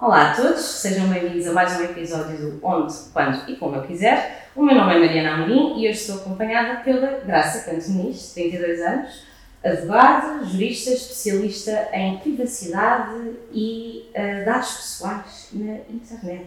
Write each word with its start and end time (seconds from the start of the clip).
Olá 0.00 0.30
a 0.30 0.36
todos, 0.36 0.60
sejam 0.60 1.08
bem-vindos 1.08 1.48
a 1.48 1.52
mais 1.52 1.76
um 1.76 1.82
episódio 1.82 2.36
do 2.36 2.64
Onde, 2.64 2.94
Quando 3.12 3.50
e 3.50 3.56
Como 3.56 3.74
Eu 3.74 3.82
Quiser. 3.82 4.48
O 4.54 4.62
meu 4.62 4.76
nome 4.76 4.94
é 4.94 4.98
Mariana 5.00 5.34
Amorim 5.34 5.76
e 5.76 5.88
hoje 5.88 5.98
estou 5.98 6.18
acompanhada 6.18 6.82
pela 6.82 7.18
Graça 7.18 7.68
Cantonis, 7.68 8.32
32 8.32 8.80
anos, 8.80 9.24
advogada, 9.62 10.44
jurista, 10.44 10.90
especialista 10.90 11.88
em 11.92 12.16
privacidade 12.18 13.32
e 13.52 14.08
uh, 14.14 14.44
dados 14.44 14.70
pessoais 14.70 15.48
na 15.52 15.78
internet. 15.90 16.46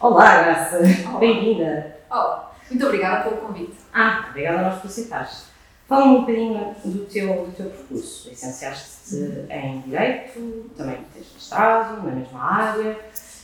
Olá, 0.00 0.42
Graça, 0.42 0.78
bem-vinda. 1.20 1.98
Olá, 2.08 2.56
muito 2.70 2.86
obrigada 2.86 3.28
pelo 3.28 3.42
convite. 3.42 3.76
Ah, 3.92 4.28
obrigada 4.30 4.58
a 4.60 4.70
nós 4.70 4.80
por 4.80 4.86
aceitares. 4.86 5.50
Fala-me 5.86 6.12
um 6.12 6.20
bocadinho 6.20 6.74
do 6.82 7.04
teu, 7.04 7.44
do 7.44 7.52
teu 7.52 7.66
percurso. 7.66 8.30
Licenciaste-te 8.30 8.99
em 9.16 9.80
Direito, 9.80 10.70
também 10.76 10.98
tens 11.12 11.26
mestrado 11.34 12.04
na 12.06 12.12
mesma 12.12 12.40
área. 12.40 12.98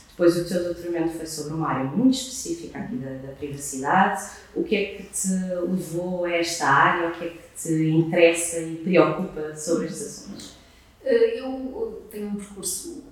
Depois 0.09 0.35
o 0.35 0.47
teu 0.47 0.63
doutoramento 0.63 1.13
foi 1.15 1.25
sobre 1.27 1.53
uma 1.53 1.69
área 1.69 1.83
muito 1.83 2.15
específica 2.15 2.79
aqui 2.79 2.95
da, 2.95 3.09
da, 3.09 3.33
privacidade. 3.33 4.31
O 4.55 4.63
que 4.63 4.75
é 4.75 4.85
que 4.95 5.03
te 5.03 5.29
levou 5.29 6.25
a 6.25 6.31
esta 6.31 6.67
área? 6.67 7.09
O 7.09 7.11
que 7.11 7.25
é 7.25 7.29
que 7.29 7.39
te 7.55 7.89
interessa 7.89 8.59
e 8.59 8.77
preocupa 8.77 9.55
sobre 9.55 9.85
estes 9.85 10.01
assuntos? 10.01 10.57
Eh, 11.05 11.39
eu 11.39 12.07
tenho 12.09 12.29
um 12.29 12.35
percurso 12.35 13.03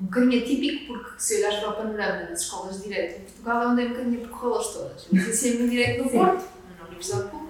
um 0.00 0.06
bocadinho 0.06 0.42
atípico, 0.42 0.92
porque 0.92 1.10
se 1.18 1.36
olhares 1.36 1.58
para 1.60 1.70
o 1.70 1.76
panorama 1.76 2.26
das 2.26 2.42
escolas 2.42 2.76
de 2.78 2.88
Direito 2.88 3.20
em 3.20 3.24
Portugal, 3.24 3.62
é 3.62 3.66
onde 3.66 3.82
é 3.82 3.84
um 3.84 3.88
bocadinho 3.90 4.16
a 4.16 4.28
percorrê-las 4.28 4.66
todas. 4.68 5.06
Eu 5.06 5.18
licenciei-me 5.18 5.64
em 5.64 5.68
Direito 5.70 6.04
no 6.04 6.10
Porto, 6.10 6.44
na 6.78 6.86
Universidade 6.86 7.30
Pública 7.30 7.48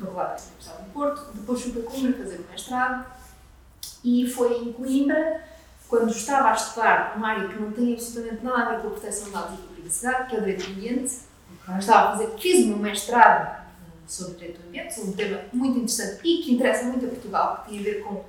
faculdade 0.00 0.42
da 0.42 0.48
Universidade 0.48 0.84
do 0.84 0.92
Porto, 0.92 1.30
depois 1.34 1.60
fui 1.62 1.72
para 1.72 1.82
Coimbra 1.82 2.12
fazer 2.12 2.36
o 2.36 2.50
mestrado 2.50 3.06
e 4.06 4.24
foi 4.24 4.56
em 4.56 4.72
Coimbra, 4.72 5.42
quando 5.88 6.10
estava 6.10 6.50
a 6.50 6.54
estudar 6.54 7.14
uma 7.16 7.28
área 7.28 7.48
que 7.48 7.60
não 7.60 7.72
tem 7.72 7.92
absolutamente 7.92 8.44
nada 8.44 8.62
a 8.62 8.74
ver 8.76 8.82
com 8.82 8.86
a 8.86 8.90
proteção 8.92 9.24
de 9.24 9.30
dados 9.32 9.54
e 9.54 9.62
com 9.62 9.64
a 9.64 9.74
privacidade, 9.74 10.28
que 10.28 10.36
é 10.36 10.38
o 10.38 10.42
direito 10.42 10.64
do 10.64 10.70
ambiente, 10.70 11.14
okay. 11.62 11.78
estava 11.78 12.08
a 12.08 12.12
fazer, 12.12 12.38
fiz 12.38 12.64
o 12.64 12.68
meu 12.68 12.78
mestrado 12.78 13.48
eh, 13.48 13.64
sobre 14.06 14.34
direito 14.34 14.60
do 14.60 14.68
ambiente, 14.68 14.94
sobre 14.94 15.10
um 15.10 15.12
tema 15.12 15.40
muito 15.52 15.78
interessante 15.78 16.20
e 16.22 16.42
que 16.42 16.54
interessa 16.54 16.84
muito 16.84 17.04
a 17.04 17.08
Portugal, 17.08 17.64
que 17.64 17.70
tem 17.70 17.80
a 17.80 17.82
ver 17.82 18.04
com 18.04 18.24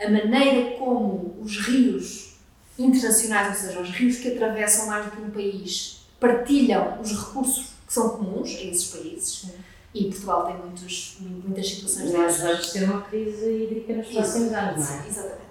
a 0.00 0.10
maneira 0.10 0.76
como 0.78 1.38
os 1.40 1.58
rios 1.58 2.34
internacionais, 2.76 3.48
ou 3.48 3.68
seja, 3.68 3.80
os 3.80 3.90
rios 3.90 4.16
que 4.16 4.32
atravessam 4.32 4.88
mais 4.88 5.04
do 5.04 5.12
que 5.12 5.22
um 5.22 5.30
país, 5.30 6.08
partilham 6.18 7.00
os 7.00 7.12
recursos 7.12 7.66
que 7.86 7.92
são 7.92 8.08
comuns 8.10 8.50
a 8.50 8.62
esses 8.64 8.88
países. 8.88 9.46
E 9.94 10.06
Portugal 10.06 10.46
tem 10.46 10.56
muitos, 10.56 11.18
muitas 11.20 11.68
situações 11.68 12.10
dessas. 12.10 12.42
Nós 12.42 12.50
vamos 12.50 12.72
ter 12.72 12.84
uma 12.84 13.02
crise 13.02 13.46
hídrica 13.46 13.94
nos 13.94 14.08
próximos 14.08 14.52
anos, 14.52 14.56
não 14.56 14.64
é? 14.66 14.72
Exatamente, 14.74 15.08
exatamente. 15.08 15.44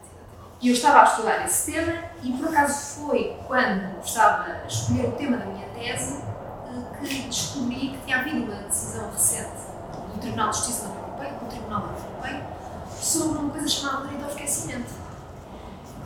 E 0.62 0.68
eu 0.68 0.74
estava 0.74 1.02
a 1.02 1.04
estudar 1.04 1.46
esse 1.46 1.72
tema 1.72 2.04
e 2.22 2.32
por 2.34 2.50
acaso 2.50 3.02
foi 3.02 3.38
quando 3.48 4.04
estava 4.04 4.52
a 4.52 4.68
escolher 4.68 5.08
o 5.08 5.12
tema 5.14 5.38
da 5.38 5.46
minha 5.46 5.68
tese 5.70 6.22
eh, 6.22 7.06
que 7.06 7.22
descobri 7.24 7.90
que 7.90 7.98
tinha 8.06 8.20
havido 8.20 8.44
uma 8.44 8.64
decisão 8.64 9.10
recente 9.12 9.52
do 10.14 10.20
Tribunal 10.20 10.50
de 10.50 10.58
Justiça 10.58 10.84
da 10.84 10.90
União 10.90 11.08
Europeia, 11.08 11.34
do 11.34 11.46
Tribunal 11.50 11.82
da 11.82 11.88
União 11.88 12.06
Europeia, 12.08 12.48
sobre 13.02 13.38
uma 13.40 13.50
coisa 13.50 13.68
chamada 13.68 14.04
direito 14.04 14.24
ao 14.24 14.30
esquecimento. 14.30 14.92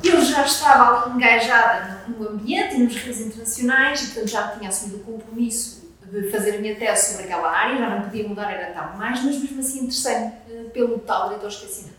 Eu 0.04 0.22
já 0.22 0.46
estava 0.46 1.06
ali 1.06 1.16
engajada 1.16 2.06
no 2.08 2.30
ambiente 2.30 2.76
e 2.76 2.84
nos 2.84 2.96
redes 2.96 3.22
internacionais 3.22 4.02
e, 4.02 4.06
portanto, 4.08 4.28
já 4.28 4.48
tinha 4.50 4.70
assumido 4.70 4.98
o 4.98 5.00
compromisso 5.00 5.87
de 6.12 6.30
fazer 6.32 6.56
a 6.56 6.60
minha 6.60 6.76
tese 6.76 7.12
sobre 7.12 7.26
aquela 7.26 7.52
área, 7.52 7.78
já 7.78 7.90
não 7.90 8.02
podia 8.04 8.28
mudar, 8.28 8.52
era 8.52 8.74
tal 8.74 8.98
mais, 8.98 9.24
mas 9.24 9.38
mesmo 9.38 9.60
assim 9.60 9.80
interessei-me 9.80 10.28
uh, 10.28 10.70
pelo 10.70 11.00
tal 11.00 11.36
esquecimento. 11.48 11.98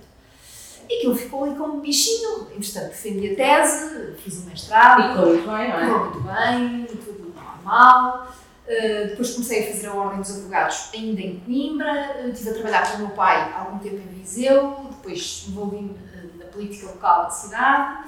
E 0.88 0.94
aquilo 0.98 1.14
ficou 1.14 1.44
ali 1.44 1.54
como 1.54 1.74
um 1.74 1.80
bichinho. 1.80 2.48
Entretanto, 2.56 2.88
defendi 2.88 3.32
a 3.32 3.36
tese, 3.36 4.14
fiz 4.24 4.38
o 4.38 4.46
mestrado. 4.46 5.14
Correu 5.14 5.34
muito 5.34 5.46
bem, 5.46 5.68
não 5.68 5.78
é? 5.78 5.86
Correu 5.86 6.04
muito 6.04 6.20
bem, 6.20 6.86
tudo 6.86 7.34
normal. 7.34 8.32
Uh, 8.66 9.08
depois 9.08 9.30
comecei 9.32 9.64
a 9.64 9.72
fazer 9.72 9.86
a 9.86 9.94
Ordem 9.94 10.20
dos 10.20 10.30
Advogados 10.30 10.90
ainda 10.94 11.20
em 11.20 11.40
Coimbra. 11.40 12.16
Uh, 12.22 12.28
estive 12.28 12.50
a 12.50 12.54
trabalhar 12.54 12.90
com 12.90 12.96
o 12.96 13.00
meu 13.00 13.10
pai 13.10 13.52
há 13.52 13.60
algum 13.60 13.78
tempo 13.78 13.96
em 13.96 14.20
Viseu. 14.20 14.86
Depois 14.90 15.44
envolvi-me 15.48 15.90
uh, 15.90 16.38
na 16.38 16.46
política 16.46 16.86
local 16.86 17.24
da 17.24 17.30
cidade. 17.30 18.04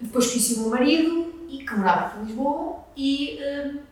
Depois 0.00 0.28
conheci 0.28 0.54
o 0.54 0.60
meu 0.60 0.70
marido, 0.70 1.46
e 1.48 1.64
que 1.64 1.74
morava 1.74 2.06
aqui 2.06 2.18
em 2.20 2.24
Lisboa. 2.24 2.76
E 2.96 3.40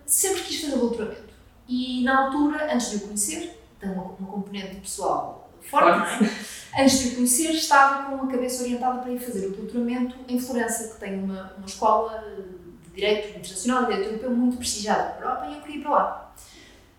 sempre 0.07 0.43
quis 0.43 0.61
fazer 0.61 0.77
doutoramento. 0.77 1.32
E 1.69 2.03
na 2.05 2.27
altura, 2.27 2.73
antes 2.73 2.91
de 2.91 2.97
o 2.97 3.01
conhecer, 3.01 3.63
tem 3.81 3.91
uma, 3.91 4.05
uma 4.19 4.31
componente 4.31 4.77
pessoal 4.77 5.51
forte, 5.61 5.99
não 5.99 6.29
é? 6.29 6.83
Antes 6.83 6.99
de 6.99 7.09
o 7.09 7.15
conhecer, 7.17 7.51
estava 7.51 8.11
com 8.11 8.25
a 8.25 8.29
cabeça 8.29 8.63
orientada 8.63 9.01
para 9.01 9.13
ir 9.13 9.19
fazer 9.19 9.47
o 9.47 9.51
doutoramento 9.51 10.17
em 10.29 10.41
Florença, 10.41 10.95
que 10.95 11.01
tem 11.01 11.23
uma, 11.23 11.53
uma 11.57 11.67
escola 11.67 12.25
de 12.85 12.95
Direito 12.95 13.39
Internacional, 13.39 13.85
de 13.85 13.93
Direito 13.93 14.09
Europeu 14.09 14.31
muito 14.31 14.57
prestigiada 14.57 15.15
na 15.15 15.21
Europa, 15.21 15.47
e 15.47 15.55
eu 15.55 15.61
queria 15.61 15.77
ir 15.77 15.83
para 15.83 15.91
lá. 15.91 16.35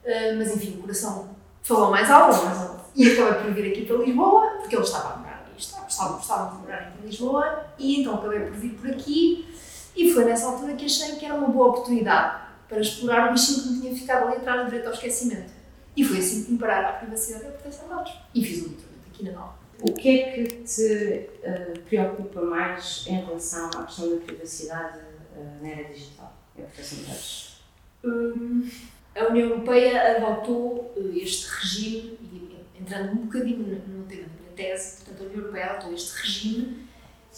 Uh, 0.04 0.38
mas 0.38 0.56
enfim, 0.56 0.78
o 0.78 0.82
coração 0.82 1.30
falou 1.62 1.92
mais 1.92 2.10
alto, 2.10 2.46
mais 2.46 2.58
alto. 2.58 2.84
E 2.96 3.12
acabei 3.12 3.42
por 3.42 3.54
vir 3.54 3.72
aqui 3.72 3.86
para 3.86 3.98
Lisboa, 3.98 4.48
porque 4.60 4.76
ele 4.76 4.84
estava 4.84 5.14
a 5.14 5.18
morar 5.18 5.34
estava, 5.58 5.88
estava, 5.88 6.20
estava 6.20 6.52
a 6.52 6.54
morar 6.56 6.94
em 6.98 7.06
Lisboa, 7.06 7.66
e 7.78 8.02
então 8.02 8.16
acabei 8.16 8.40
por 8.42 8.54
vir 8.54 8.74
por 8.74 8.90
aqui, 8.90 9.48
e 9.96 10.12
foi 10.12 10.26
nessa 10.26 10.48
altura 10.48 10.74
que 10.74 10.86
achei 10.86 11.16
que 11.16 11.26
era 11.26 11.36
uma 11.36 11.48
boa 11.48 11.70
oportunidade 11.70 12.43
para 12.74 12.82
explorar 12.82 13.30
o 13.30 13.34
bichinho 13.34 13.64
que 13.64 13.70
me 13.70 13.82
tinha 13.82 13.96
ficado 13.96 14.28
ali 14.28 14.38
atrás 14.38 14.62
do 14.62 14.66
direito 14.66 14.88
ao 14.88 14.94
esquecimento. 14.94 15.54
E 15.96 16.04
foi 16.04 16.18
assim 16.18 16.44
que 16.44 16.52
me 16.54 16.58
pararam 16.58 16.90
à 16.90 16.94
privacidade 16.94 17.46
e 17.46 17.48
à 17.48 17.52
proteção 17.52 17.88
de 17.88 17.94
dados. 17.94 18.14
E 18.34 18.44
fiz 18.44 18.58
o 18.58 18.70
doutoramento 18.70 19.08
aqui 19.14 19.24
na 19.26 19.32
Nova. 19.32 19.64
O 19.82 19.94
que 19.94 20.20
é 20.20 20.34
que 20.34 20.48
te 20.64 21.30
uh, 21.44 21.80
preocupa 21.82 22.42
mais 22.42 23.06
em 23.08 23.24
relação 23.24 23.70
à 23.70 23.84
questão 23.84 24.10
da 24.10 24.26
privacidade 24.26 25.00
uh, 25.00 25.62
na 25.64 25.70
era 25.70 25.84
digital 25.94 26.36
e 26.58 26.62
a 26.62 26.66
proteção 26.66 27.00
de 27.00 27.06
dados? 27.06 27.64
Um, 28.04 28.70
a 29.16 29.26
União 29.26 29.50
Europeia 29.50 30.18
adotou 30.18 30.94
uh, 30.98 31.12
este 31.16 31.48
regime, 31.48 32.18
e 32.22 32.82
entrando 32.82 33.12
um 33.12 33.26
bocadinho 33.26 33.60
no, 33.60 34.04
tema 34.06 34.24
da 34.24 34.40
minha 34.40 34.52
tese, 34.56 34.98
portanto, 34.98 35.22
a 35.22 35.26
União 35.26 35.40
Europeia 35.42 35.66
adotou 35.66 35.94
este 35.94 36.22
regime, 36.22 36.88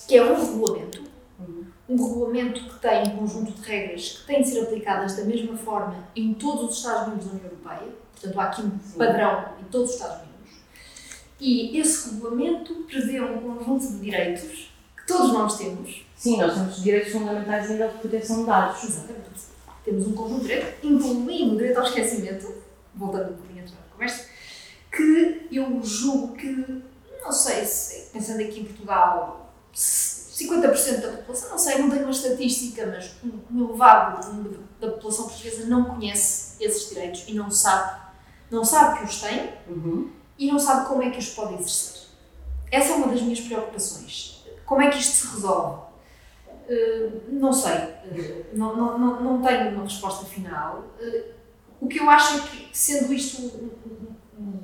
que 0.08 0.16
é 0.16 0.24
um 0.24 0.36
regulamento 0.36 1.16
um 1.88 1.96
regulamento 1.96 2.64
que 2.64 2.80
tem 2.80 3.04
um 3.10 3.18
conjunto 3.18 3.52
de 3.52 3.62
regras 3.62 4.20
que 4.20 4.28
têm 4.28 4.42
de 4.42 4.50
ser 4.50 4.62
aplicadas 4.62 5.16
da 5.16 5.24
mesma 5.24 5.56
forma 5.56 6.08
em 6.16 6.34
todos 6.34 6.72
os 6.72 6.78
Estados-membros 6.78 7.26
da 7.26 7.32
União 7.32 7.46
Europeia. 7.46 7.96
Portanto, 8.14 8.40
há 8.40 8.44
aqui 8.46 8.62
um 8.62 8.98
padrão 8.98 9.46
em 9.62 9.64
todos 9.66 9.90
os 9.90 9.96
Estados-membros. 9.96 10.36
E 11.40 11.78
esse 11.78 12.10
regulamento 12.10 12.74
prevê 12.88 13.22
um 13.22 13.40
conjunto 13.40 13.88
de 13.88 14.00
direitos 14.00 14.72
que 14.98 15.06
todos 15.06 15.32
nós 15.34 15.58
temos. 15.58 16.06
Sim, 16.16 16.38
nós 16.38 16.54
temos 16.54 16.82
direitos 16.82 17.12
fundamentais 17.12 17.66
a 17.66 17.74
nível 17.74 17.90
de 17.90 17.98
proteção 18.00 18.40
de 18.40 18.46
dados. 18.46 18.84
Exatamente. 18.84 19.26
Temos 19.84 20.08
um 20.08 20.14
conjunto 20.14 20.42
de 20.42 20.48
direitos, 20.48 20.74
incluindo 20.84 21.54
o 21.54 21.58
direito 21.58 21.78
ao 21.78 21.86
esquecimento, 21.86 22.52
voltando 22.96 23.34
um 23.34 23.36
bocadinho 23.36 23.66
à 23.66 23.92
conversa, 23.94 24.26
que 24.92 25.48
eu 25.52 25.84
julgo 25.84 26.36
que, 26.36 26.82
não 27.22 27.32
sei 27.32 27.64
se, 27.66 28.12
pensando 28.12 28.42
aqui 28.42 28.62
em 28.62 28.66
Portugal, 28.66 29.54
50% 30.36 31.02
da 31.02 31.08
população, 31.14 31.50
não 31.52 31.58
sei, 31.58 31.78
não 31.78 31.90
tenho 31.90 32.02
uma 32.04 32.12
estatística, 32.12 32.86
mas 32.88 33.16
um 33.24 33.64
elevado 33.64 34.34
número 34.34 34.60
da 34.82 34.92
população 34.92 35.28
portuguesa 35.30 35.66
não 35.68 35.86
conhece 35.86 36.62
esses 36.62 36.90
direitos 36.90 37.24
e 37.26 37.34
não 37.34 37.50
sabe, 37.50 38.02
não 38.52 38.66
sabe 38.66 39.00
que 39.00 39.06
os 39.06 39.22
tem 39.22 39.54
uhum. 39.70 40.12
e 40.38 40.52
não 40.52 40.60
sabe 40.60 40.88
como 40.88 41.02
é 41.02 41.10
que 41.10 41.20
os 41.20 41.30
pode 41.30 41.54
exercer. 41.54 42.10
Essa 42.70 42.92
é 42.92 42.96
uma 42.96 43.08
das 43.08 43.22
minhas 43.22 43.40
preocupações. 43.40 44.44
Como 44.66 44.82
é 44.82 44.90
que 44.90 44.98
isto 44.98 45.16
se 45.16 45.36
resolve? 45.36 45.86
Uh, 46.68 47.22
não 47.30 47.54
sei, 47.54 47.72
uh, 47.72 48.46
não, 48.54 48.76
não, 48.76 48.98
não, 48.98 49.24
não 49.24 49.42
tenho 49.42 49.70
uma 49.70 49.84
resposta 49.84 50.26
final. 50.26 50.84
Uh, 51.00 51.32
o 51.80 51.88
que 51.88 52.00
eu 52.00 52.10
acho 52.10 52.40
é 52.40 52.42
que, 52.42 52.70
sendo 52.74 53.14
isto 53.14 53.42
um, 53.42 53.72
um, 54.38 54.44
um 54.44 54.62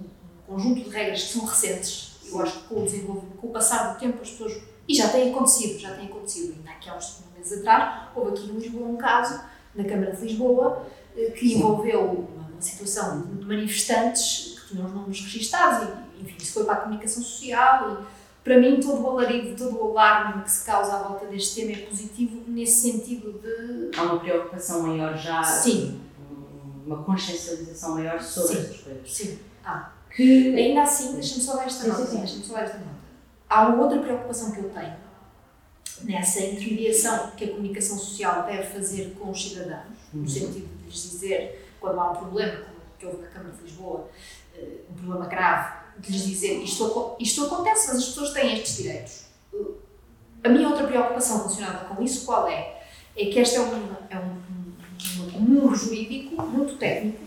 conjunto 0.48 0.84
de 0.84 0.90
regras 0.90 1.24
que 1.24 1.34
são 1.34 1.45
recentes, 1.45 2.18
eu 2.25 2.42
acho 2.42 2.60
que 2.60 2.68
com 2.68 2.81
o 2.81 2.86
desenvolvimento, 2.86 3.38
com 3.38 3.48
o 3.48 3.51
passar 3.51 3.94
do 3.94 4.00
tempo, 4.00 4.22
as 4.22 4.31
pessoas 4.31 4.70
e 4.92 4.94
já 4.94 5.08
tem 5.08 5.32
acontecido, 5.32 5.80
já 5.80 5.96
tem 5.96 6.08
acontecido. 6.08 6.54
Ainda 6.58 6.72
aqui 6.72 6.90
há 6.90 6.98
uns 6.98 7.24
meses 7.38 7.60
atrás, 7.60 8.10
houve 8.14 8.32
aqui 8.32 8.50
em 8.50 8.60
Lisboa 8.60 8.88
um 8.88 8.98
caso, 8.98 9.42
na 9.74 9.86
Câmara 9.86 10.12
de 10.12 10.22
Lisboa, 10.22 10.86
eh, 11.16 11.32
que 11.32 11.54
envolveu 11.54 12.02
uma, 12.04 12.42
situação 12.60 13.22
de 13.22 13.44
manifestantes 13.44 14.60
que 14.60 14.68
tinham 14.68 14.86
os 14.86 14.94
nomes 14.94 15.20
registados, 15.22 15.90
e, 16.16 16.22
enfim, 16.22 16.36
isso 16.38 16.54
foi 16.54 16.66
para 16.66 16.74
a 16.74 16.78
comunicação 16.78 17.24
social, 17.24 18.06
para 18.44 18.60
mim, 18.60 18.80
todo 18.80 19.02
o 19.02 19.10
alarido, 19.10 19.56
todo 19.56 19.82
o 19.82 19.98
alarme 19.98 20.44
que 20.44 20.52
se 20.52 20.66
causa 20.66 20.96
à 20.96 21.04
volta 21.04 21.26
deste 21.26 21.62
tema 21.62 21.72
é 21.72 21.86
positivo 21.86 22.44
nesse 22.48 22.92
sentido 22.92 23.40
de. 23.40 23.98
Há 23.98 24.04
uma 24.04 24.20
preocupação 24.20 24.82
maior 24.82 25.18
já, 25.18 25.44
Sim. 25.44 26.02
uma 26.86 27.04
consciencialização 27.04 27.96
maior 27.96 28.22
sobre 28.22 28.56
Sim. 28.56 28.62
estas 28.62 28.78
coisas. 28.82 29.14
Sim. 29.14 29.40
Ah. 29.64 29.92
Que 30.16 30.56
Ainda 30.56 30.84
assim, 30.84 31.14
deixa-me 31.14 31.42
só 31.42 31.56
dar 31.56 31.66
esta 31.66 31.88
nota. 31.88 32.04
Deixa-me 32.04 32.44
só 32.44 32.54
dar 32.54 32.64
esta 32.64 32.78
nota. 32.78 33.00
Há 33.51 33.68
uma 33.68 33.83
outra 33.83 34.00
preocupação 34.00 34.51
que 34.51 34.59
eu 34.59 34.69
tenho 34.69 34.95
nessa 36.03 36.39
intermediação 36.39 37.31
que 37.31 37.44
a 37.44 37.48
comunicação 37.50 37.98
social 37.98 38.44
deve 38.45 38.63
fazer 38.63 39.13
com 39.19 39.30
os 39.30 39.44
cidadãos, 39.50 40.00
Uhum. 40.13 40.21
no 40.21 40.30
sentido 40.30 40.77
de 40.77 40.86
lhes 40.86 41.01
dizer 41.12 41.69
quando 41.80 42.00
há 42.00 42.12
um 42.12 42.15
problema, 42.15 42.63
como 42.63 42.75
que 42.98 43.06
houve 43.06 43.21
na 43.21 43.27
Câmara 43.27 43.53
de 43.56 43.63
Lisboa, 43.63 44.07
eh, 44.56 44.77
um 44.89 44.94
problema 44.94 45.25
grave, 45.27 45.74
de 46.00 46.12
lhes 46.13 46.25
dizer 46.25 46.63
isto, 46.63 47.15
isto 47.19 47.45
acontece, 47.45 47.88
mas 47.89 47.98
as 47.98 48.06
pessoas 48.06 48.31
têm 48.33 48.53
estes 48.53 48.77
direitos. 48.77 49.25
A 50.44 50.50
minha 50.50 50.69
outra 50.69 50.88
preocupação 50.88 51.39
relacionada 51.39 51.86
com 51.86 52.01
isso, 52.01 52.25
qual 52.25 52.47
é? 52.47 52.81
É 53.18 53.25
que 53.25 53.38
este 53.39 53.57
é 53.57 53.62
um, 53.62 53.95
é 54.09 54.18
um, 54.18 54.42
um, 55.38 55.68
um 55.69 55.75
jurídico 55.75 56.42
muito 56.42 56.77
técnico, 56.77 57.19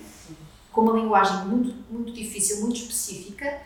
com 0.72 0.80
uma 0.80 0.94
linguagem 0.98 1.46
muito, 1.46 1.74
muito 1.90 2.12
difícil, 2.12 2.62
muito 2.62 2.76
específica, 2.76 3.60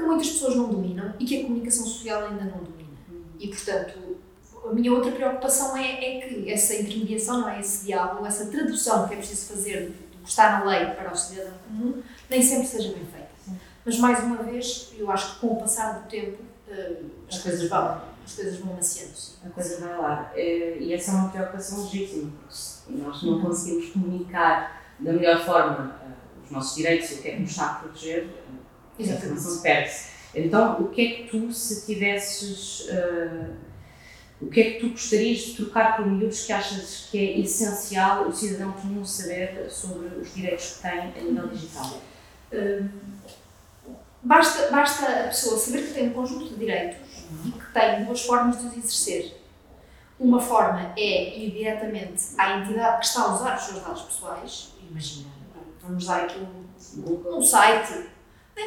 que 0.00 0.06
muitas 0.06 0.28
pessoas 0.30 0.56
não 0.56 0.68
dominam 0.68 1.14
e 1.18 1.24
que 1.24 1.40
a 1.40 1.42
comunicação 1.44 1.84
social 1.86 2.24
ainda 2.24 2.44
não 2.44 2.58
domina. 2.64 2.90
E, 3.38 3.48
portanto, 3.48 4.16
a 4.64 4.72
minha 4.74 4.92
outra 4.92 5.10
preocupação 5.12 5.76
é, 5.76 5.92
é 6.18 6.20
que 6.20 6.50
essa 6.50 6.74
intermediação, 6.74 7.40
não 7.40 7.48
é? 7.48 7.60
esse 7.60 7.86
diálogo, 7.86 8.26
essa 8.26 8.46
tradução 8.46 9.08
que 9.08 9.14
é 9.14 9.16
preciso 9.16 9.54
fazer 9.54 9.86
do 9.88 10.22
que 10.24 10.28
está 10.28 10.58
na 10.58 10.64
lei 10.64 10.86
para 10.86 11.10
o 11.12 11.16
cidadão 11.16 11.54
comum, 11.66 12.02
nem 12.28 12.42
sempre 12.42 12.66
seja 12.66 12.88
bem 12.92 13.04
feita. 13.06 13.30
Mas, 13.84 13.98
mais 13.98 14.22
uma 14.22 14.42
vez, 14.42 14.92
eu 14.98 15.10
acho 15.10 15.34
que 15.34 15.40
com 15.40 15.54
o 15.54 15.56
passar 15.60 16.00
do 16.00 16.08
tempo, 16.08 16.38
eh, 16.68 17.00
as 17.28 17.36
As 17.36 17.42
coisas 17.42 17.68
vão, 17.70 18.02
as 18.26 18.34
coisas 18.34 18.56
vão 18.58 18.74
maciando. 18.74 19.12
sim. 19.16 19.32
a 19.46 19.48
coisa 19.48 19.80
vai 19.80 19.98
lá. 19.98 20.30
Eh, 20.36 20.76
E 20.80 20.92
essa 20.92 21.12
é 21.12 21.14
uma 21.14 21.30
preocupação 21.30 21.82
legítima, 21.84 22.30
porque 22.38 22.54
se 22.54 22.92
nós 22.92 23.22
não 23.22 23.40
conseguimos 23.40 23.86
comunicar 23.90 24.82
da 25.00 25.12
melhor 25.14 25.42
forma 25.42 25.96
eh, 26.04 26.10
os 26.44 26.50
nossos 26.50 26.76
direitos 26.76 27.10
e 27.10 27.14
o 27.14 27.22
que 27.22 27.28
é 27.28 27.32
que 27.36 27.40
nos 27.40 27.50
está 27.50 27.66
a 27.70 27.74
proteger, 27.76 28.28
Exatamente. 29.00 29.62
perde-se. 29.62 30.10
Então, 30.34 30.80
o 30.80 30.88
que 30.88 31.00
é 31.00 31.10
que 31.14 31.28
tu, 31.30 31.52
se 31.52 31.86
tivesses. 31.86 32.88
eh, 32.88 33.50
o 34.40 34.46
que 34.46 34.60
é 34.60 34.70
que 34.70 34.80
tu 34.80 34.90
gostarias 34.90 35.38
de 35.40 35.54
trocar 35.56 35.96
por 35.96 36.06
miúdos 36.06 36.46
que 36.46 36.52
achas 36.52 37.08
que 37.10 37.18
é 37.18 37.38
essencial 37.40 38.26
o 38.26 38.32
cidadão 38.32 38.72
comum 38.72 39.04
saber 39.04 39.68
sobre 39.68 40.06
os 40.18 40.34
direitos 40.34 40.76
que 40.76 40.82
tem 40.82 40.98
a 40.98 41.20
nível 41.20 41.48
digital? 41.48 42.00
Basta, 44.22 44.70
basta 44.70 45.06
a 45.06 45.28
pessoa 45.28 45.58
saber 45.58 45.86
que 45.86 45.94
tem 45.94 46.08
um 46.08 46.12
conjunto 46.12 46.48
de 46.50 46.56
direitos 46.56 46.98
e 47.44 47.50
que 47.50 47.72
tem 47.72 48.04
duas 48.04 48.22
formas 48.22 48.58
de 48.58 48.66
os 48.66 48.76
exercer. 48.76 49.40
Uma 50.18 50.40
forma 50.40 50.92
é 50.96 51.38
ir 51.38 51.50
diretamente 51.50 52.22
à 52.36 52.58
entidade 52.58 53.00
que 53.00 53.06
está 53.06 53.22
a 53.22 53.34
usar 53.34 53.56
os 53.56 53.62
seus 53.62 53.82
dados 53.82 54.02
pessoais. 54.02 54.72
Imagina, 54.90 55.30
vamos 55.82 56.06
dar 56.06 56.24
aqui 56.24 56.38
um, 56.38 57.38
um 57.38 57.42
site, 57.42 58.06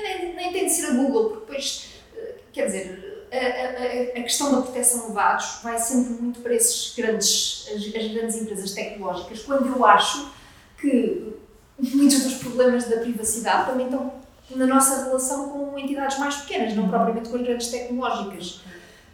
nem, 0.01 0.36
nem, 0.36 0.51
tem 0.54 0.66
de 0.66 0.72
ser 0.72 0.88
a 0.88 0.92
Google, 0.94 1.30
porque 1.30 1.40
depois, 1.45 1.90
eh, 2.16 2.36
quer 2.51 2.66
dizer, 2.68 3.28
a- 3.31 3.36
a- 3.36 4.19
a 4.19 4.24
questão 4.24 4.51
da 4.51 4.62
proteção 4.62 5.07
de 5.10 5.13
dados 5.13 5.60
vai 5.63 5.78
sempre 5.80 6.13
muito 6.13 6.40
para 6.42 6.54
esses 6.56 6.94
grandes, 6.95 7.68
as, 7.69 7.75
as 7.95 8.12
grandes 8.12 8.36
empresas 8.36 8.72
tecnológicas, 8.72 9.40
quando 9.44 9.68
eu 9.68 9.86
acho 9.86 10.31
que 10.80 11.34
muitos 11.80 12.24
dos 12.24 12.36
problemas 12.36 12.86
da 12.86 12.98
privacidade 12.98 13.69
também 13.72 13.86
estão 13.88 14.13
na 14.56 14.68
nossa 14.68 15.06
relação 15.06 15.50
com 15.50 15.78
entidades 15.80 16.19
mais 16.19 16.36
pequenas, 16.36 16.75
não 16.75 16.88
propriamente 16.89 17.30
com 17.30 17.38
as 17.38 17.42
grandes 17.42 17.68
tecnológicas. 17.69 18.62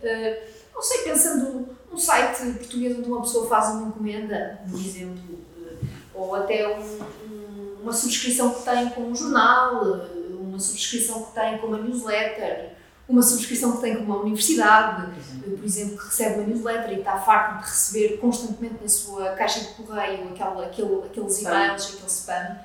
Uh, 0.04 0.50
não 0.74 0.82
sei, 0.82 1.00
pensando 1.04 1.70
num 1.92 1.98
site 1.98 2.42
português 2.58 2.98
onde 2.98 3.08
uma 3.10 3.22
pessoa 3.22 3.48
faz 3.48 3.70
uma 3.70 3.88
encomenda, 3.90 4.60
por 4.70 4.80
exemplo, 4.80 5.18
uh, 5.58 5.78
ou 6.14 6.36
até 6.36 6.68
um- 6.68 7.00
um- 7.30 7.78
uma 7.84 7.94
subscrição 7.94 8.54
que 8.54 8.64
tem 8.64 8.90
com 8.90 9.02
um 9.04 9.16
jornal, 9.16 9.84
uh, 9.86 10.19
uma 10.60 10.62
subscrição 10.62 11.24
que 11.24 11.34
tem 11.34 11.58
com 11.58 11.68
uma 11.68 11.78
newsletter, 11.78 12.74
uma 13.08 13.24
subscrição 13.24 13.78
que 13.78 13.82
tem 13.82 13.96
com 13.96 14.04
uma 14.04 14.18
universidade, 14.18 15.12
uh, 15.12 15.58
por 15.58 15.66
exemplo, 15.66 15.98
que 15.98 16.06
recebe 16.06 16.40
uma 16.40 16.48
newsletter 16.48 16.92
e 16.92 17.00
está 17.00 17.18
farto 17.18 17.64
de 17.64 17.70
receber 17.70 18.18
constantemente 18.18 18.76
na 18.82 18.90
sua 18.90 19.30
caixa 19.32 19.62
de 19.62 19.68
correio 19.70 20.30
aquela, 20.30 20.66
aquele, 20.66 21.04
aqueles 21.06 21.42
e-mails, 21.42 21.86
aquele 21.88 22.08
spam. 22.08 22.60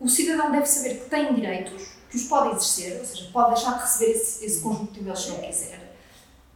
O 0.00 0.08
cidadão 0.08 0.50
deve 0.50 0.64
saber 0.64 1.00
que 1.00 1.10
tem 1.10 1.34
direitos, 1.34 1.98
que 2.08 2.16
os 2.16 2.22
pode 2.22 2.56
exercer, 2.56 2.98
ou 2.98 3.04
seja, 3.04 3.28
pode 3.30 3.54
deixar 3.54 3.74
de 3.74 3.82
receber 3.82 4.12
esse, 4.12 4.46
esse 4.46 4.62
conjunto 4.62 4.92
de 4.92 5.00
e-mails 5.00 5.22
se 5.22 5.30
não 5.30 5.40
quiser. 5.40 5.94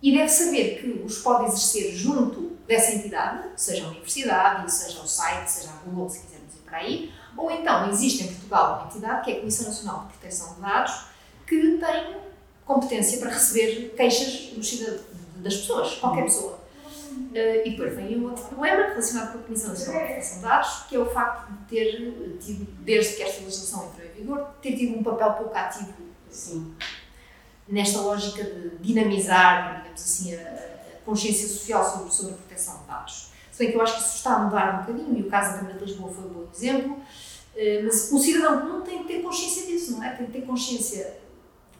E 0.01 0.17
deve 0.17 0.29
saber 0.29 0.81
que 0.81 1.03
os 1.05 1.19
pode 1.19 1.45
exercer 1.47 1.93
junto 1.95 2.53
dessa 2.67 2.93
entidade, 2.93 3.49
seja 3.57 3.85
a 3.85 3.89
universidade, 3.89 4.73
seja 4.73 5.01
o 5.03 5.07
site, 5.07 5.51
seja 5.51 5.69
a 5.71 5.85
Google, 5.85 6.09
se 6.09 6.21
quisermos 6.21 6.55
ir 6.55 6.59
para 6.65 6.79
aí, 6.79 7.13
ou 7.37 7.51
então 7.51 7.89
existe 7.91 8.25
em 8.25 8.27
Portugal 8.29 8.79
uma 8.79 8.87
entidade, 8.87 9.25
que 9.25 9.31
é 9.31 9.35
a 9.37 9.39
Comissão 9.41 9.67
Nacional 9.67 10.07
de 10.07 10.19
Proteção 10.19 10.55
de 10.55 10.61
Dados, 10.61 11.05
que 11.47 11.79
tem 11.79 12.17
competência 12.65 13.19
para 13.19 13.31
receber 13.31 13.95
queixas 13.97 14.53
das 15.37 15.57
pessoas, 15.57 15.95
qualquer 15.97 16.25
pessoa. 16.25 16.63
Uh, 17.13 17.67
e 17.67 17.71
depois 17.71 17.95
vem 17.95 18.19
um 18.19 18.31
outro 18.31 18.45
problema 18.45 18.89
relacionado 18.89 19.33
com 19.33 19.39
a 19.39 19.43
Comissão 19.43 19.71
Nacional 19.71 20.01
de 20.01 20.07
Proteção 20.09 20.37
de 20.37 20.43
Dados, 20.43 20.83
que 20.89 20.97
é 20.97 20.99
o 20.99 21.07
facto 21.07 21.51
de 21.51 21.59
ter 21.67 22.39
tido, 22.41 22.67
desde 22.81 23.17
que 23.17 23.23
esta 23.23 23.43
legislação 23.43 23.89
entrou 23.89 24.07
em 24.07 24.13
vigor, 24.13 24.47
ter 24.63 24.77
tido 24.77 24.99
um 24.99 25.03
papel 25.03 25.33
pouco 25.35 25.57
ativo 25.57 25.93
Sim. 26.31 26.75
nesta 27.69 28.01
lógica 28.01 28.43
de 28.43 28.77
dinamizar, 28.79 29.79
digamos 29.79 30.01
assim, 30.01 30.35
a, 30.35 30.41
a 30.41 31.05
consciência 31.05 31.49
social 31.49 31.85
sobre, 31.85 32.13
sobre 32.13 32.35
a 32.35 32.37
proteção 32.37 32.79
de 32.81 32.87
dados. 32.87 33.33
Se 33.51 33.59
bem 33.59 33.71
que 33.71 33.77
eu 33.77 33.83
acho 33.83 33.95
que 33.97 34.01
isso 34.01 34.17
está 34.17 34.37
a 34.37 34.39
mudar 34.39 34.75
um 34.75 34.79
bocadinho, 34.79 35.19
e 35.19 35.23
o 35.23 35.31
caso 35.31 35.53
da 35.53 35.59
Câmara 35.59 35.79
de 35.79 35.85
Lisboa 35.85 36.13
foi 36.13 36.25
um 36.25 36.29
bom 36.29 36.49
exemplo, 36.55 37.03
mas 37.85 38.11
o 38.13 38.19
cidadão 38.19 38.61
comum 38.61 38.81
tem 38.81 38.99
que 38.99 39.05
ter 39.05 39.23
consciência 39.23 39.67
disso, 39.67 39.93
não 39.93 40.03
é? 40.05 40.11
Tem 40.11 40.27
que 40.27 40.33
ter 40.33 40.43
consciência 40.43 41.19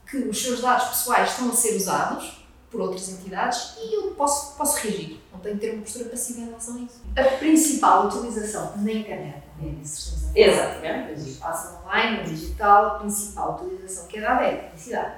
que 0.09 0.19
os 0.19 0.43
seus 0.43 0.61
dados 0.61 0.89
pessoais 0.89 1.31
estão 1.31 1.49
a 1.49 1.53
ser 1.55 1.75
usados 1.77 2.45
por 2.71 2.81
outras 2.81 3.09
entidades 3.11 3.75
e 3.79 3.95
eu 3.95 4.11
posso, 4.13 4.57
posso 4.57 4.79
reagir, 4.79 5.21
não 5.31 5.39
tenho 5.41 5.57
que 5.57 5.61
ter 5.67 5.75
uma 5.75 5.83
postura 5.83 6.09
passiva 6.09 6.41
em 6.41 6.45
relação 6.47 6.77
a 6.77 6.81
isso. 6.81 7.03
A 7.17 7.37
principal 7.37 8.07
utilização 8.07 8.77
na 8.77 8.93
internet, 8.93 9.43
é 9.61 9.69
a 9.69 9.85
falar. 9.85 10.39
Exatamente. 10.39 11.21
No 11.21 11.29
espaço 11.29 11.79
online, 11.85 12.17
no 12.19 12.25
digital, 12.25 12.87
a 12.87 12.99
principal 12.99 13.55
utilização 13.57 14.07
que 14.07 14.19
é 14.19 14.21
dada 14.21 14.45
é 14.45 14.55
a 14.55 14.63
publicidade. 14.65 15.15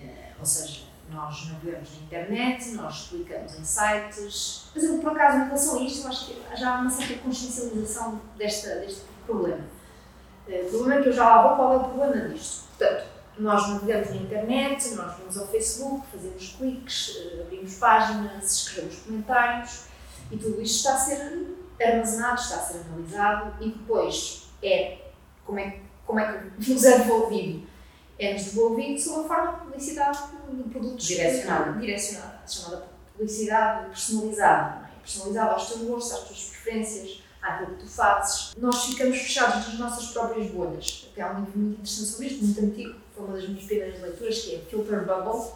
Eh, 0.00 0.32
Ou 0.38 0.46
seja, 0.46 0.82
nós 1.10 1.48
navegamos 1.48 1.90
na 1.90 2.06
internet, 2.06 2.70
nós 2.70 3.08
clicamos 3.08 3.54
em 3.58 3.64
sites, 3.64 4.70
mas 4.74 4.84
eu, 4.84 4.98
por 4.98 5.12
acaso, 5.12 5.38
em 5.38 5.44
relação 5.44 5.78
a 5.78 5.82
isto, 5.82 6.02
eu 6.02 6.08
acho 6.08 6.26
que 6.26 6.56
já 6.56 6.76
há 6.76 6.80
uma 6.80 6.90
certa 6.90 7.14
consciencialização 7.22 8.20
desta, 8.38 8.76
deste 8.76 9.02
problema. 9.26 9.64
Eh, 10.48 10.64
O 10.66 10.70
problema 10.70 10.94
é 11.00 11.02
que 11.02 11.08
eu 11.08 11.12
já 11.12 11.28
lá 11.28 11.48
vou 11.48 11.56
qual 11.56 11.72
é 11.72 11.76
o 11.76 11.84
problema 11.88 12.28
disto. 12.28 12.64
Portanto, 12.78 13.04
nós 13.38 13.68
navegamos 13.68 14.10
na 14.10 14.16
internet, 14.16 14.88
nós 14.94 15.16
vamos 15.18 15.38
ao 15.38 15.46
Facebook, 15.48 16.06
fazemos 16.12 16.56
cliques, 16.58 17.16
eh, 17.16 17.42
abrimos 17.42 17.74
páginas, 17.76 18.52
escrevemos 18.56 18.96
comentários 19.00 19.84
e 20.30 20.36
tudo 20.36 20.60
isto 20.60 20.76
está 20.76 20.94
a 20.94 20.98
ser 20.98 21.46
armazenado, 21.82 22.40
está 22.40 22.56
a 22.56 22.58
ser 22.60 22.80
analisado 22.86 23.54
e 23.64 23.70
depois 23.70 24.48
é 24.62 24.98
como 25.44 25.58
é, 25.58 25.80
como 26.06 26.20
é 26.20 26.50
que 26.60 26.70
nos 26.72 26.84
é 26.84 26.98
devolvido? 26.98 27.66
É-nos 28.18 28.44
devolvido 28.44 29.00
sob 29.00 29.24
a 29.24 29.28
forma 29.28 29.52
de 29.52 29.60
publicidade 29.62 30.18
de 30.52 30.62
produtos 30.70 31.06
Direcionada. 31.06 31.72
direcionada, 31.80 32.40
chamada 32.46 32.86
publicidade 33.16 33.86
personalizada, 33.88 34.86
é? 34.86 35.00
personalizada 35.00 35.50
aos 35.52 35.68
teus 35.68 35.80
gostos, 35.82 36.12
às 36.12 36.24
tuas 36.24 36.44
preferências, 36.50 37.21
àquilo 37.42 37.76
que 37.76 37.84
tu 37.84 37.88
fazes. 37.88 38.52
Nós 38.56 38.84
ficamos 38.84 39.18
fechados 39.18 39.68
nas 39.68 39.78
nossas 39.78 40.06
próprias 40.08 40.50
bolhas. 40.50 41.08
Até 41.12 41.22
há 41.22 41.32
um 41.32 41.40
livro 41.40 41.58
muito 41.58 41.72
interessante 41.80 42.08
sobre 42.08 42.26
isto, 42.28 42.44
muito 42.44 42.60
antigo, 42.64 42.94
foi 43.14 43.24
uma 43.24 43.34
das 43.34 43.48
minhas 43.48 43.64
primeiras 43.64 44.00
leituras, 44.00 44.38
que 44.38 44.54
é 44.54 44.58
Filter 44.60 45.04
Bubble, 45.04 45.50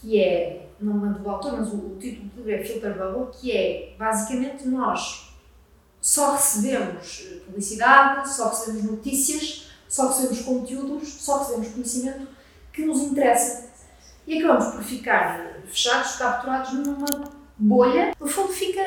que 0.00 0.20
é, 0.20 0.66
não 0.80 0.94
me 0.94 1.06
lembro 1.06 1.22
do 1.22 1.30
autor, 1.30 1.52
mas 1.58 1.68
o, 1.68 1.76
o 1.76 1.98
título 2.00 2.28
do 2.30 2.42
livro 2.42 2.52
é 2.52 2.64
Filter 2.64 2.98
Bubble, 2.98 3.32
que 3.38 3.52
é 3.52 3.94
basicamente 3.98 4.66
nós 4.66 5.32
só 6.00 6.32
recebemos 6.32 7.28
eh, 7.30 7.36
publicidade, 7.46 8.34
só 8.34 8.48
recebemos 8.48 8.82
notícias, 8.82 9.68
só 9.88 10.08
recebemos 10.08 10.40
conteúdos, 10.40 11.08
só 11.08 11.38
recebemos 11.38 11.68
conhecimento 11.68 12.26
que 12.72 12.84
nos 12.84 13.00
interessa. 13.02 13.70
E 14.26 14.38
acabamos 14.38 14.74
por 14.74 14.82
ficar 14.82 15.38
eh, 15.38 15.60
fechados, 15.64 16.16
capturados 16.16 16.72
numa 16.72 17.06
bolha, 17.56 18.12
no 18.18 18.26
fundo 18.26 18.52
fica 18.52 18.82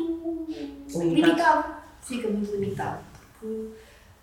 muito 0.00 1.14
limitado. 1.14 1.74
Fica 2.02 2.28
muito 2.28 2.50
limitado. 2.52 2.98
Porque 3.40 3.68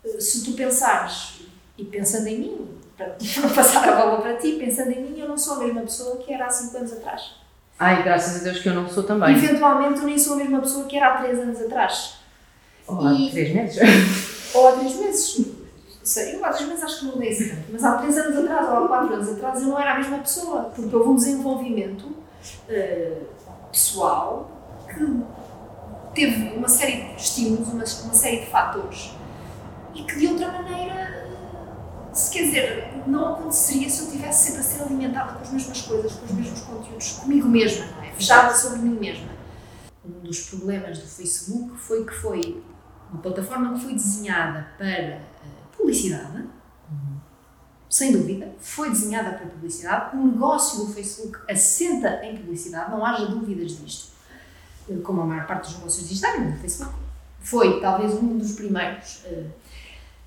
eh, 0.04 0.20
se 0.20 0.44
tu 0.44 0.52
pensares, 0.52 1.40
e 1.78 1.84
pensando 1.84 2.26
em 2.26 2.38
mim, 2.38 2.68
para 2.96 3.14
passar 3.54 3.88
a 3.88 3.96
bola 3.96 4.20
para 4.20 4.36
ti, 4.36 4.52
pensando 4.58 4.90
em 4.90 5.02
mim, 5.02 5.18
eu 5.18 5.28
não 5.28 5.38
sou 5.38 5.54
a 5.54 5.58
mesma 5.64 5.82
pessoa 5.82 6.16
que 6.18 6.32
era 6.32 6.46
há 6.46 6.50
5 6.50 6.76
anos 6.76 6.92
atrás. 6.92 7.34
Ai, 7.78 8.02
graças 8.02 8.40
a 8.40 8.44
Deus 8.44 8.58
que 8.58 8.68
eu 8.68 8.74
não 8.74 8.86
sou 8.88 9.02
também. 9.04 9.34
Eventualmente 9.34 10.00
eu 10.00 10.04
nem 10.06 10.18
sou 10.18 10.34
a 10.34 10.36
mesma 10.36 10.60
pessoa 10.60 10.84
que 10.86 10.96
era 10.96 11.14
há 11.14 11.18
3 11.22 11.38
anos 11.38 11.60
atrás. 11.62 12.14
Oh, 12.86 13.06
há 13.06 13.12
E- 13.14 13.30
três 13.30 13.54
meses. 13.54 13.78
ou 14.54 14.68
há 14.68 14.72
três 14.72 14.96
meses. 14.96 15.46
sei, 16.02 16.34
eu 16.36 16.44
às 16.44 16.60
vezes 16.60 16.82
acho 16.82 17.00
que 17.00 17.06
não 17.16 17.22
é 17.22 17.28
assim 17.28 17.48
tanto, 17.48 17.62
mas 17.72 17.84
há 17.84 17.96
3 17.96 18.18
anos 18.18 18.36
atrás 18.38 18.68
ou 18.68 18.84
há 18.84 18.88
4 18.88 19.14
anos 19.14 19.28
atrás 19.30 19.62
eu 19.62 19.68
não 19.68 19.80
era 19.80 19.94
a 19.94 19.98
mesma 19.98 20.18
pessoa, 20.18 20.62
porque 20.76 20.94
houve 20.94 21.08
um 21.08 21.14
desenvolvimento 21.14 22.02
uh, 22.04 23.26
pessoal 23.72 24.50
que 24.88 25.04
teve 26.14 26.56
uma 26.56 26.68
série 26.68 27.14
de 27.14 27.20
estímulos, 27.20 27.68
uma, 27.68 27.84
uma 28.04 28.14
série 28.14 28.40
de 28.40 28.46
fatores 28.46 29.12
e 29.94 30.02
que 30.02 30.18
de 30.18 30.26
outra 30.28 30.50
maneira, 30.50 31.28
se 32.12 32.30
quer 32.30 32.44
dizer, 32.44 33.02
não 33.06 33.34
aconteceria 33.34 33.88
se 33.88 34.04
eu 34.04 34.10
tivesse 34.10 34.46
sempre 34.46 34.60
a 34.60 34.62
ser 34.62 34.82
alimentada 34.82 35.32
com 35.34 35.42
as 35.42 35.50
mesmas 35.50 35.82
coisas, 35.82 36.12
com 36.12 36.26
os 36.26 36.32
mesmos 36.32 36.60
conteúdos, 36.60 37.12
comigo 37.12 37.48
mesma, 37.48 37.86
não 37.86 38.02
é? 38.02 38.12
Fechada 38.12 38.54
sobre 38.54 38.80
mim 38.80 38.98
mesma. 38.98 39.28
Um 40.04 40.20
dos 40.20 40.48
problemas 40.48 40.98
do 40.98 41.06
Facebook 41.06 41.76
foi 41.76 42.04
que 42.04 42.14
foi 42.14 42.62
uma 43.10 43.20
plataforma 43.20 43.74
que 43.74 43.80
foi 43.80 43.94
desenhada 43.94 44.68
para 44.78 45.18
uh, 45.18 45.76
publicidade, 45.76 46.48
sem 47.88 48.12
dúvida, 48.12 48.54
foi 48.60 48.88
desenhada 48.88 49.36
para 49.36 49.48
publicidade. 49.48 50.16
O 50.16 50.24
negócio 50.24 50.86
do 50.86 50.92
Facebook 50.92 51.36
assenta 51.50 52.24
em 52.24 52.36
publicidade, 52.36 52.88
não 52.92 53.04
haja 53.04 53.26
dúvidas 53.26 53.72
disto. 53.78 54.12
Eh, 54.90 55.00
como 55.02 55.22
a 55.22 55.24
maior 55.24 55.46
parte 55.46 55.68
dos 55.68 55.78
negócios 55.78 56.08
digitais, 56.08 56.54
o 56.54 56.60
Facebook 56.60 56.94
foi 57.40 57.80
talvez 57.80 58.14
um 58.14 58.36
dos 58.36 58.52
primeiros. 58.52 59.22
Uh, 59.24 59.50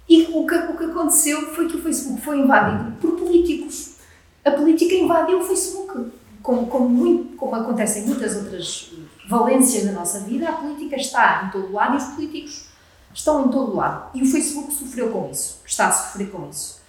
e 0.10 0.24
o 0.34 0.46
que, 0.46 0.55
o 0.55 0.77
que 0.77 0.84
aconteceu 0.86 1.53
foi 1.53 1.67
que 1.67 1.77
o 1.77 1.82
Facebook 1.82 2.22
foi 2.22 2.39
invadido 2.39 2.91
por 3.00 3.12
políticos. 3.12 3.96
A 4.43 4.51
política 4.51 4.93
invadiu 4.93 5.39
o 5.39 5.43
Facebook. 5.43 6.12
Como, 6.41 6.67
como, 6.67 6.89
muito, 6.89 7.38
como 7.38 7.55
acontece 7.55 8.00
em 8.00 8.05
muitas 8.05 8.36
outras 8.36 8.91
valências 9.29 9.86
da 9.86 9.93
nossa 9.93 10.20
vida, 10.22 10.50
a 10.50 10.53
política 10.53 10.98
está 10.98 11.46
em 11.46 11.51
todo 11.51 11.72
lado 11.72 11.93
e 11.93 11.98
os 11.98 12.03
políticos 12.15 12.67
estão 13.13 13.46
em 13.46 13.50
todo 13.50 13.74
lado. 13.74 14.10
E 14.13 14.22
o 14.22 14.25
Facebook 14.25 14.74
sofreu 14.74 15.10
com 15.10 15.29
isso, 15.32 15.62
está 15.65 15.88
a 15.88 15.91
sofrer 15.91 16.29
com 16.29 16.50
isso. 16.50 16.82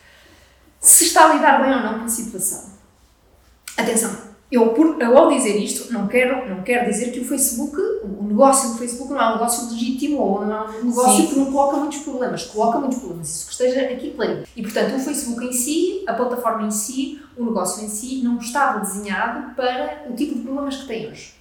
Se 0.81 1.05
está 1.05 1.31
a 1.31 1.35
lidar 1.35 1.63
bem 1.63 1.73
ou 1.73 1.83
não 1.83 2.01
com 2.01 2.05
a 2.07 2.09
situação. 2.09 2.75
Atenção, 3.77 4.34
eu, 4.55 4.69
por, 4.69 5.01
eu 5.01 5.19
ao 5.19 5.29
dizer 5.29 5.57
isto, 5.57 5.93
não 5.93 6.07
quero, 6.07 6.49
não 6.49 6.63
quero 6.63 6.89
dizer 6.91 7.11
que 7.11 7.21
o 7.21 7.25
Facebook, 7.25 7.77
o 7.77 8.25
negócio 8.25 8.71
do 8.71 8.79
Facebook 8.79 9.13
não 9.13 9.21
é 9.21 9.29
um 9.29 9.33
negócio 9.33 9.71
legítimo 9.71 10.19
ou 10.19 10.47
não 10.47 10.55
é 10.55 10.71
um 10.81 10.85
negócio 10.85 11.23
Sim. 11.23 11.27
que 11.29 11.39
não 11.39 11.47
coloca 11.47 11.77
muitos 11.77 11.99
problemas. 11.99 12.45
Coloca 12.45 12.79
muitos 12.79 12.99
problemas, 12.99 13.29
isso 13.29 13.47
que 13.47 13.53
esteja 13.53 13.81
aqui 13.83 14.11
claro. 14.11 14.45
E 14.57 14.63
portanto, 14.63 14.97
o 14.97 14.99
Facebook 14.99 15.45
em 15.45 15.53
si, 15.53 16.05
a 16.07 16.13
plataforma 16.13 16.67
em 16.67 16.71
si, 16.71 17.21
o 17.37 17.45
negócio 17.45 17.85
em 17.85 17.89
si, 17.89 18.23
não 18.23 18.39
estava 18.39 18.81
desenhado 18.81 19.55
para 19.55 20.05
o 20.09 20.15
tipo 20.15 20.35
de 20.35 20.41
problemas 20.43 20.77
que 20.77 20.87
tem 20.87 21.09
hoje 21.09 21.34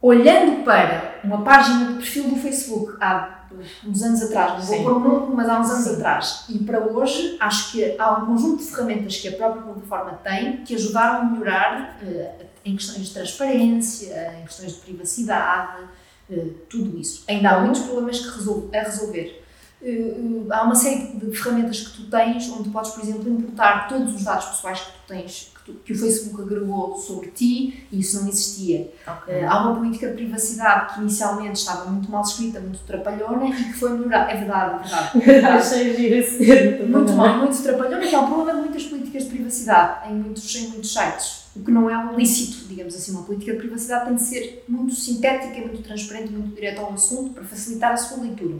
olhando 0.00 0.64
para 0.64 1.20
uma 1.24 1.42
página 1.42 1.86
de 1.86 1.94
perfil 1.94 2.30
do 2.30 2.36
Facebook 2.36 2.96
há 3.00 3.46
uns 3.86 4.02
anos 4.02 4.22
atrás, 4.22 4.68
não 4.68 4.82
vou 4.82 4.82
pôr 4.82 4.92
um 4.92 5.00
número, 5.00 5.36
mas 5.36 5.48
há 5.48 5.60
uns 5.60 5.70
anos 5.70 5.84
Sim. 5.84 5.94
atrás, 5.94 6.44
e 6.48 6.58
para 6.58 6.80
hoje, 6.80 7.36
acho 7.40 7.72
que 7.72 7.98
há 7.98 8.12
um 8.18 8.26
conjunto 8.26 8.62
de 8.62 8.70
ferramentas 8.70 9.16
que 9.16 9.28
a 9.28 9.32
própria 9.32 9.62
plataforma 9.62 10.20
tem 10.22 10.58
que 10.58 10.74
ajudaram 10.74 11.20
a 11.20 11.24
melhorar 11.24 11.98
uh, 12.02 12.44
em 12.64 12.76
questões 12.76 13.06
de 13.06 13.14
transparência, 13.14 14.34
em 14.38 14.44
questões 14.44 14.74
de 14.74 14.80
privacidade, 14.80 15.84
uh, 16.30 16.54
tudo 16.68 16.98
isso. 16.98 17.24
Ainda 17.28 17.50
há 17.50 17.60
muitos 17.60 17.82
problemas 17.82 18.20
que 18.20 18.28
resol 18.36 18.68
a 18.74 18.78
resolver. 18.78 19.42
Uh, 19.80 20.46
há 20.50 20.62
uma 20.62 20.74
série 20.74 21.16
de 21.16 21.36
ferramentas 21.36 21.80
que 21.80 21.96
tu 21.96 22.10
tens 22.10 22.50
onde 22.50 22.68
podes, 22.68 22.90
por 22.90 23.02
exemplo, 23.02 23.28
importar 23.28 23.88
todos 23.88 24.14
os 24.14 24.24
dados 24.24 24.46
pessoais 24.46 24.80
que 24.80 24.92
tu 24.92 24.98
tens 25.06 25.55
que 25.84 25.92
o 25.92 25.98
Facebook 25.98 26.42
agregou 26.42 26.96
sobre 26.96 27.28
ti 27.28 27.86
e 27.90 28.00
isso 28.00 28.20
não 28.20 28.28
existia. 28.28 28.92
Okay. 29.06 29.42
Uh, 29.42 29.48
há 29.48 29.62
uma 29.62 29.76
política 29.76 30.08
de 30.08 30.14
privacidade 30.14 30.94
que 30.94 31.00
inicialmente 31.00 31.58
estava 31.58 31.90
muito 31.90 32.10
mal 32.10 32.22
escrita, 32.22 32.60
muito 32.60 32.78
trapalhona 32.80 33.48
e 33.48 33.52
que 33.52 33.72
foi 33.72 33.90
melhorada. 33.90 34.30
É 34.30 34.36
verdade, 34.36 34.88
é 35.14 35.18
verdade. 35.18 35.56
Achei 35.56 35.96
giro 35.96 36.88
Muito 36.88 37.12
mal, 37.12 37.38
muito 37.38 37.62
trapalhona, 37.62 38.06
que 38.06 38.14
é 38.14 38.18
o 38.18 38.26
problema 38.26 38.60
de 38.60 38.68
muitas 38.68 38.84
políticas 38.84 39.24
de 39.24 39.30
privacidade 39.30 40.10
em 40.10 40.14
muitos, 40.14 40.54
em 40.54 40.68
muitos 40.68 40.92
sites. 40.92 41.46
O 41.56 41.64
que 41.64 41.70
não 41.70 41.88
é 41.88 41.96
um 41.96 42.16
lícito, 42.16 42.68
digamos 42.68 42.94
assim. 42.94 43.12
Uma 43.12 43.22
política 43.22 43.52
de 43.52 43.58
privacidade 43.58 44.06
tem 44.06 44.14
de 44.14 44.22
ser 44.22 44.64
muito 44.68 44.94
sintética, 44.94 45.58
muito 45.60 45.82
transparente, 45.82 46.30
muito 46.30 46.54
direto 46.54 46.80
ao 46.80 46.92
assunto 46.92 47.32
para 47.32 47.42
facilitar 47.44 47.92
a 47.92 47.96
sua 47.96 48.22
leitura. 48.22 48.58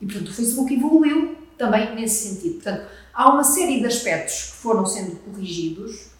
E, 0.00 0.06
portanto, 0.06 0.28
o 0.28 0.32
Facebook 0.34 0.74
evoluiu 0.74 1.36
também 1.56 1.94
nesse 1.94 2.28
sentido. 2.28 2.54
Portanto, 2.54 2.86
há 3.12 3.32
uma 3.32 3.44
série 3.44 3.78
de 3.78 3.86
aspectos 3.86 4.50
que 4.50 4.56
foram 4.56 4.84
sendo 4.84 5.16
corrigidos 5.20 6.14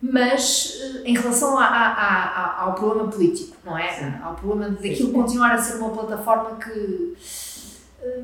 mas 0.00 0.78
eh, 0.80 1.02
em 1.06 1.14
relação 1.14 1.58
a, 1.58 1.64
a, 1.64 2.24
a, 2.24 2.62
ao 2.62 2.74
problema 2.74 3.10
político, 3.10 3.56
não 3.64 3.76
é? 3.76 3.92
Sim. 3.92 4.14
Ao 4.22 4.34
problema 4.34 4.70
daquilo 4.70 5.12
continuar 5.12 5.54
a 5.54 5.58
ser 5.58 5.76
uma 5.78 5.90
plataforma 5.90 6.56
que. 6.56 7.16
Eh, 8.00 8.22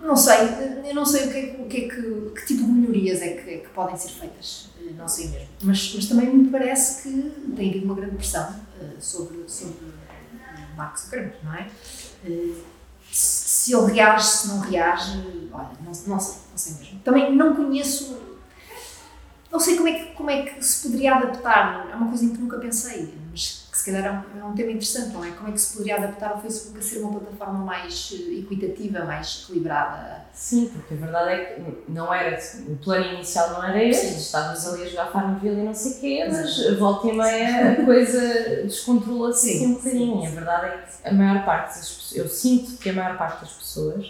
não 0.00 0.14
sei, 0.14 0.36
eu 0.84 0.94
não 0.94 1.06
sei 1.06 1.26
o 1.26 1.32
que, 1.32 1.38
é, 1.38 1.56
o 1.60 1.66
que, 1.66 1.76
é 1.78 1.88
que, 1.88 2.32
que 2.36 2.46
tipo 2.46 2.62
de 2.64 2.70
melhorias 2.70 3.22
é 3.22 3.28
que, 3.30 3.50
é 3.50 3.58
que, 3.58 3.68
podem 3.70 3.96
ser 3.96 4.10
feitas, 4.10 4.68
eh, 4.78 4.92
não 4.96 5.08
sei 5.08 5.28
mesmo. 5.28 5.48
Mas, 5.62 5.92
mas 5.94 6.06
também 6.06 6.28
me 6.28 6.48
parece 6.50 7.02
que 7.02 7.30
tem 7.56 7.70
havido 7.70 7.86
uma 7.86 7.94
grande 7.94 8.16
pressão 8.16 8.54
sobre, 9.00 9.44
sobre 9.48 9.76
o 9.86 10.76
Mark 10.76 10.98
Zuckerberg, 10.98 11.36
não 11.42 11.54
é? 11.54 11.68
Se 13.10 13.74
ele 13.74 13.92
reage, 13.92 14.26
se 14.26 14.48
não 14.48 14.60
reage, 14.60 15.48
olha, 15.52 15.70
não, 15.80 15.86
não 16.06 16.20
sei, 16.20 16.34
não 16.50 16.58
sei 16.58 16.74
mesmo. 16.74 17.00
Também 17.00 17.34
não 17.34 17.56
conheço 17.56 18.33
não 19.54 19.60
sei 19.60 19.76
como 19.76 19.88
é, 19.88 19.92
que, 19.92 20.04
como 20.14 20.30
é 20.30 20.42
que 20.42 20.64
se 20.64 20.82
poderia 20.82 21.14
adaptar, 21.14 21.88
é 21.88 21.94
uma 21.94 22.08
coisa 22.08 22.24
em 22.24 22.30
que 22.30 22.38
nunca 22.38 22.58
pensei, 22.58 23.14
mas 23.30 23.68
que 23.70 23.78
se 23.78 23.84
calhar 23.84 24.04
é 24.04 24.10
um, 24.10 24.40
é 24.40 24.44
um 24.44 24.52
tema 24.52 24.72
interessante, 24.72 25.12
não 25.12 25.24
é? 25.24 25.30
Como 25.30 25.48
é 25.48 25.52
que 25.52 25.60
se 25.60 25.74
poderia 25.74 25.96
adaptar 25.96 26.36
o 26.36 26.40
Facebook 26.40 26.76
a 26.76 26.82
ser 26.82 26.98
uma 26.98 27.20
plataforma 27.20 27.64
mais 27.64 28.12
eh, 28.12 28.40
equitativa, 28.40 29.04
mais 29.04 29.44
equilibrada? 29.44 30.24
Sim, 30.32 30.72
porque 30.72 30.94
a 30.94 30.96
verdade 30.96 31.30
é 31.30 31.44
que 31.44 31.84
não 31.88 32.12
era, 32.12 32.36
o 32.66 32.76
plano 32.78 33.14
inicial 33.14 33.52
não 33.52 33.62
era 33.62 33.80
este, 33.80 34.06
estávamos 34.16 34.66
ali 34.66 34.82
a 34.82 34.88
jogar 34.88 35.12
Farmville 35.12 35.60
e 35.60 35.64
não 35.64 35.74
sei 35.74 35.92
o 35.92 36.00
quê, 36.00 36.28
mas 36.28 36.76
volta 36.76 37.06
e 37.06 37.16
meia 37.16 37.72
a 37.74 37.84
coisa 37.84 38.64
descontrola-se 38.64 39.50
assim 39.50 39.66
um 39.66 39.74
bocadinho. 39.74 40.26
A 40.26 40.30
verdade 40.30 40.66
é 40.66 40.70
que 40.78 41.08
a 41.08 41.12
maior 41.12 41.44
parte 41.44 41.78
das 41.78 41.90
pessoas, 41.90 42.16
eu 42.16 42.28
sinto 42.28 42.76
que 42.78 42.90
a 42.90 42.92
maior 42.92 43.16
parte 43.16 43.42
das 43.42 43.52
pessoas. 43.52 44.04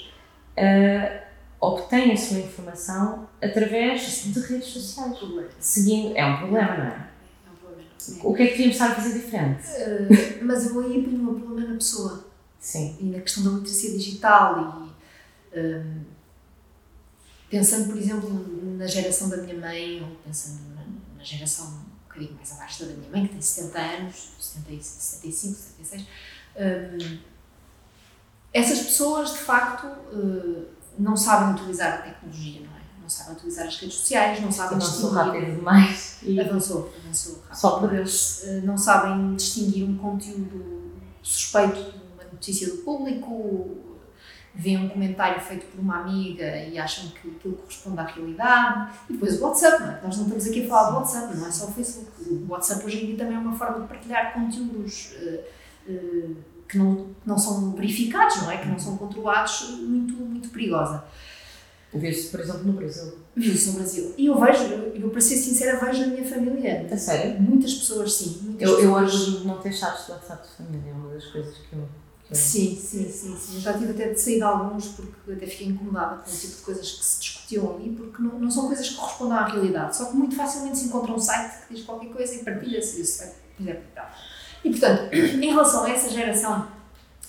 Uh, 0.56 1.23
obtém 1.72 2.12
a 2.12 2.16
sua 2.16 2.38
informação 2.38 3.28
através 3.42 4.24
de 4.24 4.40
redes 4.40 4.68
sociais. 4.68 5.18
Seguindo, 5.58 6.16
é 6.16 6.24
um 6.26 6.38
problema, 6.38 6.76
não 6.76 6.84
é? 6.84 7.10
É 7.46 7.50
um 7.50 7.56
problema. 7.56 7.90
O 8.22 8.34
que 8.34 8.42
é 8.42 8.46
que 8.46 8.52
devíamos 8.52 8.76
estar 8.76 8.90
a 8.90 8.94
fazer 8.94 9.14
diferente? 9.14 9.62
Uh, 9.68 10.44
mas 10.44 10.66
eu 10.66 10.80
aí 10.80 11.02
ponho 11.02 11.30
o 11.30 11.40
problema 11.40 11.70
na 11.70 11.76
pessoa. 11.76 12.26
Sim. 12.58 12.96
E 13.00 13.04
na 13.04 13.20
questão 13.20 13.44
da 13.44 13.50
literacia 13.50 13.90
digital 13.90 14.82
e. 14.82 15.58
Um, 15.58 16.14
pensando, 17.54 17.86
por 17.86 17.96
exemplo, 17.96 18.28
na 18.76 18.86
geração 18.86 19.28
da 19.28 19.36
minha 19.36 19.54
mãe, 19.54 20.02
ou 20.02 20.16
pensando 20.24 20.74
na, 20.74 20.82
na 21.16 21.22
geração 21.22 21.66
um 21.66 22.08
bocadinho 22.08 22.34
mais 22.34 22.50
abaixo 22.52 22.84
da 22.84 22.92
minha 22.94 23.10
mãe, 23.10 23.26
que 23.26 23.34
tem 23.34 23.40
70 23.40 23.78
anos, 23.78 24.30
70, 24.40 24.82
75, 24.82 25.54
76, 25.54 26.06
um, 26.56 27.18
essas 28.52 28.80
pessoas, 28.80 29.32
de 29.32 29.38
facto, 29.38 29.86
uh, 29.86 30.66
não 30.98 31.16
sabem 31.16 31.54
utilizar 31.54 31.94
a 31.94 31.98
tecnologia, 31.98 32.60
não 32.60 32.76
é? 32.76 32.80
Não 33.02 33.08
sabem 33.08 33.34
utilizar 33.34 33.66
as 33.66 33.76
redes 33.76 33.96
sociais, 33.96 34.40
não 34.40 34.50
sabem 34.50 34.76
avançou 34.76 35.10
distinguir. 35.10 35.24
rápido 35.24 35.56
demais. 35.56 36.18
E 36.22 36.40
avançou, 36.40 36.94
avançou 37.02 37.34
rápido. 37.42 37.56
Só 37.56 37.78
por 37.78 37.90
Deus. 37.90 38.44
Eh, 38.44 38.60
não 38.62 38.78
sabem 38.78 39.34
distinguir 39.36 39.84
um 39.84 39.96
conteúdo 39.96 40.92
suspeito 41.22 41.74
de 41.74 41.98
uma 42.14 42.24
notícia 42.32 42.68
do 42.68 42.78
público, 42.78 43.76
veem 44.54 44.78
um 44.78 44.88
comentário 44.88 45.40
feito 45.40 45.66
por 45.66 45.80
uma 45.80 46.00
amiga 46.00 46.56
e 46.64 46.78
acham 46.78 47.10
que 47.10 47.28
aquilo 47.28 47.56
corresponde 47.56 47.98
à 47.98 48.04
realidade. 48.04 48.92
E 49.10 49.14
depois 49.14 49.40
o 49.40 49.44
WhatsApp, 49.44 49.82
não 49.82 49.90
é? 49.90 50.00
Nós 50.02 50.16
não 50.16 50.24
estamos 50.24 50.46
aqui 50.46 50.64
a 50.64 50.68
falar 50.68 50.90
do 50.90 50.96
WhatsApp, 50.96 51.36
não 51.36 51.46
é 51.46 51.50
só 51.50 51.66
o 51.66 51.72
Facebook. 51.72 52.10
O 52.30 52.46
WhatsApp 52.48 52.86
hoje 52.86 53.02
em 53.02 53.06
dia 53.06 53.16
também 53.18 53.36
é 53.36 53.38
uma 53.38 53.56
forma 53.56 53.80
de 53.80 53.88
partilhar 53.88 54.32
conteúdos. 54.32 55.12
Uh, 55.20 55.92
uh, 55.92 56.53
que 56.74 56.78
não, 56.78 57.06
não 57.24 57.38
são 57.38 57.70
verificados, 57.72 58.42
não 58.42 58.50
é? 58.50 58.58
Que 58.58 58.68
não 58.68 58.78
são 58.78 58.96
controlados, 58.96 59.70
muito, 59.78 60.14
muito 60.14 60.48
perigosa. 60.48 61.04
Vê-se, 61.92 62.28
por 62.28 62.40
exemplo, 62.40 62.64
no 62.64 62.72
Brasil. 62.72 63.16
Vê-se 63.36 63.68
no 63.68 63.74
Brasil. 63.74 64.12
E 64.18 64.26
eu 64.26 64.38
vejo, 64.40 64.64
eu, 64.64 65.10
para 65.10 65.20
ser 65.20 65.36
sincera, 65.36 65.78
vejo 65.78 66.02
a 66.02 66.06
minha 66.08 66.24
família. 66.24 66.88
A 66.90 66.96
sério? 66.96 67.40
Muitas 67.40 67.72
pessoas, 67.74 68.12
sim. 68.12 68.40
Muitas 68.42 68.68
eu, 68.68 68.76
pessoas. 68.76 68.84
eu 68.84 69.06
hoje 69.06 69.46
não 69.46 69.58
ter 69.58 69.72
chaves 69.72 70.06
de 70.06 70.12
WhatsApp 70.12 70.48
de 70.48 70.54
família, 70.56 70.90
é 70.90 70.92
uma 70.92 71.14
das 71.14 71.24
coisas 71.26 71.56
que 71.56 71.76
eu. 71.76 71.88
Que 72.26 72.34
Sim, 72.34 72.74
sim, 72.74 73.08
sim, 73.08 73.36
sim. 73.36 73.60
Já 73.60 73.78
tive 73.78 73.92
até 73.92 74.12
de 74.12 74.18
sair 74.18 74.36
de 74.36 74.42
alguns 74.42 74.88
porque 74.88 75.32
até 75.32 75.46
fiquei 75.46 75.68
incomodada 75.68 76.16
com 76.16 76.30
o 76.30 76.34
tipo 76.34 76.56
de 76.56 76.62
coisas 76.62 76.92
que 76.92 77.04
se 77.04 77.20
discutiam 77.20 77.74
ali, 77.74 77.90
porque 77.90 78.20
não, 78.20 78.38
não 78.40 78.50
são 78.50 78.66
coisas 78.66 78.88
que 78.88 78.96
correspondem 78.96 79.36
à 79.36 79.44
realidade. 79.44 79.94
Só 79.94 80.06
que 80.06 80.16
muito 80.16 80.34
facilmente 80.34 80.78
se 80.78 80.86
encontra 80.86 81.12
um 81.12 81.18
site 81.18 81.66
que 81.68 81.74
diz 81.74 81.84
qualquer 81.84 82.08
coisa 82.08 82.34
e 82.34 82.38
partilha-se 82.42 83.00
isso. 83.02 83.22
É, 83.22 83.82
e 84.64 84.70
portanto, 84.70 85.12
em 85.12 85.50
relação 85.50 85.84
a 85.84 85.90
essa 85.90 86.10
geração 86.10 86.66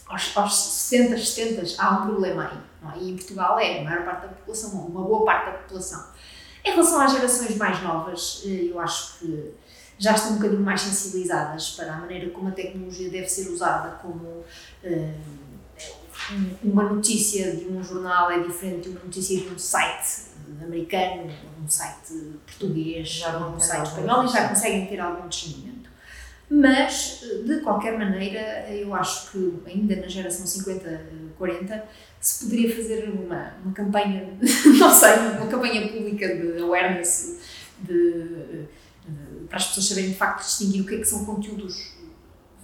aos, 0.08 0.38
aos 0.38 0.56
60, 0.56 1.18
70 1.18 1.82
há 1.82 2.00
um 2.00 2.08
problema 2.08 2.50
aí. 2.50 2.58
É? 2.94 3.04
E 3.04 3.12
em 3.12 3.15
Portugal 3.15 3.60
é 3.60 3.82
a 3.82 3.84
maior 3.84 4.06
parte 4.06 4.22
da 4.22 4.27
população, 4.30 4.72
uma 4.72 5.01
boa 5.01 5.25
parte 5.25 5.46
da 5.48 5.58
população. 5.58 6.06
Em 6.63 6.72
relação 6.72 7.01
às 7.01 7.12
gerações 7.12 7.56
mais 7.58 7.82
novas, 7.84 8.44
eh, 8.46 8.70
eu 8.72 8.80
acho 8.80 9.20
que 9.20 9.54
já 9.98 10.13
estão 10.13 10.32
um 10.32 10.36
bocadinho 10.36 10.62
mais 10.62 10.82
sensibilizadas 10.82 11.72
para 11.72 11.94
a 11.94 11.98
maneira 11.98 12.30
como 12.32 12.50
a 12.50 12.51
tecnologia 12.51 13.10
deve 13.10 13.30
ser 13.30 13.50
usada 13.50 13.98
como 14.01 14.44
um, 14.84 16.56
uma 16.63 16.84
notícia 16.84 17.56
de 17.56 17.65
um 17.68 17.84
jornal 17.84 18.32
é 18.32 18.39
diferente 18.39 18.84
de 18.84 18.89
uma 18.89 19.01
notícia 19.04 19.39
de 19.39 19.48
um 19.48 19.58
site 19.58 20.25
americano, 20.62 21.32
um 21.63 21.70
site 21.70 22.39
português, 22.46 23.08
já 23.08 23.38
um 23.38 23.60
site 23.60 23.88
espanhol 23.88 24.25
e 24.25 24.27
já 24.27 24.50
conseguem 24.50 24.86
ter 24.88 25.00
algum 25.00 25.27
discernimento. 25.27 25.75
Mas, 26.57 27.21
de 27.45 27.59
qualquer 27.59 27.97
maneira, 27.97 28.69
eu 28.69 28.95
acho 28.95 29.29
que 29.29 29.62
ainda 29.65 29.97
na 29.97 30.07
geração 30.07 30.45
50-40 30.45 31.81
se 32.21 32.45
poderia 32.45 32.74
fazer 32.74 33.09
uma, 33.09 33.53
uma 33.62 33.74
campanha, 33.74 34.29
não 34.79 34.89
sei, 34.89 35.15
uma 35.38 35.47
campanha 35.47 35.85
pública 35.89 36.33
de 36.33 36.62
awareness 36.62 37.41
de, 37.81 38.13
de, 38.24 38.67
para 39.50 39.57
as 39.57 39.67
pessoas 39.67 39.89
saberem 39.89 40.12
de 40.12 40.15
facto 40.15 40.45
distinguir 40.45 40.83
o 40.83 40.85
que 40.85 40.95
é 40.95 40.97
que 41.00 41.05
são 41.05 41.25
conteúdos 41.25 41.93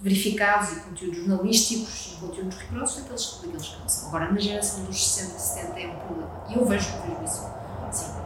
verificados 0.00 0.72
e 0.72 0.80
conteúdos 0.80 1.18
jornalísticos 1.18 2.14
e 2.14 2.20
conteúdos 2.20 2.56
rigorosos 2.56 2.96
daqueles, 2.96 3.40
daqueles 3.42 3.66
que 3.68 3.80
não 3.80 3.88
são. 3.88 4.08
Agora, 4.08 4.32
na 4.32 4.40
geração 4.40 4.84
dos 4.84 5.06
60 5.06 5.36
e 5.36 5.40
70 5.40 5.80
é 5.80 5.86
um 5.88 5.98
problema. 5.98 6.44
E 6.48 6.54
eu 6.54 6.64
vejo, 6.64 6.88
vejo 7.06 7.24
isso. 7.24 7.46
Sim. 7.92 8.22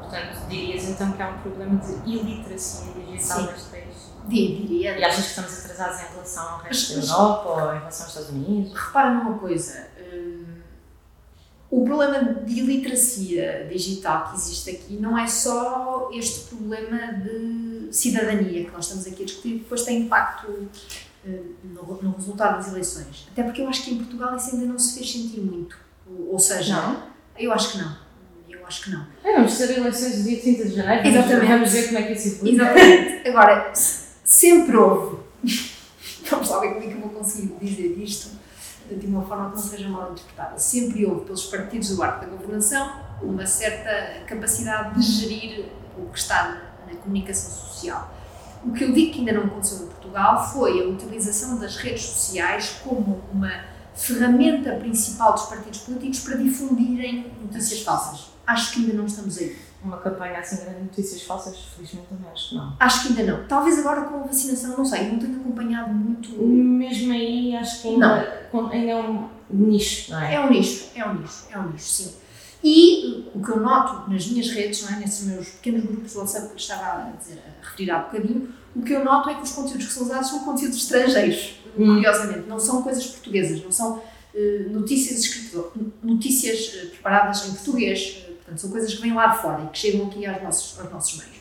Portanto, 0.00 0.48
dirias 0.48 0.84
então 0.88 1.12
que 1.12 1.22
há 1.22 1.28
um 1.28 1.38
problema 1.38 1.76
de 1.76 2.10
iliteracia 2.10 2.92
digital 2.94 3.40
Sim. 3.40 3.71
Diria. 4.28 4.98
E 4.98 5.04
achas 5.04 5.24
que 5.24 5.30
estamos 5.30 5.58
atrasados 5.58 6.00
em 6.00 6.12
relação 6.12 6.48
ao 6.48 6.58
resto 6.58 6.94
da 6.94 7.00
Europa 7.00 7.48
ou 7.48 7.74
em 7.74 7.78
relação 7.78 8.06
aos 8.06 8.16
Estados 8.16 8.30
Unidos? 8.30 8.72
Repara 8.72 9.10
numa 9.14 9.38
coisa. 9.38 9.88
Hum, 10.00 10.44
o 11.70 11.84
problema 11.84 12.22
de 12.22 12.60
iliteracia 12.60 13.66
digital 13.70 14.28
que 14.28 14.36
existe 14.36 14.70
aqui 14.70 14.94
não 14.96 15.16
é 15.16 15.26
só 15.26 16.10
este 16.12 16.54
problema 16.54 17.14
de 17.14 17.88
cidadania 17.90 18.66
que 18.66 18.70
nós 18.70 18.84
estamos 18.84 19.06
aqui 19.06 19.22
a 19.22 19.24
discutir, 19.26 19.58
depois 19.60 19.82
tem 19.82 20.02
impacto 20.02 20.48
uh, 20.48 20.68
no, 21.64 22.02
no, 22.02 22.14
resultado 22.14 22.56
das 22.56 22.68
eleições. 22.68 23.26
Até 23.32 23.42
porque 23.42 23.62
eu 23.62 23.68
acho 23.68 23.84
que 23.84 23.94
em 23.94 23.96
Portugal 23.96 24.36
isso 24.36 24.54
ainda 24.54 24.66
não 24.66 24.78
se 24.78 24.98
fez 24.98 25.12
sentir 25.12 25.40
muito. 25.40 25.78
Ou, 26.06 26.32
ou 26.32 26.38
seja, 26.38 26.76
não? 26.76 27.02
eu 27.38 27.50
acho 27.50 27.72
que 27.72 27.78
não. 27.78 27.96
Eu 28.50 28.66
acho 28.66 28.82
que 28.82 28.90
não. 28.90 29.06
É, 29.24 29.34
vamos 29.34 29.56
ter 29.56 29.70
eleições 29.70 30.18
do 30.18 30.22
dia 30.24 30.40
30 30.42 30.64
de 30.64 30.74
janeiro. 30.76 31.08
Exatamente. 31.08 31.46
Vamos 31.46 31.72
ver 31.72 31.86
como 31.86 31.98
é 31.98 32.02
que 32.02 32.12
isso 32.12 32.28
evolui. 32.28 32.54
Exatamente. 32.54 33.28
Agora, 33.28 33.72
sempre 34.32 34.76
houve. 34.76 35.18
Vamos 36.30 36.48
lá 36.48 36.60
ver 36.60 36.68
como 36.72 36.84
é 36.84 36.86
que 36.86 36.94
eu 36.94 37.00
vou 37.00 37.10
conseguir 37.10 37.54
dizer 37.60 37.98
isto 38.02 38.30
de 38.90 39.06
uma 39.06 39.22
forma 39.22 39.50
que 39.50 39.56
não 39.56 39.62
seja 39.62 39.88
mal 39.88 40.10
interpretada. 40.10 40.58
Sempre 40.58 41.04
houve, 41.04 41.26
pelos 41.26 41.44
partidos 41.46 41.94
do 41.94 42.02
arco 42.02 42.24
da 42.24 42.32
governação, 42.32 42.92
uma 43.22 43.46
certa 43.46 44.24
capacidade 44.24 44.98
de 44.98 45.02
gerir 45.02 45.66
o 45.98 46.10
que 46.10 46.18
está 46.18 46.72
na 46.86 46.96
comunicação 46.96 47.50
social. 47.50 48.10
O 48.64 48.72
que 48.72 48.84
eu 48.84 48.92
digo 48.92 49.12
que 49.12 49.18
ainda 49.18 49.32
não 49.32 49.44
aconteceu 49.44 49.84
em 49.84 49.88
Portugal 49.88 50.50
foi 50.50 50.80
a 50.82 50.88
utilização 50.88 51.58
das 51.58 51.76
redes 51.76 52.02
sociais 52.02 52.80
como 52.82 53.22
uma 53.32 53.64
ferramenta 53.94 54.72
principal 54.76 55.34
dos 55.34 55.44
partidos 55.44 55.80
políticos 55.80 56.20
para 56.20 56.36
difundirem 56.36 57.30
notícias 57.42 57.82
falsas. 57.82 58.30
Acho 58.46 58.72
que 58.72 58.80
ainda 58.80 58.94
não 58.94 59.06
estamos 59.06 59.36
aí. 59.36 59.56
Uma 59.84 59.96
campanha 59.98 60.38
assim 60.38 60.64
de 60.64 60.80
notícias 60.80 61.22
falsas, 61.22 61.56
felizmente 61.74 62.06
também 62.08 62.30
acho 62.30 62.50
que 62.50 62.54
não. 62.54 62.76
Acho 62.78 63.02
que 63.02 63.08
ainda 63.20 63.32
não. 63.32 63.48
Talvez 63.48 63.78
agora 63.80 64.02
com 64.02 64.20
a 64.20 64.22
vacinação, 64.22 64.76
não 64.76 64.84
sei, 64.84 65.10
não 65.10 65.18
tenho 65.18 65.40
acompanhado 65.40 65.92
muito. 65.92 66.30
Mesmo 66.40 67.12
aí, 67.12 67.56
acho 67.56 67.82
que 67.82 67.88
ainda, 67.88 68.46
não. 68.52 68.70
ainda 68.70 68.90
é 68.90 68.96
um 68.96 69.28
nicho, 69.50 70.12
não 70.12 70.20
é? 70.20 70.34
É 70.34 70.40
um 70.40 70.50
nicho, 70.50 70.90
é 70.94 71.04
um 71.04 71.14
nicho, 71.14 71.46
é 71.50 71.58
um 71.58 71.70
nicho, 71.70 71.84
sim. 71.84 72.14
E 72.64 73.28
o 73.34 73.42
que 73.42 73.50
eu 73.50 73.60
noto 73.60 74.08
nas 74.08 74.26
minhas 74.28 74.48
redes, 74.50 74.82
não 74.82 74.96
é? 74.96 75.00
nesses 75.00 75.26
meus 75.26 75.48
pequenos 75.48 75.84
grupos 75.84 76.12
de 76.12 76.18
WhatsApp 76.18 76.54
que 76.54 76.60
estava 76.60 77.08
a, 77.08 77.10
dizer, 77.10 77.42
a 77.60 77.68
referir 77.68 77.90
há 77.90 77.98
bocadinho, 77.98 78.48
o 78.74 78.82
que 78.82 78.92
eu 78.92 79.04
noto 79.04 79.30
é 79.30 79.34
que 79.34 79.42
os 79.42 79.50
conteúdos 79.50 79.86
que 79.86 79.92
são 79.92 80.04
usados 80.04 80.28
são 80.30 80.38
conteúdos 80.44 80.76
estrangeiros, 80.76 81.56
hum. 81.76 81.86
curiosamente, 81.86 82.48
não 82.48 82.60
são 82.60 82.82
coisas 82.82 83.04
portuguesas, 83.06 83.62
não 83.64 83.72
são 83.72 83.96
uh, 83.98 84.70
notícias 84.70 85.20
escritas, 85.20 85.64
notícias 86.02 86.68
uh, 86.68 86.90
preparadas 86.90 87.48
em 87.48 87.52
português, 87.52 88.26
Portanto, 88.52 88.60
são 88.60 88.70
coisas 88.70 88.94
que 88.94 89.00
vêm 89.00 89.14
lá 89.14 89.28
de 89.28 89.38
fora 89.38 89.62
e 89.62 89.66
que 89.68 89.78
chegam 89.78 90.06
aqui 90.06 90.26
aos 90.26 90.42
nossos, 90.42 90.80
aos 90.80 90.90
nossos 90.90 91.18
meios. 91.18 91.36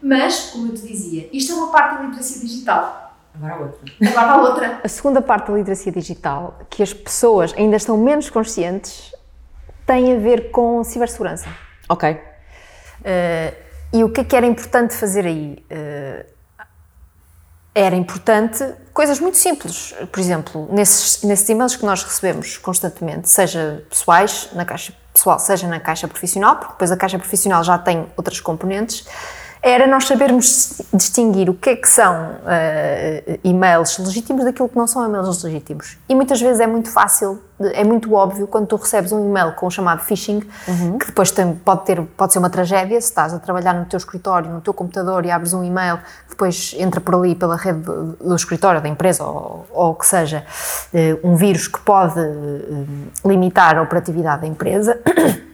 Mas, 0.00 0.50
como 0.50 0.68
eu 0.68 0.74
te 0.74 0.86
dizia, 0.86 1.28
isto 1.32 1.52
é 1.52 1.54
uma 1.56 1.72
parte 1.72 1.96
da 1.96 2.02
literacia 2.04 2.40
digital. 2.40 3.16
Agora 3.34 3.54
a 3.54 3.58
outra. 3.58 3.92
Agora 4.08 4.30
a 4.30 4.36
outra. 4.40 4.80
A 4.84 4.88
segunda 4.88 5.20
parte 5.20 5.50
da 5.50 5.58
literacia 5.58 5.92
digital, 5.92 6.58
que 6.70 6.82
as 6.82 6.92
pessoas 6.92 7.52
ainda 7.56 7.76
estão 7.76 7.96
menos 7.96 8.30
conscientes, 8.30 9.12
tem 9.84 10.14
a 10.14 10.18
ver 10.18 10.50
com 10.50 10.82
cibersegurança. 10.84 11.48
Ok. 11.88 12.12
Uh, 12.12 12.20
e 13.92 14.04
o 14.04 14.10
que 14.10 14.20
é 14.20 14.24
que 14.24 14.36
era 14.36 14.46
importante 14.46 14.94
fazer 14.94 15.26
aí? 15.26 15.64
Uh, 15.70 16.26
era 17.74 17.96
importante 17.96 18.64
coisas 18.92 19.20
muito 19.20 19.36
simples. 19.36 19.94
Por 20.10 20.20
exemplo, 20.20 20.68
nesses, 20.70 21.22
nesses 21.22 21.48
e-mails 21.48 21.76
que 21.76 21.84
nós 21.84 22.02
recebemos 22.02 22.58
constantemente, 22.58 23.28
seja 23.28 23.84
pessoais, 23.88 24.48
na 24.52 24.64
caixa 24.64 24.92
pessoal, 25.12 25.38
seja 25.38 25.66
na 25.66 25.80
caixa 25.80 26.06
profissional, 26.06 26.56
porque 26.56 26.72
depois 26.72 26.90
a 26.90 26.96
caixa 26.96 27.18
profissional 27.18 27.62
já 27.64 27.78
tem 27.78 28.06
outras 28.16 28.40
componentes, 28.40 29.04
era 29.62 29.86
nós 29.86 30.06
sabermos 30.06 30.80
distinguir 30.92 31.50
o 31.50 31.54
que 31.54 31.70
é 31.70 31.76
que 31.76 31.88
são 31.88 32.14
uh, 32.14 33.38
e-mails 33.44 33.98
legítimos 33.98 34.44
daquilo 34.44 34.68
que 34.68 34.76
não 34.76 34.86
são 34.86 35.04
e-mails 35.06 35.42
legítimos. 35.42 35.98
E 36.08 36.14
muitas 36.14 36.40
vezes 36.40 36.60
é 36.60 36.66
muito 36.66 36.90
fácil, 36.90 37.38
é 37.60 37.84
muito 37.84 38.14
óbvio 38.14 38.46
quando 38.46 38.66
tu 38.66 38.76
recebes 38.76 39.12
um 39.12 39.28
e-mail 39.28 39.52
com 39.52 39.66
o 39.66 39.70
chamado 39.70 40.00
phishing, 40.00 40.42
uhum. 40.66 40.96
que 40.96 41.06
depois 41.06 41.30
tem, 41.30 41.54
pode, 41.54 41.84
ter, 41.84 42.00
pode 42.16 42.32
ser 42.32 42.38
uma 42.38 42.48
tragédia, 42.48 42.98
se 43.00 43.08
estás 43.08 43.34
a 43.34 43.38
trabalhar 43.38 43.74
no 43.74 43.84
teu 43.84 43.98
escritório, 43.98 44.50
no 44.50 44.62
teu 44.62 44.72
computador 44.72 45.26
e 45.26 45.30
abres 45.30 45.52
um 45.52 45.62
e-mail, 45.62 45.98
depois 46.28 46.74
entra 46.78 46.98
por 46.98 47.14
ali 47.14 47.34
pela 47.34 47.56
rede 47.56 47.80
do, 47.80 48.12
do 48.14 48.34
escritório, 48.34 48.80
da 48.80 48.88
empresa 48.88 49.24
ou, 49.24 49.66
ou 49.70 49.90
o 49.90 49.94
que 49.94 50.06
seja, 50.06 50.42
uh, 50.94 51.28
um 51.28 51.36
vírus 51.36 51.68
que 51.68 51.80
pode 51.80 52.18
uh, 52.18 52.86
limitar 53.26 53.76
a 53.76 53.82
operatividade 53.82 54.40
da 54.40 54.46
empresa. 54.46 54.98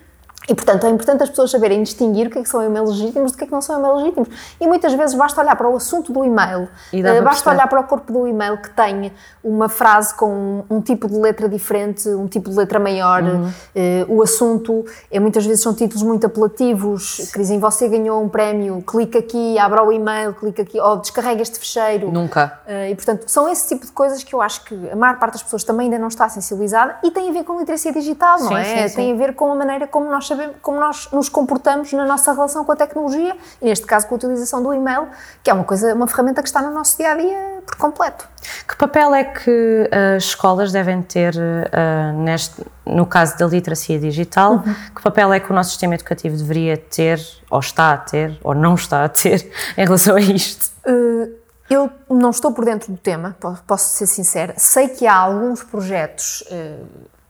E, 0.49 0.55
portanto, 0.55 0.87
é 0.87 0.91
importante 0.91 1.23
as 1.23 1.29
pessoas 1.29 1.51
saberem 1.51 1.83
distinguir 1.83 2.29
o 2.29 2.31
que 2.31 2.39
é 2.39 2.43
que 2.43 2.49
são 2.49 2.63
e-mails 2.63 2.91
legítimos 2.91 3.33
do 3.33 3.39
que 3.39 3.45
é 3.45 3.47
que 3.47 3.53
não 3.53 3.61
são 3.61 3.79
e-mails 3.79 3.99
legítimos. 3.99 4.29
E 4.61 4.67
muitas 4.67 4.93
vezes 4.95 5.17
basta 5.17 5.41
olhar 5.41 5.57
para 5.57 5.69
o 5.69 5.77
assunto 5.77 6.13
do 6.13 6.25
e-mail, 6.25 6.69
uh, 6.93 7.23
basta 7.23 7.51
olhar 7.51 7.69
para 7.69 7.81
o 7.81 7.85
corpo 7.85 8.13
do 8.13 8.27
e-mail 8.27 8.57
que 8.59 8.71
tem 8.71 9.13
uma 9.43 9.69
frase 9.69 10.15
com 10.15 10.65
um, 10.71 10.77
um, 10.77 10.81
tipo 10.81 11.09
de 11.09 11.17
letra 11.17 11.49
diferente, 11.49 12.09
um 12.09 12.29
tipo 12.29 12.49
de 12.51 12.57
letra 12.57 12.79
maior. 12.79 13.23
Uhum. 13.23 13.49
Uh, 13.49 14.17
o 14.17 14.23
assunto, 14.23 14.85
é, 15.11 15.19
muitas 15.19 15.45
vezes 15.45 15.63
são 15.63 15.75
títulos 15.75 16.03
muito 16.03 16.27
apelativos, 16.27 17.31
que 17.33 17.39
dizem 17.39 17.59
você 17.59 17.89
ganhou 17.89 18.23
um 18.23 18.29
prémio, 18.29 18.83
clica 18.87 19.19
aqui, 19.19 19.59
abra 19.59 19.85
o 19.85 19.93
e-mail, 19.93 20.33
clica 20.35 20.63
aqui, 20.63 20.81
ou 20.81 20.97
descarrega 20.99 21.43
este 21.43 21.59
fecheiro. 21.59 22.11
Nunca. 22.13 22.61
Uh, 22.67 22.91
e, 22.91 22.95
portanto, 22.95 23.25
são 23.27 23.49
esse 23.49 23.69
tipo 23.69 23.85
de 23.85 23.93
coisas 23.93 24.23
que 24.23 24.35
eu 24.35 24.41
acho 24.41 24.65
que 24.65 24.91
a 24.91 24.97
maior 24.97 25.19
parte 25.19 25.35
das 25.35 25.43
pessoas 25.43 25.65
também 25.65 25.87
ainda 25.87 25.99
não 25.99 26.09
está 26.09 26.29
sensibilizada 26.29 26.97
e 27.03 27.11
tem 27.11 27.29
a 27.29 27.33
ver 27.33 27.45
com 27.45 27.59
literacia 27.59 27.93
digital, 27.93 28.39
não 28.39 28.49
sim, 28.49 28.55
é? 28.55 28.65
Sim, 28.65 28.89
sim. 28.89 28.97
Tem 28.97 29.13
a 29.13 29.17
ver 29.17 29.35
com 29.35 29.51
a 29.51 29.55
maneira 29.55 29.87
como 29.87 30.11
nós 30.11 30.27
sabemos, 30.27 30.36
como 30.63 30.81
nós 30.81 31.09
nos 31.13 31.29
comportamos 31.29 31.93
na 31.93 32.05
nossa 32.05 32.33
relação 32.33 32.65
com 32.65 32.73
a 32.73 32.77
tecnologia, 32.77 33.37
e 33.61 33.65
neste 33.65 33.87
caso 33.87 34.07
com 34.07 34.15
a 34.15 34.17
utilização 34.17 34.63
do 34.63 34.73
e-mail, 34.73 35.09
que 35.43 35.51
é 35.51 35.55
uma 35.55 35.65
coisa, 35.65 35.95
uma 35.95 36.07
ferramenta 36.07 36.43
que 36.43 36.49
está 36.49 36.63
no 36.63 36.71
nosso 36.71 36.97
dia 36.97 37.13
a 37.13 37.17
dia 37.17 37.63
por 37.67 37.77
completo. 37.77 38.29
Que 38.67 38.77
papel 38.77 39.15
é 39.15 39.25
que 39.25 39.91
as 40.17 40.25
escolas 40.25 40.73
devem 40.73 41.03
ter 41.03 41.35
uh, 41.35 42.23
neste, 42.23 42.65
no 42.85 43.07
caso 43.07 43.37
da 43.39 43.47
literacia 43.47 43.99
digital? 43.99 44.55
Uhum. 44.55 44.75
Que 44.95 45.03
papel 45.03 45.33
é 45.33 45.41
que 45.41 45.51
o 45.51 45.55
nosso 45.55 45.71
sistema 45.71 45.95
educativo 45.95 46.37
deveria 46.37 46.77
ter, 46.77 47.21
ou 47.51 47.61
está 47.61 47.93
a 47.93 47.97
ter, 47.97 48.39
ou 48.43 48.55
não 48.55 48.75
está 48.75 49.05
a 49.05 49.09
ter, 49.09 49.51
em 49.77 49.85
relação 49.85 50.17
a 50.17 50.21
isto? 50.21 50.73
Uh, 50.87 51.35
eu 51.69 51.91
não 52.09 52.31
estou 52.31 52.53
por 52.53 52.65
dentro 52.65 52.93
do 52.93 52.99
tema, 52.99 53.37
posso 53.67 53.97
ser 53.97 54.07
sincera. 54.07 54.55
Sei 54.57 54.89
que 54.89 55.07
há 55.07 55.17
alguns 55.17 55.65
projetos 55.65 56.43
uh, 56.43 56.87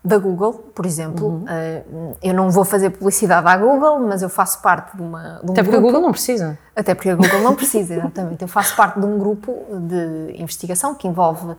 da 0.07 0.19
Google, 0.19 0.53
por 0.73 0.87
exemplo. 0.87 1.27
Uhum. 1.27 1.45
Uh, 1.45 2.17
eu 2.23 2.33
não 2.33 2.49
vou 2.49 2.65
fazer 2.65 2.91
publicidade 2.91 3.47
à 3.47 3.57
Google, 3.57 3.99
mas 4.01 4.23
eu 4.23 4.29
faço 4.29 4.63
parte 4.63 4.97
de 4.97 5.03
uma. 5.03 5.41
De 5.43 5.51
um 5.51 5.53
Até 5.53 5.63
porque 5.63 5.71
grupo, 5.73 5.77
a 5.77 5.81
Google 5.81 6.01
não 6.01 6.13
precisa. 6.13 6.59
Até 6.77 6.95
porque 6.95 7.11
a 7.11 7.17
Google 7.17 7.41
não 7.41 7.57
precisa, 7.57 7.95
exatamente. 7.95 8.43
Eu 8.43 8.49
faço 8.49 8.77
parte 8.77 9.01
de 9.01 9.05
um 9.05 9.19
grupo 9.19 9.53
de 9.89 10.41
investigação 10.41 10.95
que 10.95 11.09
envolve 11.09 11.51
uh, 11.51 11.57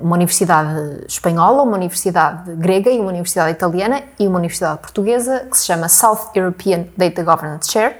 uma 0.00 0.14
universidade 0.14 1.04
espanhola, 1.08 1.64
uma 1.64 1.76
universidade 1.76 2.54
grega 2.54 2.88
e 2.88 3.00
uma 3.00 3.08
universidade 3.08 3.50
italiana 3.50 4.02
e 4.18 4.28
uma 4.28 4.38
universidade 4.38 4.78
portuguesa 4.78 5.40
que 5.50 5.58
se 5.58 5.66
chama 5.66 5.88
South 5.88 6.30
European 6.36 6.84
Data 6.96 7.24
Governance 7.24 7.68
Chair, 7.68 7.98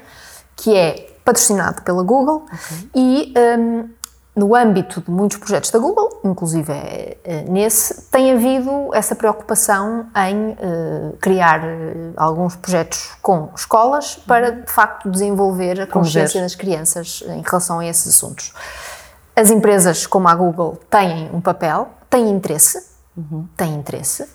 que 0.55 0.77
é 0.77 1.09
patrocinado 1.25 1.83
pela 1.83 2.05
Google 2.05 2.47
okay. 2.47 2.91
e 2.95 3.35
um, 3.59 3.89
no 4.35 4.55
âmbito 4.57 5.03
de 5.03 5.11
muitos 5.11 5.37
projetos 5.37 5.71
da 5.71 5.79
Google, 5.79 6.21
inclusive 6.25 6.73
é, 6.73 7.45
nesse, 7.49 8.03
tem 8.11 8.33
havido 8.33 8.89
essa 8.95 9.15
preocupação 9.15 10.07
em 10.27 10.53
uh, 10.53 11.17
criar 11.21 11.61
uh, 11.61 12.15
alguns 12.17 12.57
projetos 12.57 13.11
com 13.21 13.51
escolas 13.55 14.17
para, 14.17 14.53
de 14.53 14.73
facto, 14.73 15.11
desenvolver 15.11 15.83
a 15.83 15.87
consciência 15.87 16.41
das 16.41 16.55
crianças 16.55 17.23
em 17.29 17.43
relação 17.43 17.81
a 17.81 17.87
esses 17.87 18.15
assuntos. 18.15 18.55
As 19.37 19.51
empresas 19.51 20.07
como 20.07 20.29
a 20.29 20.35
Google 20.35 20.79
têm 20.89 21.31
um 21.33 21.41
papel, 21.41 21.91
têm 22.09 22.31
interesse, 22.31 22.87
uhum. 23.15 23.47
têm 23.55 23.75
interesse. 23.75 24.27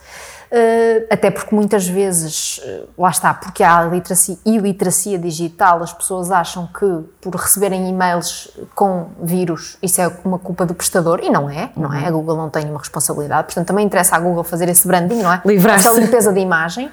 Uh, 0.49 1.07
até 1.09 1.29
porque 1.29 1.53
muitas 1.53 1.87
vezes, 1.87 2.59
uh, 2.59 2.87
lá 2.97 3.09
está, 3.09 3.33
porque 3.33 3.63
há 3.63 3.83
literacia 3.83 4.37
e 4.45 4.57
literacia 4.57 5.19
digital, 5.19 5.83
as 5.83 5.91
pessoas 5.91 6.31
acham 6.31 6.67
que 6.67 6.85
por 7.19 7.35
receberem 7.35 7.89
e-mails 7.89 8.49
com 8.73 9.09
vírus 9.21 9.77
isso 9.81 10.01
é 10.01 10.11
uma 10.23 10.39
culpa 10.39 10.65
do 10.65 10.73
prestador 10.73 11.19
e 11.23 11.29
não 11.29 11.49
é, 11.49 11.69
não 11.75 11.93
é? 11.93 12.05
A 12.05 12.11
Google 12.11 12.35
não 12.35 12.49
tem 12.49 12.65
uma 12.69 12.79
responsabilidade, 12.79 13.45
portanto 13.47 13.67
também 13.67 13.85
interessa 13.85 14.15
à 14.15 14.19
Google 14.19 14.43
fazer 14.43 14.69
esse 14.69 14.87
branding, 14.87 15.21
não 15.21 15.31
é? 15.31 15.41
Livrar-se. 15.45 15.87
Essa 15.87 15.99
limpeza 15.99 16.33
de 16.33 16.39
imagem. 16.39 16.91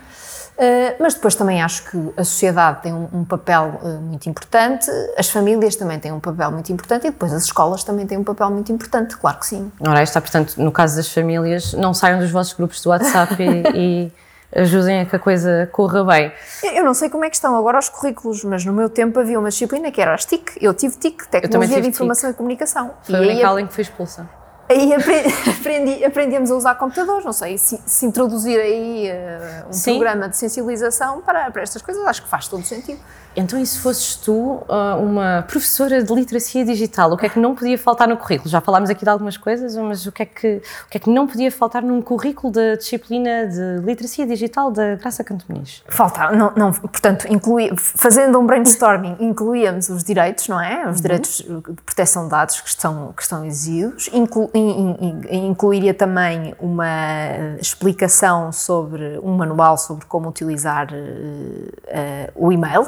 Uh, 0.57 0.95
mas 1.01 1.14
depois 1.14 1.35
também 1.35 1.61
acho 1.61 1.90
que 1.90 1.99
a 2.17 2.23
sociedade 2.23 2.83
tem 2.83 2.93
um, 2.93 3.09
um 3.12 3.25
papel 3.25 3.81
uh, 3.83 4.01
muito 4.01 4.29
importante, 4.29 4.88
as 5.19 5.29
famílias 5.29 5.75
também 5.75 5.99
têm 5.99 6.12
um 6.12 6.21
papel 6.21 6.53
muito 6.53 6.73
importante 6.73 7.09
e 7.09 7.11
depois 7.11 7.33
as 7.33 7.45
escolas 7.45 7.83
também 7.83 8.07
têm 8.07 8.17
um 8.19 8.23
papel 8.23 8.51
muito 8.51 8.71
importante, 8.71 9.17
claro 9.17 9.38
que 9.38 9.47
sim. 9.47 9.73
Ora, 9.81 10.01
está, 10.01 10.21
portanto, 10.21 10.55
no 10.57 10.71
caso 10.71 10.97
das 10.97 11.12
famílias, 11.12 11.73
não 11.73 11.93
saiam 11.93 12.21
dos 12.21 12.31
vossos 12.31 12.53
grupos 12.53 12.81
do 12.81 12.90
WhatsApp 12.90 13.35
e, 13.43 13.62
e 13.75 14.12
ajudem 14.55 15.01
a 15.01 15.07
que 15.07 15.17
a 15.17 15.19
coisa 15.19 15.69
corra 15.73 16.05
bem. 16.05 16.33
Eu 16.62 16.85
não 16.85 16.95
sei 16.95 17.11
como 17.11 17.25
é 17.25 17.31
que 17.31 17.35
estão 17.35 17.57
agora 17.57 17.77
os 17.77 17.88
currículos, 17.88 18.45
mas 18.45 18.64
no 18.64 18.73
meu 18.73 18.88
tempo 18.88 19.19
havia 19.19 19.40
uma 19.40 19.49
disciplina 19.49 19.90
que 19.90 20.01
era 20.01 20.14
as 20.14 20.25
TIC. 20.25 20.57
Eu 20.61 20.73
tive 20.73 20.97
TIC, 20.97 21.29
Tecnologia 21.29 21.81
de 21.81 21.88
Informação 21.88 22.31
TIC. 22.31 22.35
e 22.35 22.37
Comunicação. 22.37 22.95
Foi 23.03 23.14
e 23.14 23.19
a 23.19 23.21
única 23.21 23.49
aula 23.49 23.61
em 23.61 23.67
que 23.67 23.75
fui 23.75 23.83
expulsa. 23.83 24.29
Aí 24.68 24.92
aprendi, 25.59 26.05
aprendemos 26.05 26.50
a 26.50 26.57
usar 26.57 26.74
computadores, 26.77 27.24
não 27.24 27.33
sei, 27.33 27.59
se, 27.59 27.81
se 27.85 28.07
introduzir 28.07 28.59
aí 28.59 29.11
uh, 29.11 29.68
um 29.68 29.72
Sim. 29.72 29.92
programa 29.92 30.29
de 30.29 30.37
sensibilização 30.37 31.20
para, 31.20 31.50
para 31.50 31.62
estas 31.62 31.83
coisas, 31.83 32.05
acho 32.07 32.22
que 32.22 32.29
faz 32.29 32.48
todo 32.48 32.64
sentido. 32.64 33.00
Então, 33.37 33.59
e 33.59 33.66
se 33.66 33.81
fosses 33.81 34.14
tu 34.14 34.33
uh, 34.33 35.03
uma 35.03 35.42
professora 35.42 36.03
de 36.03 36.14
literacia 36.14 36.64
digital, 36.64 37.12
o 37.12 37.16
que 37.16 37.27
é 37.27 37.29
que 37.29 37.38
não 37.38 37.55
podia 37.55 37.77
faltar 37.77 38.07
no 38.07 38.16
currículo? 38.16 38.48
Já 38.48 38.61
falámos 38.61 38.88
aqui 38.90 39.05
de 39.05 39.11
algumas 39.11 39.37
coisas, 39.37 39.77
mas 39.77 40.07
o 40.07 40.12
que 40.12 40.22
é 40.22 40.27
que, 40.27 40.62
o 40.87 40.90
que, 40.90 40.98
é 40.98 41.00
que 41.00 41.11
não 41.11 41.27
podia 41.27 41.50
faltar 41.50 41.83
num 41.83 42.00
currículo 42.00 42.53
da 42.53 42.77
disciplina 42.77 43.46
de 43.46 43.85
literacia 43.85 44.24
digital 44.27 44.70
da 44.70 44.94
Graça 44.94 45.24
Canto 45.24 45.44
Muniz? 45.48 45.83
Faltar, 45.88 46.33
não, 46.33 46.53
não, 46.57 46.72
portanto, 46.72 47.27
inclui, 47.29 47.72
fazendo 47.77 48.38
um 48.38 48.46
brainstorming, 48.46 49.16
incluíamos 49.18 49.88
os 49.88 50.05
direitos, 50.05 50.46
não 50.46 50.61
é? 50.61 50.88
Os 50.88 50.96
uhum. 50.96 51.03
direitos 51.03 51.38
de 51.38 51.83
proteção 51.85 52.24
de 52.24 52.31
dados 52.31 52.61
que 52.61 52.68
estão, 52.68 53.12
que 53.16 53.22
estão 53.22 53.44
exigidos, 53.44 54.09
Inclu, 54.12 54.48
in, 54.54 54.54
in, 54.54 54.54
incluiria 54.55 55.93
também 55.93 56.55
uma 56.61 57.57
explicação 57.61 58.53
sobre, 58.53 59.19
um 59.23 59.37
manual 59.37 59.77
sobre 59.77 60.07
como 60.07 60.29
utilizar 60.29 60.88
uh, 60.93 62.33
o 62.35 62.53
e-mail, 62.53 62.87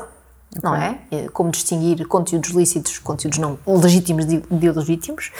não 0.63 0.75
é? 0.75 0.99
é? 1.11 1.29
Como 1.29 1.51
distinguir 1.51 2.07
conteúdos 2.07 2.51
lícitos, 2.51 2.99
conteúdos 2.99 3.39
não 3.39 3.59
legítimos 3.67 4.25
de, 4.25 4.43
ilegítimos. 4.51 5.33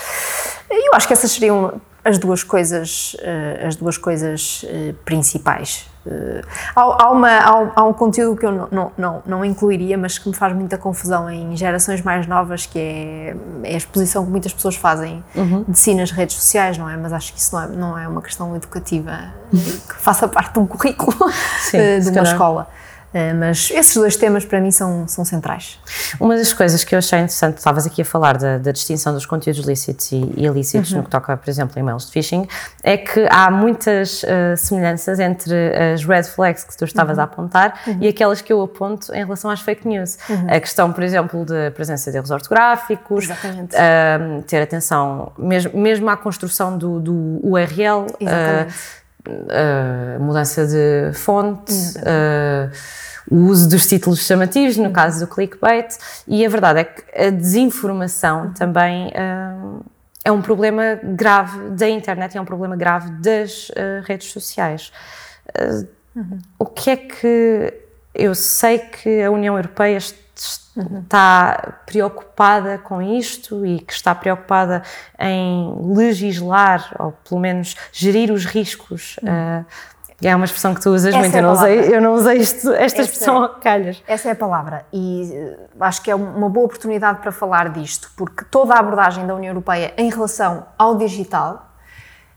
Eu 0.69 0.93
acho 0.93 1.07
que 1.07 1.13
essas 1.13 1.31
seriam 1.31 1.79
as 2.03 2.17
duas 2.17 2.43
coisas, 2.43 3.15
eh, 3.19 3.65
as 3.67 3.75
duas 3.75 3.97
coisas 3.97 4.65
eh, 4.67 4.93
principais. 5.03 5.89
Eh, 6.09 6.41
há, 6.75 6.81
há, 6.81 7.11
uma, 7.11 7.29
há, 7.29 7.71
há 7.75 7.83
um 7.83 7.93
conteúdo 7.93 8.39
que 8.39 8.45
eu 8.45 8.51
não, 8.51 8.67
não, 8.71 8.91
não, 8.97 9.23
não, 9.25 9.45
incluiria, 9.45 9.97
mas 9.97 10.17
que 10.17 10.29
me 10.29 10.35
faz 10.35 10.55
muita 10.55 10.77
confusão 10.77 11.29
em 11.29 11.55
gerações 11.55 12.01
mais 12.01 12.25
novas, 12.25 12.65
que 12.65 12.79
é, 12.79 13.35
é 13.63 13.73
a 13.73 13.77
exposição 13.77 14.23
que 14.25 14.31
muitas 14.31 14.53
pessoas 14.53 14.75
fazem 14.75 15.23
uhum. 15.35 15.65
de 15.67 15.77
si 15.77 15.93
nas 15.93 16.11
redes 16.11 16.35
sociais, 16.35 16.77
não 16.77 16.89
é? 16.89 16.95
Mas 16.95 17.11
acho 17.11 17.33
que 17.33 17.39
isso 17.39 17.55
não 17.55 17.63
é, 17.63 17.67
não 17.67 17.97
é 17.97 18.07
uma 18.07 18.21
questão 18.21 18.55
educativa 18.55 19.33
que 19.51 19.95
faça 19.95 20.27
parte 20.29 20.53
de 20.53 20.59
um 20.59 20.65
currículo 20.65 21.13
Sim, 21.59 21.99
de 21.99 22.09
uma 22.09 22.23
escola. 22.23 22.67
Eh, 23.17 23.33
mas 23.33 23.71
esses 23.71 23.95
dois 23.95 24.15
temas 24.15 24.45
para 24.45 24.61
mim 24.61 24.69
são, 24.69 25.07
são 25.07 25.25
centrais. 25.25 25.79
Uma 26.19 26.37
das 26.37 26.53
coisas 26.53 26.83
que 26.83 26.93
eu 26.93 26.99
achei 26.99 27.17
interessante, 27.17 27.57
estavas 27.57 27.87
aqui 27.87 28.03
a 28.03 28.05
falar 28.05 28.37
da, 28.37 28.59
da 28.59 28.71
distinção 28.71 29.11
dos 29.11 29.25
conteúdos 29.25 29.65
lícitos 29.65 30.11
e, 30.11 30.33
e 30.37 30.45
ilícitos 30.45 30.91
uhum. 30.91 30.99
no 30.99 31.03
que 31.03 31.09
toca, 31.09 31.35
por 31.35 31.49
exemplo, 31.49 31.73
a 31.75 31.79
e-mails 31.79 32.05
de 32.05 32.11
phishing, 32.11 32.47
é 32.83 32.95
que 32.95 33.27
há 33.31 33.49
muitas 33.49 34.21
uh, 34.21 34.55
semelhanças 34.55 35.19
entre 35.19 35.55
as 35.93 36.03
red 36.03 36.23
flags 36.25 36.63
que 36.63 36.77
tu 36.77 36.85
estavas 36.85 37.17
uhum. 37.17 37.21
a 37.21 37.25
apontar 37.25 37.81
uhum. 37.87 37.97
e 38.01 38.07
aquelas 38.07 38.39
que 38.39 38.53
eu 38.53 38.61
aponto 38.61 39.11
em 39.11 39.23
relação 39.23 39.49
às 39.49 39.61
fake 39.61 39.87
news. 39.87 40.19
Uhum. 40.29 40.45
A 40.47 40.59
questão, 40.59 40.93
por 40.93 41.03
exemplo, 41.03 41.43
da 41.43 41.71
presença 41.71 42.11
de 42.11 42.17
erros 42.17 42.29
ortográficos, 42.29 43.29
uh, 43.29 44.43
ter 44.45 44.61
atenção 44.61 45.31
mesmo, 45.39 45.75
mesmo 45.75 46.07
à 46.07 46.15
construção 46.15 46.77
do, 46.77 46.99
do 46.99 47.39
URL. 47.41 48.05
Exatamente. 48.19 48.73
Uh, 48.73 49.07
uh, 49.27 50.19
mudança 50.19 50.65
de 50.65 51.11
fonte, 51.13 51.73
uh, 51.73 52.71
o 53.29 53.35
uso 53.35 53.69
dos 53.69 53.85
títulos 53.87 54.19
chamativos, 54.25 54.77
no 54.77 54.91
caso 54.91 55.25
do 55.25 55.27
clickbait, 55.27 55.97
e 56.27 56.45
a 56.45 56.49
verdade 56.49 56.79
é 56.79 56.83
que 56.83 57.03
a 57.19 57.29
desinformação 57.29 58.45
uhum. 58.45 58.53
também 58.53 59.07
uh, 59.07 59.85
é 60.23 60.31
um 60.31 60.41
problema 60.41 60.99
grave 61.03 61.69
da 61.71 61.89
internet 61.89 62.35
e 62.35 62.37
é 62.37 62.41
um 62.41 62.45
problema 62.45 62.75
grave 62.75 63.09
das 63.21 63.71
redes 64.05 64.31
sociais. 64.31 64.91
Uhum. 66.15 66.39
O 66.57 66.65
que 66.65 66.89
é 66.89 66.95
que 66.97 67.73
eu 68.13 68.33
sei 68.33 68.79
que 68.79 69.21
a 69.21 69.31
União 69.31 69.55
Europeia 69.55 69.97
está 69.97 71.75
preocupada 71.85 72.77
com 72.77 73.01
isto 73.01 73.65
e 73.65 73.79
que 73.79 73.93
está 73.93 74.13
preocupada 74.13 74.83
em 75.19 75.73
legislar, 75.95 76.95
ou 76.99 77.11
pelo 77.11 77.39
menos 77.39 77.75
gerir 77.91 78.31
os 78.31 78.45
riscos. 78.45 79.17
Uh, 79.17 79.65
é 80.21 80.35
uma 80.35 80.45
expressão 80.45 80.73
que 80.73 80.81
tu 80.81 80.89
usas 80.89 81.13
Essa 81.13 81.19
muito, 81.19 81.35
é 81.35 81.39
eu, 81.39 81.43
não 81.43 81.51
usei, 81.53 81.95
eu 81.95 82.01
não 82.01 82.13
usei 82.13 82.37
isto, 82.37 82.71
esta 82.71 83.01
Essa 83.01 83.01
expressão 83.01 83.45
é, 83.45 83.49
calhas. 83.61 84.03
Essa 84.07 84.29
é 84.29 84.31
a 84.31 84.35
palavra 84.35 84.85
e 84.91 85.31
uh, 85.31 85.83
acho 85.83 86.01
que 86.01 86.09
é 86.09 86.15
uma 86.15 86.49
boa 86.49 86.65
oportunidade 86.65 87.19
para 87.19 87.31
falar 87.31 87.69
disto, 87.69 88.11
porque 88.17 88.43
toda 88.45 88.73
a 88.73 88.79
abordagem 88.79 89.27
da 89.27 89.35
União 89.35 89.51
Europeia 89.51 89.93
em 89.97 90.09
relação 90.09 90.65
ao 90.77 90.95
digital 90.95 91.67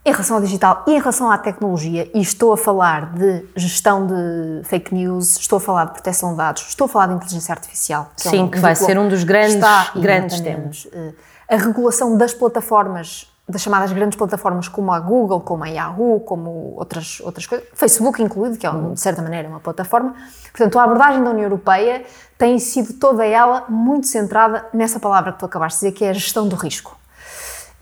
em 0.05 0.13
relação 0.13 0.37
ao 0.37 0.43
digital 0.43 0.85
e 0.87 0.93
em 0.93 0.99
relação 0.99 1.31
à 1.31 1.37
tecnologia, 1.37 2.11
e 2.15 2.21
estou 2.23 2.53
a 2.53 2.57
falar 2.57 3.13
de 3.13 3.45
gestão 3.55 4.07
de 4.07 4.63
fake 4.65 4.95
news, 4.95 5.37
estou 5.37 5.59
a 5.59 5.61
falar 5.61 5.85
de 5.87 5.93
proteção 5.93 6.31
de 6.31 6.39
dados, 6.39 6.63
estou 6.69 6.87
a 6.87 6.89
falar 6.89 7.09
de 7.09 7.15
inteligência 7.15 7.53
artificial. 7.53 8.11
Que 8.17 8.29
Sim, 8.29 8.39
é 8.39 8.43
um, 8.43 8.49
que 8.49 8.59
vai 8.59 8.75
ser 8.75 8.99
um 8.99 9.09
dos 9.09 9.25
grandes, 9.25 9.61
grandes 9.95 10.41
temas. 10.41 10.89
Eh, 10.91 11.13
a 11.51 11.57
regulação 11.57 12.17
das 12.17 12.33
plataformas, 12.33 13.31
das 13.51 13.63
chamadas 13.63 13.93
grandes 13.93 14.17
plataformas 14.17 14.69
como 14.69 14.93
a 14.93 15.01
Google, 15.01 15.41
como 15.41 15.65
a 15.65 15.69
Yahoo, 15.69 16.21
como 16.21 16.75
outras, 16.77 17.21
outras 17.21 17.47
coisas, 17.47 17.67
Facebook 17.75 18.23
incluído, 18.23 18.57
que 18.57 18.67
é, 18.67 18.71
de 18.71 19.01
certa 19.01 19.23
maneira, 19.23 19.49
uma 19.49 19.61
plataforma. 19.61 20.15
Portanto, 20.53 20.79
a 20.79 20.85
abordagem 20.85 21.23
da 21.23 21.31
União 21.31 21.45
Europeia 21.45 22.05
tem 22.39 22.59
sido 22.59 22.95
toda 22.95 23.25
ela 23.27 23.65
muito 23.69 24.07
centrada 24.07 24.67
nessa 24.73 24.99
palavra 24.99 25.33
que 25.33 25.39
tu 25.39 25.47
acabaste 25.47 25.81
de 25.81 25.87
dizer, 25.87 25.99
que 25.99 26.05
é 26.05 26.11
a 26.11 26.13
gestão 26.13 26.49
do 26.49 26.57
risco. 26.57 26.99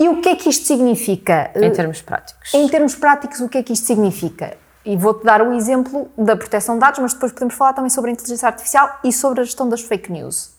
E 0.00 0.08
o 0.08 0.20
que 0.20 0.28
é 0.28 0.36
que 0.36 0.48
isto 0.48 0.66
significa? 0.66 1.50
Em 1.56 1.72
termos 1.72 2.00
práticos. 2.00 2.54
Em 2.54 2.68
termos 2.68 2.94
práticos, 2.94 3.40
o 3.40 3.48
que 3.48 3.58
é 3.58 3.62
que 3.62 3.72
isto 3.72 3.86
significa? 3.86 4.56
E 4.84 4.96
vou-te 4.96 5.24
dar 5.24 5.42
o 5.42 5.52
exemplo 5.52 6.08
da 6.16 6.36
proteção 6.36 6.76
de 6.76 6.80
dados, 6.80 7.00
mas 7.00 7.12
depois 7.12 7.32
podemos 7.32 7.54
falar 7.54 7.72
também 7.72 7.90
sobre 7.90 8.10
a 8.10 8.12
inteligência 8.12 8.46
artificial 8.46 8.98
e 9.02 9.12
sobre 9.12 9.40
a 9.40 9.44
gestão 9.44 9.68
das 9.68 9.82
fake 9.82 10.10
news. 10.10 10.56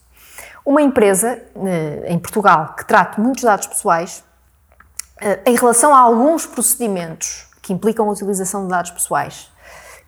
Uma 0.66 0.82
empresa 0.82 1.42
eh, 1.66 2.06
em 2.10 2.20
Portugal 2.20 2.76
que 2.78 2.86
trata 2.86 3.20
muitos 3.20 3.44
dados 3.44 3.66
pessoais, 3.66 4.24
eh, 4.24 4.29
em 5.46 5.56
relação 5.56 5.94
a 5.94 6.00
alguns 6.00 6.46
procedimentos 6.46 7.48
que 7.62 7.74
implicam 7.74 8.10
a 8.10 8.12
utilização 8.12 8.64
de 8.64 8.70
dados 8.70 8.92
pessoais, 8.92 9.52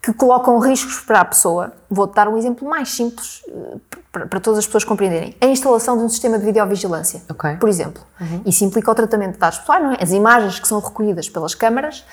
que 0.02 0.12
colocam 0.12 0.58
riscos 0.58 0.98
para 0.98 1.20
a 1.20 1.24
pessoa. 1.24 1.72
Vou-te 1.88 2.14
dar 2.14 2.26
um 2.26 2.36
exemplo 2.36 2.68
mais 2.68 2.90
simples 2.90 3.40
eh, 3.48 3.76
para, 4.10 4.40
todas 4.40 4.58
as 4.58 4.66
pessoas 4.66 4.82
compreenderem. 4.82 5.36
A 5.40 5.46
instalação 5.46 5.96
de 5.96 6.02
um 6.02 6.08
sistema 6.08 6.40
de 6.40 6.44
videovigilância, 6.44 7.22
okay. 7.30 7.54
por 7.56 7.68
exemplo. 7.68 8.02
Uhum. 8.20 8.42
Isso 8.44 8.64
implica 8.64 8.90
o 8.90 8.94
tratamento 8.96 9.34
de 9.34 9.38
dados 9.38 9.58
pessoais, 9.60 9.82
não 9.82 9.92
é? 9.92 9.98
As 10.02 10.10
imagens 10.10 10.58
que 10.58 10.66
são 10.66 10.80
recolhidas 10.80 11.28
pelas 11.28 11.54
câmaras 11.54 12.04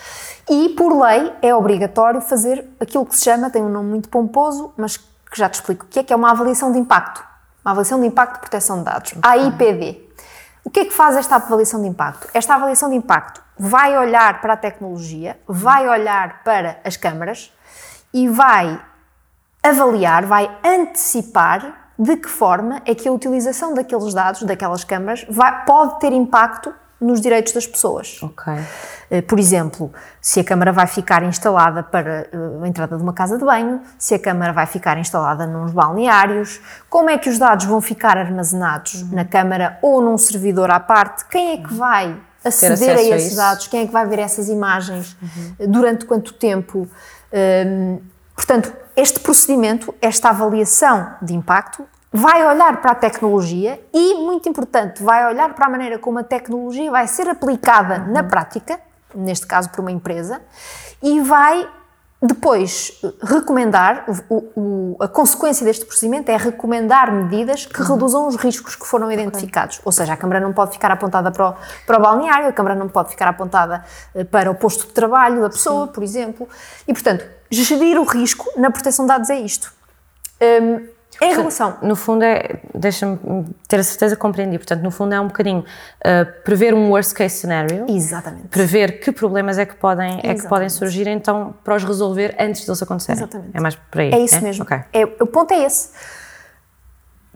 e, 0.48 0.70
por 0.70 0.96
lei, 1.02 1.34
é 1.42 1.54
obrigatório 1.56 2.22
fazer 2.22 2.64
aquilo 2.80 3.06
que 3.08 3.18
se 3.18 3.24
chama, 3.24 3.50
tem 3.50 3.64
um 3.64 3.70
nome 3.70 3.90
muito 3.90 4.08
pomposo, 4.08 4.72
mas 4.78 4.98
que 4.98 5.38
já 5.38 5.50
te 5.50 5.56
explico 5.56 5.86
o 5.86 5.88
que 5.88 6.00
é, 6.00 6.04
que 6.04 6.14
é 6.14 6.16
uma 6.16 6.30
avaliação 6.30 6.72
de 6.72 6.78
impacto. 6.78 7.24
Uma 7.66 7.72
avaliação 7.72 8.00
de 8.00 8.06
impacto 8.06 8.36
de 8.36 8.40
proteção 8.42 8.78
de 8.78 8.86
dados. 8.86 9.14
Okay. 9.14 9.22
AIPD. 9.24 10.09
O 10.64 10.70
que 10.70 10.82
é 10.82 10.86
que 10.86 10.94
faz 10.94 11.16
esta 11.16 11.36
avaliação 11.36 11.82
de 11.82 11.88
impacto? 11.88 12.28
Esta 12.34 12.56
avaliação 12.56 12.90
de 12.90 12.96
impacto 12.96 13.42
vai 13.58 13.98
olhar 13.98 14.42
para 14.42 14.54
a 14.54 14.58
tecnologia, 14.58 15.40
vai 15.48 15.88
olhar 15.88 16.44
para 16.44 16.80
as 16.84 16.96
câmaras, 16.96 17.52
e 18.14 18.28
vai 18.28 18.80
avaliar, 19.64 20.26
vai 20.26 20.50
antecipar 20.64 21.92
de 21.98 22.16
que 22.16 22.30
forma 22.30 22.82
é 22.86 22.96
que 22.96 23.08
a 23.08 23.12
utilização 23.12 23.74
daqueles 23.74 24.14
dados, 24.14 24.44
daquelas 24.44 24.84
câmaras, 24.84 25.26
vai, 25.30 25.66
pode 25.66 26.00
ter 26.00 26.14
impacto 26.14 26.74
nos 27.00 27.22
direitos 27.22 27.54
das 27.54 27.66
pessoas. 27.66 28.22
Ok. 28.22 28.54
Eh, 29.10 29.22
por 29.22 29.40
exemplo, 29.40 29.92
se 30.22 30.40
a 30.40 30.44
câmara 30.44 30.72
vai 30.72 30.86
ficar 30.86 31.24
instalada 31.24 31.82
para 31.82 32.28
eh, 32.32 32.64
a 32.64 32.68
entrada 32.68 32.98
de 32.98 33.04
uma 33.04 33.14
casa 33.14 33.38
de 33.38 33.44
banho, 33.44 33.82
se 33.98 34.14
a 34.14 34.20
câmara 34.20 34.54
vai 34.54 34.66
ficar 34.66 34.98
instalada 34.98 35.48
nos 35.48 35.72
balneários, 35.72 36.60
como 36.90 37.10
é 37.10 37.18
que 37.18 37.30
os 37.30 37.40
dados 37.40 37.66
vão 37.66 37.82
ficar 37.82 38.18
armazenados 38.18 39.02
uhum. 39.02 39.10
na 39.14 39.26
câmara 39.26 39.80
ou 39.82 40.02
num 40.02 40.18
servidor 40.18 40.70
à 40.70 40.80
parte, 40.80 41.26
quem 41.26 41.54
é 41.54 41.58
que 41.58 41.74
vai 41.74 42.16
aceder 42.44 42.98
a 42.98 43.02
esses 43.02 43.38
a 43.38 43.50
dados, 43.50 43.68
quem 43.68 43.82
é 43.82 43.86
que 43.88 43.94
vai 43.94 44.06
ver 44.06 44.20
essas 44.20 44.48
imagens, 44.48 45.16
uhum. 45.22 45.72
durante 45.72 46.06
quanto 46.06 46.34
tempo. 46.34 46.88
Um, 47.32 48.00
portanto, 48.36 48.72
este 48.96 49.20
procedimento, 49.20 49.94
esta 50.02 50.30
avaliação 50.30 51.16
de 51.22 51.34
impacto, 51.34 51.86
vai 52.12 52.46
olhar 52.48 52.82
para 52.82 52.92
a 52.92 52.96
tecnologia 52.96 53.80
e, 53.94 54.16
muito 54.16 54.50
importante, 54.50 55.04
vai 55.04 55.28
olhar 55.28 55.54
para 55.54 55.68
a 55.68 55.70
maneira 55.70 56.00
como 56.00 56.20
a 56.20 56.24
tecnologia 56.24 56.90
vai 56.90 57.08
ser 57.08 57.30
aplicada 57.30 58.02
uhum. 58.02 58.14
na 58.14 58.24
prática, 58.24 58.80
neste 59.14 59.46
caso 59.46 59.70
por 59.70 59.82
uma 59.82 59.92
empresa, 59.92 60.42
e 61.02 61.22
vai 61.22 61.68
depois, 62.22 63.00
recomendar, 63.22 64.04
o, 64.30 64.36
o, 64.54 64.98
a 65.00 65.08
consequência 65.08 65.66
deste 65.66 65.86
procedimento 65.86 66.30
é 66.30 66.36
recomendar 66.36 67.14
medidas 67.14 67.66
que 67.66 67.82
reduzam 67.82 68.28
os 68.28 68.36
riscos 68.36 68.76
que 68.76 68.86
foram 68.86 69.10
identificados. 69.10 69.80
Ou 69.86 69.92
seja, 69.92 70.14
a 70.14 70.18
câmara 70.18 70.42
não 70.42 70.52
pode 70.52 70.74
ficar 70.74 70.92
apontada 70.92 71.32
para 71.32 71.52
o, 71.52 71.56
para 71.88 71.98
o 71.98 72.02
balneário, 72.02 72.50
a 72.50 72.52
câmara 72.52 72.76
não 72.76 72.90
pode 72.90 73.12
ficar 73.12 73.30
apontada 73.30 73.86
eh, 74.14 74.26
para 74.26 74.52
o 74.52 74.56
posto 74.56 74.88
de 74.88 74.92
trabalho 74.92 75.40
da 75.40 75.50
pessoa, 75.50 75.86
Sim. 75.88 75.94
por 75.94 76.04
exemplo. 76.04 76.50
E, 76.86 76.92
portanto, 76.92 77.26
gerir 77.50 77.98
o 77.98 78.04
risco 78.04 78.52
na 78.58 78.70
proteção 78.70 79.06
de 79.06 79.10
dados 79.10 79.30
é 79.30 79.40
isto. 79.40 79.72
Um, 80.42 80.99
em 81.22 81.36
relação. 81.36 81.78
No 81.82 81.96
fundo, 81.96 82.24
é, 82.24 82.62
deixa-me 82.74 83.18
ter 83.68 83.80
a 83.80 83.84
certeza 83.84 84.16
que 84.16 84.22
compreendi. 84.22 84.58
Portanto, 84.58 84.82
no 84.82 84.92
fundo, 84.92 85.14
é 85.14 85.20
um 85.20 85.28
bocadinho 85.28 85.60
uh, 85.60 86.44
prever 86.44 86.74
um 86.74 86.90
worst 86.90 87.14
case 87.14 87.36
scenario. 87.36 87.86
Exatamente. 87.90 88.48
Prever 88.48 89.00
que 89.00 89.12
problemas 89.12 89.58
é 89.58 89.66
que 89.66 89.76
podem, 89.76 90.20
é 90.24 90.34
que 90.34 90.48
podem 90.48 90.70
surgir, 90.70 91.08
então, 91.08 91.54
para 91.64 91.76
os 91.76 91.84
resolver 91.84 92.36
antes 92.40 92.66
deles 92.66 92.82
acontecerem. 92.82 93.24
Exatamente. 93.24 93.52
É 93.54 93.60
mais 93.60 93.76
por 93.76 94.02
aí. 94.02 94.12
É 94.12 94.20
isso 94.20 94.36
é? 94.36 94.42
mesmo. 94.42 94.64
Okay. 94.64 94.80
É, 94.94 95.04
o 95.04 95.28
ponto 95.28 95.54
é 95.54 95.66
esse. 95.66 95.90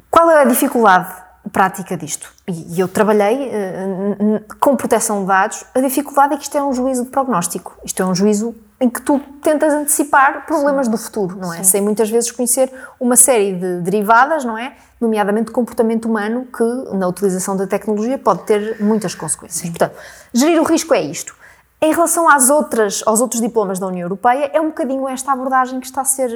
Qual 0.09 0.29
é 0.29 0.41
a 0.41 0.45
dificuldade 0.45 1.13
prática 1.51 1.97
disto? 1.97 2.31
E 2.47 2.79
eu 2.79 2.87
trabalhei 2.87 3.49
uh, 3.49 4.55
com 4.59 4.75
proteção 4.75 5.21
de 5.21 5.27
dados. 5.27 5.65
A 5.73 5.81
dificuldade 5.81 6.35
é 6.35 6.37
que 6.37 6.43
isto 6.43 6.57
é 6.57 6.63
um 6.63 6.73
juízo 6.73 7.05
de 7.05 7.09
prognóstico. 7.09 7.77
Isto 7.83 8.03
é 8.03 8.05
um 8.05 8.15
juízo 8.15 8.55
em 8.83 8.89
que 8.89 9.01
tu 9.01 9.17
tentas 9.41 9.71
antecipar 9.71 10.45
problemas 10.45 10.87
Sim. 10.87 10.91
do 10.91 10.97
futuro, 10.97 11.37
não 11.37 11.53
é? 11.53 11.57
Sim. 11.59 11.63
Sem 11.63 11.81
muitas 11.81 12.09
vezes 12.09 12.29
conhecer 12.31 12.69
uma 12.99 13.15
série 13.15 13.53
de 13.53 13.79
derivadas, 13.79 14.43
não 14.43 14.57
é? 14.57 14.73
Nomeadamente 14.99 15.51
comportamento 15.51 16.03
humano, 16.03 16.45
que 16.45 16.63
na 16.93 17.07
utilização 17.07 17.55
da 17.55 17.65
tecnologia 17.65 18.17
pode 18.17 18.43
ter 18.43 18.81
muitas 18.81 19.15
consequências. 19.15 19.61
Sim. 19.61 19.69
Portanto, 19.69 19.95
gerir 20.33 20.59
o 20.59 20.65
risco 20.65 20.93
é 20.93 21.01
isto. 21.01 21.33
Em 21.81 21.93
relação 21.93 22.29
às 22.29 22.49
outras, 22.49 23.03
aos 23.05 23.21
outros 23.21 23.41
diplomas 23.41 23.79
da 23.79 23.87
União 23.87 24.03
Europeia, 24.03 24.51
é 24.53 24.59
um 24.59 24.67
bocadinho 24.67 25.07
esta 25.07 25.31
abordagem 25.31 25.79
que 25.79 25.85
está 25.85 26.01
a 26.01 26.05
ser, 26.05 26.29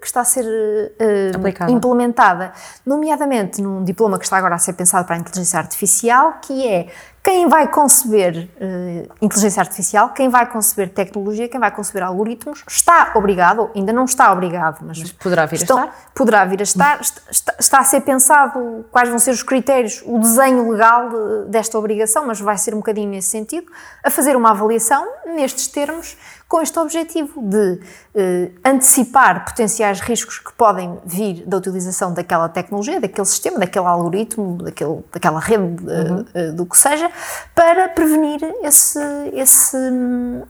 que 0.00 0.06
está 0.06 0.20
a 0.20 0.24
ser 0.24 0.44
uh, 0.44 1.70
implementada, 1.70 2.52
nomeadamente 2.84 3.60
num 3.60 3.84
diploma 3.84 4.18
que 4.18 4.24
está 4.24 4.36
agora 4.38 4.54
a 4.54 4.58
ser 4.58 4.74
pensado 4.74 5.06
para 5.06 5.16
a 5.16 5.18
inteligência 5.18 5.58
artificial, 5.58 6.34
que 6.42 6.66
é 6.66 6.88
quem 7.22 7.48
vai 7.48 7.68
conceber 7.68 8.48
uh, 8.56 9.14
inteligência 9.20 9.60
artificial, 9.60 10.10
quem 10.10 10.28
vai 10.28 10.50
conceber 10.50 10.88
tecnologia, 10.88 11.48
quem 11.48 11.60
vai 11.60 11.70
conceber 11.70 12.02
algoritmos, 12.02 12.64
está 12.66 13.12
obrigado, 13.14 13.70
ainda 13.76 13.92
não 13.92 14.04
está 14.04 14.32
obrigado, 14.32 14.78
mas, 14.82 14.98
mas 14.98 15.12
poderá 15.12 15.46
vir 15.46 15.56
estão, 15.56 15.78
a 15.78 15.84
estar? 15.86 16.10
Poderá 16.14 16.44
vir 16.44 16.60
a 16.60 16.62
estar, 16.64 17.00
está, 17.00 17.54
está, 17.60 17.78
a 17.78 17.84
ser 17.84 18.00
pensado 18.00 18.84
quais 18.90 19.08
vão 19.08 19.20
ser 19.20 19.30
os 19.30 19.42
critérios, 19.42 20.02
o 20.04 20.18
desenho 20.18 20.68
legal 20.68 21.08
de, 21.10 21.50
desta 21.50 21.78
obrigação, 21.78 22.26
mas 22.26 22.40
vai 22.40 22.58
ser 22.58 22.74
um 22.74 22.78
bocadinho 22.78 23.10
nesse 23.10 23.28
sentido, 23.28 23.70
a 24.02 24.10
fazer 24.10 24.34
uma 24.34 24.50
avaliação 24.50 25.06
nestes 25.26 25.68
termos 25.68 26.16
com 26.52 26.60
este 26.60 26.78
objetivo 26.78 27.40
de 27.40 27.80
eh, 28.14 28.50
antecipar 28.62 29.42
potenciais 29.42 30.00
riscos 30.00 30.38
que 30.38 30.52
podem 30.52 30.98
vir 31.02 31.44
da 31.46 31.56
utilização 31.56 32.12
daquela 32.12 32.46
tecnologia, 32.46 33.00
daquele 33.00 33.24
sistema, 33.24 33.58
daquele 33.58 33.86
algoritmo, 33.86 34.58
daquele, 34.58 35.02
daquela 35.10 35.40
rede, 35.40 35.82
eh, 35.88 36.12
uhum. 36.12 36.24
eh, 36.34 36.50
do 36.50 36.66
que 36.66 36.76
seja, 36.76 37.10
para 37.54 37.88
prevenir 37.88 38.38
esse, 38.62 39.00
esse, 39.32 39.78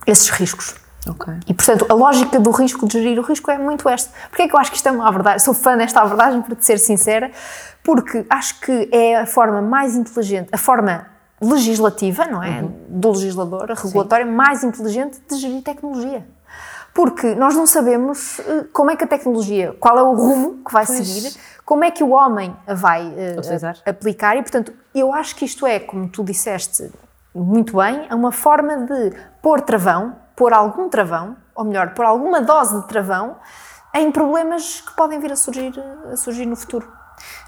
esses 0.04 0.28
riscos. 0.30 0.74
Okay. 1.08 1.34
E, 1.46 1.54
portanto, 1.54 1.86
a 1.88 1.94
lógica 1.94 2.40
do 2.40 2.50
risco, 2.50 2.84
de 2.84 3.00
gerir 3.00 3.20
o 3.20 3.22
risco, 3.22 3.48
é 3.52 3.56
muito 3.56 3.88
esta. 3.88 4.10
Porquê 4.28 4.42
é 4.42 4.48
que 4.48 4.56
eu 4.56 4.58
acho 4.58 4.72
que 4.72 4.78
isto 4.78 4.88
é 4.88 4.90
uma 4.90 5.06
abordagem? 5.06 5.38
Sou 5.38 5.54
fã 5.54 5.76
desta 5.76 6.00
abordagem, 6.00 6.42
para 6.42 6.56
te 6.56 6.66
ser 6.66 6.78
sincera, 6.78 7.30
porque 7.84 8.26
acho 8.28 8.58
que 8.58 8.88
é 8.90 9.20
a 9.20 9.26
forma 9.26 9.62
mais 9.62 9.94
inteligente, 9.94 10.48
a 10.50 10.58
forma 10.58 11.11
legislativa, 11.42 12.24
não 12.26 12.42
é? 12.42 12.62
Uhum. 12.62 12.72
Do 12.88 13.10
legislador, 13.10 13.70
a 13.70 13.74
regulatória, 13.74 14.24
Sim. 14.24 14.32
mais 14.32 14.62
inteligente 14.62 15.20
de 15.28 15.36
gerir 15.36 15.62
tecnologia. 15.62 16.24
Porque 16.94 17.34
nós 17.34 17.54
não 17.54 17.66
sabemos 17.66 18.38
uh, 18.38 18.68
como 18.72 18.90
é 18.90 18.96
que 18.96 19.04
a 19.04 19.06
tecnologia, 19.06 19.74
qual 19.80 19.98
é 19.98 20.02
o 20.02 20.14
rumo 20.14 20.62
que 20.64 20.72
vai 20.72 20.86
pois. 20.86 20.98
seguir, 20.98 21.34
como 21.64 21.84
é 21.84 21.90
que 21.90 22.04
o 22.04 22.10
homem 22.10 22.54
a 22.66 22.74
vai 22.74 23.06
uh, 23.06 23.88
aplicar 23.88 24.36
e, 24.36 24.42
portanto, 24.42 24.72
eu 24.94 25.12
acho 25.12 25.34
que 25.34 25.44
isto 25.44 25.66
é, 25.66 25.80
como 25.80 26.08
tu 26.08 26.22
disseste 26.22 26.90
muito 27.34 27.76
bem, 27.78 28.06
é 28.08 28.14
uma 28.14 28.30
forma 28.30 28.76
de 28.76 29.12
pôr 29.40 29.62
travão, 29.62 30.14
pôr 30.36 30.52
algum 30.52 30.88
travão, 30.88 31.36
ou 31.54 31.64
melhor, 31.64 31.94
pôr 31.94 32.04
alguma 32.04 32.42
dose 32.42 32.78
de 32.80 32.86
travão 32.86 33.36
em 33.94 34.12
problemas 34.12 34.82
que 34.82 34.94
podem 34.94 35.18
vir 35.18 35.32
a 35.32 35.36
surgir, 35.36 35.72
a 36.12 36.16
surgir 36.16 36.46
no 36.46 36.56
futuro. 36.56 36.86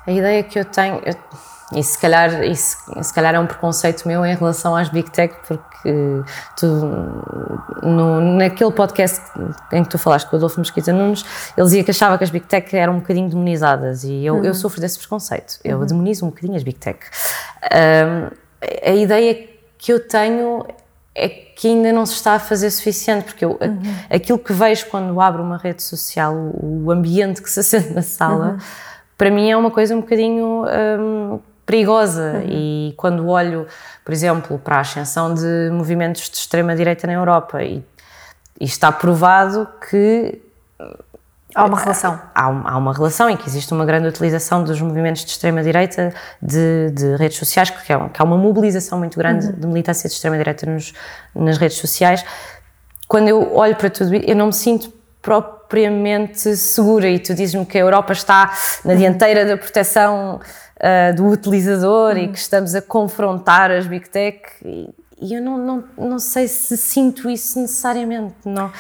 A 0.07 0.11
ideia 0.11 0.42
que 0.42 0.59
eu 0.59 0.64
tenho, 0.64 1.02
eu 1.04 1.14
e 1.75 1.83
se 1.83 1.99
calhar, 1.99 2.43
isso, 2.45 2.77
se 3.03 3.13
calhar 3.13 3.35
é 3.35 3.41
um 3.41 3.47
preconceito 3.47 4.07
meu 4.07 4.25
em 4.25 4.35
relação 4.35 4.77
às 4.77 4.89
Big 4.89 5.11
Tech, 5.11 5.35
porque 5.47 5.91
tu, 6.57 6.67
no, 7.83 8.21
naquele 8.37 8.73
podcast 8.73 9.21
em 9.73 9.83
que 9.83 9.91
tu 9.91 9.99
falaste 9.99 10.29
com 10.29 10.37
o 10.37 10.39
Adolfo 10.39 10.61
Mesquita 10.61 10.93
Nunes, 10.93 11.25
ele 11.57 11.65
dizia 11.65 11.85
que 11.85 11.91
achava 11.91 12.17
que 12.17 12.25
as 12.25 12.31
Big 12.31 12.47
Tech 12.47 12.75
eram 12.77 12.95
um 12.95 12.99
bocadinho 13.01 13.29
demonizadas 13.29 14.05
e 14.05 14.25
eu, 14.25 14.37
uhum. 14.37 14.45
eu 14.45 14.55
sofro 14.55 14.81
desse 14.81 14.99
preconceito. 14.99 15.59
Eu 15.65 15.79
uhum. 15.79 15.87
demonizo 15.87 16.25
um 16.25 16.29
bocadinho 16.29 16.57
as 16.57 16.63
Big 16.63 16.79
Tech. 16.79 16.99
Um, 17.73 18.31
a 18.83 18.95
ideia 18.95 19.49
que 19.77 19.93
eu 19.93 20.07
tenho 20.07 20.67
é 21.15 21.29
que 21.29 21.69
ainda 21.69 21.93
não 21.93 22.05
se 22.05 22.15
está 22.15 22.35
a 22.35 22.39
fazer 22.39 22.71
suficiente, 22.71 23.25
porque 23.25 23.45
eu, 23.45 23.59
uhum. 23.61 23.95
aquilo 24.11 24.39
que 24.39 24.53
vejo 24.53 24.87
quando 24.87 25.21
abro 25.21 25.43
uma 25.43 25.57
rede 25.57 25.83
social, 25.83 26.35
o 26.35 26.91
ambiente 26.91 27.41
que 27.41 27.51
se 27.51 27.61
acende 27.61 27.95
na 27.95 28.03
sala, 28.03 28.53
uhum. 28.53 28.59
para 29.17 29.31
mim 29.31 29.51
é 29.51 29.57
uma 29.57 29.71
coisa 29.71 29.95
um 29.95 30.01
bocadinho. 30.01 30.65
Um, 31.01 31.41
perigosa. 31.64 32.35
Uhum. 32.35 32.48
E 32.48 32.94
quando 32.96 33.27
olho, 33.27 33.66
por 34.05 34.12
exemplo, 34.12 34.59
para 34.59 34.77
a 34.77 34.81
ascensão 34.81 35.35
de 35.35 35.70
movimentos 35.72 36.29
de 36.31 36.37
extrema-direita 36.37 37.07
na 37.07 37.14
Europa, 37.14 37.62
e, 37.62 37.85
e, 38.61 38.64
está 38.64 38.90
provado 38.92 39.68
que. 39.88 40.40
Há 41.55 41.64
uma 41.66 41.79
relação. 41.79 42.20
Há, 42.35 42.46
há, 42.46 42.77
uma 42.77 42.92
relação 42.92 43.31
em 43.31 43.37
que 43.37 43.46
existe 43.46 43.72
uma 43.72 43.85
grande 43.85 44.09
utilização 44.09 44.64
dos 44.64 44.81
movimentos 44.81 45.24
de 45.24 45.31
extrema-direita 45.31 46.12
de, 46.42 46.90
de, 46.90 47.14
redes 47.16 47.38
sociais, 47.38 47.70
que, 47.70 47.92
é, 47.92 48.09
que 48.09 48.20
há 48.20 48.24
uma 48.24 48.37
mobilização 48.37 48.98
muito 48.98 49.16
grande 49.16 49.46
uhum. 49.46 49.53
de 49.53 49.66
militância 49.68 50.09
de 50.09 50.14
extrema-direita 50.14 50.66
nas 51.35 51.57
redes 51.57 51.79
sociais. 51.79 52.24
Quando 53.07 53.29
eu 53.29 53.55
olho 53.55 53.77
para 53.77 53.88
tudo 53.88 54.14
isso, 54.14 54.24
eu 54.27 54.35
não 54.35 54.46
me 54.46 54.53
sinto 54.53 54.92
propriamente 55.24 56.55
segura 56.55 57.09
e 57.09 57.18
tu 57.18 57.35
dizes-me 57.35 57.64
que 57.64 57.79
a 57.79 57.81
Europa 57.81 58.12
está 58.12 58.53
na 58.85 58.94
dianteira 58.94 59.46
da 59.46 59.57
proteção 59.57 60.38
uh, 60.85 61.14
do 61.16 61.27
utilizador 61.27 62.16
e 62.18 62.29
que 62.29 62.38
estamos 62.38 62.75
a 62.75 62.83
confrontar 62.83 63.70
as 63.70 63.87
Big 63.87 64.09
Tech 64.11 64.42
e, 64.62 64.90
e 65.20 65.35
eu 65.35 65.42
não, 65.42 65.57
não, 65.57 65.85
não 65.97 66.18
sei 66.18 66.47
se 66.47 66.77
sinto 66.77 67.31
isso 67.31 67.59
necessariamente, 67.59 68.35
não, 68.44 68.70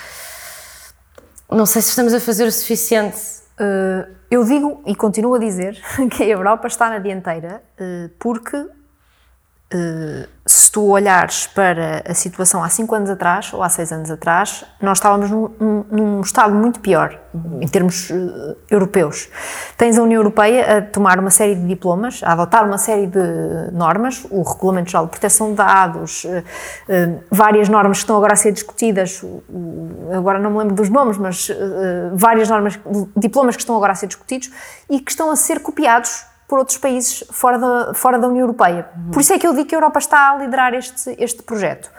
não 1.50 1.64
sei 1.64 1.80
se 1.80 1.88
estamos 1.90 2.12
a 2.12 2.20
fazer 2.20 2.44
o 2.44 2.52
suficiente. 2.52 3.16
Uh, 3.54 4.12
eu 4.30 4.44
digo 4.44 4.82
e 4.84 4.94
continuo 4.94 5.34
a 5.34 5.38
dizer 5.38 5.80
que 6.10 6.24
a 6.24 6.26
Europa 6.26 6.66
está 6.66 6.90
na 6.90 6.98
dianteira 6.98 7.62
uh, 7.80 8.10
porque 8.18 8.56
eh, 9.74 10.28
se 10.46 10.70
tu 10.70 10.90
olhares 10.90 11.46
para 11.48 12.02
a 12.06 12.14
situação 12.14 12.62
há 12.62 12.68
5 12.68 12.94
anos 12.94 13.10
atrás 13.10 13.52
ou 13.52 13.62
há 13.62 13.68
6 13.68 13.92
anos 13.92 14.10
atrás, 14.10 14.62
nós 14.80 14.98
estávamos 14.98 15.30
num, 15.30 15.84
num 15.90 16.20
estado 16.20 16.54
muito 16.54 16.80
pior 16.80 17.18
em 17.62 17.66
termos 17.66 18.10
uh, 18.10 18.56
europeus. 18.70 19.30
Tens 19.78 19.98
a 19.98 20.02
União 20.02 20.20
Europeia 20.20 20.78
a 20.78 20.82
tomar 20.82 21.18
uma 21.18 21.30
série 21.30 21.54
de 21.54 21.66
diplomas, 21.66 22.20
a 22.22 22.32
adotar 22.32 22.66
uma 22.66 22.76
série 22.76 23.06
de 23.06 23.18
normas, 23.72 24.26
o 24.30 24.42
Regulamento 24.42 24.90
Geral 24.90 25.06
de 25.06 25.12
Proteção 25.12 25.50
de 25.50 25.56
Dados, 25.56 26.24
uh, 26.24 27.24
várias 27.30 27.70
normas 27.70 27.96
que 27.96 28.02
estão 28.02 28.16
agora 28.16 28.34
a 28.34 28.36
ser 28.36 28.52
discutidas, 28.52 29.24
agora 30.14 30.38
não 30.38 30.50
me 30.50 30.58
lembro 30.58 30.74
dos 30.74 30.90
nomes, 30.90 31.16
mas 31.16 31.50
várias 32.12 32.50
normas, 32.50 32.78
diplomas 33.16 33.56
que 33.56 33.62
estão 33.62 33.76
agora 33.76 33.92
a 33.92 33.96
ser 33.96 34.08
discutidos 34.08 34.50
e 34.90 35.00
que 35.00 35.10
estão 35.10 35.30
a 35.30 35.36
ser 35.36 35.60
copiados 35.60 36.26
por 36.46 36.58
outros 36.58 36.78
países 36.78 37.24
fora 37.30 37.58
da, 37.58 37.94
fora 37.94 38.18
da 38.18 38.28
União 38.28 38.42
Europeia. 38.42 38.88
Uhum. 38.96 39.10
Por 39.10 39.20
isso 39.20 39.32
é 39.32 39.38
que 39.38 39.46
eu 39.46 39.54
digo 39.54 39.68
que 39.68 39.74
a 39.74 39.78
Europa 39.78 39.98
está 39.98 40.30
a 40.30 40.36
liderar 40.36 40.74
este, 40.74 41.14
este 41.18 41.42
projeto. 41.42 41.90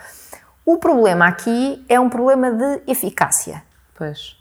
O 0.65 0.77
problema 0.77 1.27
aqui 1.27 1.83
é 1.87 1.99
um 1.99 2.09
problema 2.09 2.51
de 2.51 2.81
eficácia. 2.87 3.63
Pois. 3.95 4.35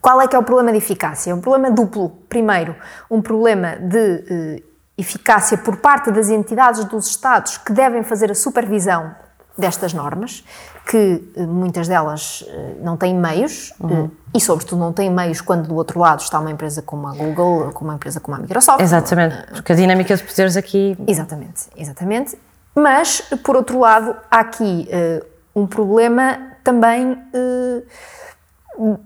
Qual 0.00 0.20
é 0.20 0.28
que 0.28 0.36
é 0.36 0.38
o 0.38 0.42
problema 0.42 0.70
de 0.72 0.78
eficácia? 0.78 1.30
É 1.30 1.34
um 1.34 1.40
problema 1.40 1.70
duplo. 1.70 2.10
Primeiro, 2.28 2.76
um 3.10 3.22
problema 3.22 3.76
de 3.76 4.24
eh, 4.28 4.62
eficácia 4.98 5.58
por 5.58 5.76
parte 5.78 6.10
das 6.10 6.28
entidades 6.28 6.84
dos 6.84 7.08
Estados 7.08 7.58
que 7.58 7.72
devem 7.72 8.02
fazer 8.02 8.30
a 8.30 8.34
supervisão 8.34 9.14
destas 9.56 9.92
normas, 9.92 10.44
que 10.86 11.22
eh, 11.36 11.46
muitas 11.46 11.88
delas 11.88 12.44
eh, 12.46 12.74
não 12.80 12.96
têm 12.96 13.14
meios 13.14 13.72
uhum. 13.80 14.10
e, 14.32 14.40
sobretudo, 14.40 14.78
não 14.78 14.92
têm 14.92 15.10
meios 15.10 15.40
quando 15.40 15.66
do 15.66 15.74
outro 15.74 15.98
lado 15.98 16.20
está 16.20 16.38
uma 16.38 16.50
empresa 16.50 16.82
como 16.82 17.08
a 17.08 17.12
Google, 17.12 17.72
como 17.72 17.90
uma 17.90 17.96
empresa 17.96 18.20
como 18.20 18.36
a 18.36 18.40
Microsoft. 18.40 18.80
Exatamente, 18.80 19.36
porque 19.52 19.72
a 19.72 19.76
dinâmica 19.76 20.16
de 20.16 20.22
poderes 20.22 20.56
aqui. 20.56 20.96
Exatamente, 21.06 21.64
exatamente. 21.76 22.38
Mas, 22.74 23.22
por 23.42 23.56
outro 23.56 23.80
lado, 23.80 24.14
há 24.30 24.40
aqui 24.40 24.88
uh, 24.92 25.26
um 25.60 25.66
problema 25.66 26.38
também. 26.62 27.12
Uh, 27.34 28.98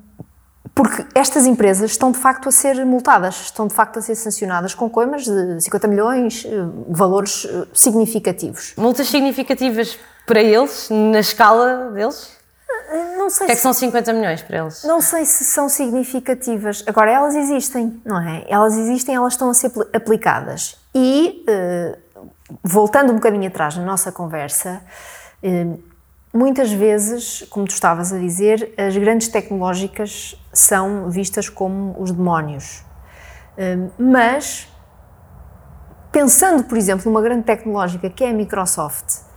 porque 0.75 1.05
estas 1.15 1.47
empresas 1.47 1.91
estão 1.91 2.11
de 2.11 2.19
facto 2.19 2.49
a 2.49 2.53
ser 2.53 2.85
multadas, 2.87 3.41
estão 3.43 3.67
de 3.67 3.75
facto 3.75 3.99
a 3.99 4.03
ser 4.03 4.15
sancionadas 4.15 4.75
com 4.75 4.89
coimas 4.89 5.25
de 5.25 5.61
50 5.61 5.89
milhões, 5.89 6.47
valores 6.89 7.47
significativos. 7.75 8.73
Multas 8.79 9.09
significativas 9.09 9.99
para 10.31 10.41
eles, 10.41 10.89
na 10.91 11.19
escala 11.19 11.91
deles? 11.91 12.39
não 13.19 13.29
sei 13.29 13.45
O 13.45 13.47
que 13.47 13.53
é 13.53 13.57
que 13.57 13.61
são 13.61 13.73
50 13.73 14.13
milhões 14.13 14.43
para 14.43 14.59
eles? 14.59 14.85
Não 14.85 15.01
sei 15.01 15.25
se 15.25 15.45
são 15.45 15.69
significativas. 15.69 16.85
Agora, 16.87 17.11
elas 17.11 17.35
existem, 17.35 18.01
não 18.05 18.21
é? 18.21 18.45
Elas 18.49 18.77
existem, 18.77 19.15
elas 19.17 19.33
estão 19.33 19.51
a 19.51 19.55
ser 19.55 19.67
apli- 19.69 19.89
aplicadas. 19.93 20.77
E, 20.95 21.45
eh, 21.49 21.99
voltando 22.63 23.11
um 23.13 23.17
bocadinho 23.17 23.47
atrás 23.49 23.77
na 23.77 23.85
nossa 23.85 24.11
conversa, 24.13 24.81
eh, 25.43 25.67
muitas 26.33 26.71
vezes, 26.73 27.45
como 27.51 27.67
tu 27.67 27.73
estavas 27.73 28.13
a 28.13 28.19
dizer, 28.19 28.73
as 28.77 28.97
grandes 28.97 29.27
tecnológicas 29.29 30.37
são 30.53 31.11
vistas 31.11 31.49
como 31.49 31.95
os 32.01 32.13
demónios. 32.13 32.85
Eh, 33.59 33.79
mas, 33.99 34.69
pensando, 36.13 36.65
por 36.65 36.79
exemplo, 36.79 37.11
numa 37.11 37.21
grande 37.23 37.43
tecnológica 37.45 38.09
que 38.11 38.25
é 38.25 38.31
a 38.31 38.33
Microsoft, 38.33 39.29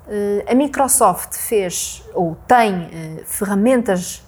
a 0.48 0.54
Microsoft 0.54 1.36
fez 1.36 2.04
ou 2.14 2.36
tem 2.48 2.90
eh, 2.92 3.24
ferramentas 3.26 4.22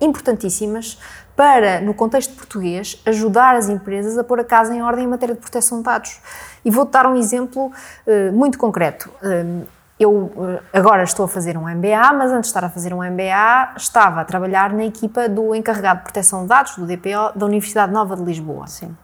importantíssimas 0.00 0.98
para, 1.36 1.80
no 1.80 1.94
contexto 1.94 2.34
português, 2.34 3.00
ajudar 3.06 3.56
as 3.56 3.68
empresas 3.68 4.18
a 4.18 4.24
pôr 4.24 4.40
a 4.40 4.44
casa 4.44 4.74
em 4.74 4.82
ordem 4.82 5.04
em 5.04 5.08
matéria 5.08 5.34
de 5.34 5.40
proteção 5.40 5.78
de 5.78 5.84
dados. 5.84 6.20
E 6.64 6.70
vou-te 6.70 6.92
dar 6.92 7.06
um 7.06 7.16
exemplo 7.16 7.72
eh, 8.06 8.30
muito 8.30 8.58
concreto. 8.58 9.10
Eh, 9.22 9.64
eu 9.98 10.32
eh, 10.36 10.78
agora 10.78 11.02
estou 11.02 11.24
a 11.24 11.28
fazer 11.28 11.56
um 11.56 11.62
MBA, 11.62 12.12
mas 12.12 12.30
antes 12.30 12.42
de 12.42 12.46
estar 12.48 12.64
a 12.64 12.70
fazer 12.70 12.92
um 12.92 12.98
MBA, 12.98 13.74
estava 13.76 14.20
a 14.20 14.24
trabalhar 14.24 14.72
na 14.72 14.84
equipa 14.84 15.28
do 15.28 15.54
encarregado 15.54 16.00
de 16.00 16.04
proteção 16.04 16.42
de 16.42 16.48
dados, 16.48 16.76
do 16.76 16.86
DPO, 16.86 17.38
da 17.38 17.46
Universidade 17.46 17.92
Nova 17.92 18.16
de 18.16 18.22
Lisboa. 18.22 18.66
Sim. 18.66 18.94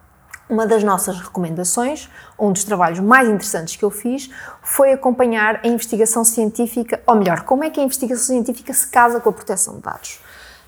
Uma 0.49 0.65
das 0.65 0.81
nossas 0.83 1.19
recomendações, 1.19 2.09
um 2.39 2.51
dos 2.53 2.63
trabalhos 2.63 2.99
mais 3.01 3.27
interessantes 3.27 3.75
que 3.75 3.83
eu 3.83 3.91
fiz, 3.91 4.29
foi 4.61 4.93
acompanhar 4.93 5.59
a 5.63 5.67
investigação 5.67 6.23
científica, 6.23 7.01
ou 7.05 7.15
melhor, 7.15 7.41
como 7.41 7.63
é 7.65 7.69
que 7.69 7.79
a 7.79 7.83
investigação 7.83 8.27
científica 8.27 8.73
se 8.73 8.87
casa 8.87 9.19
com 9.19 9.29
a 9.29 9.33
proteção 9.33 9.75
de 9.75 9.81
dados. 9.81 10.19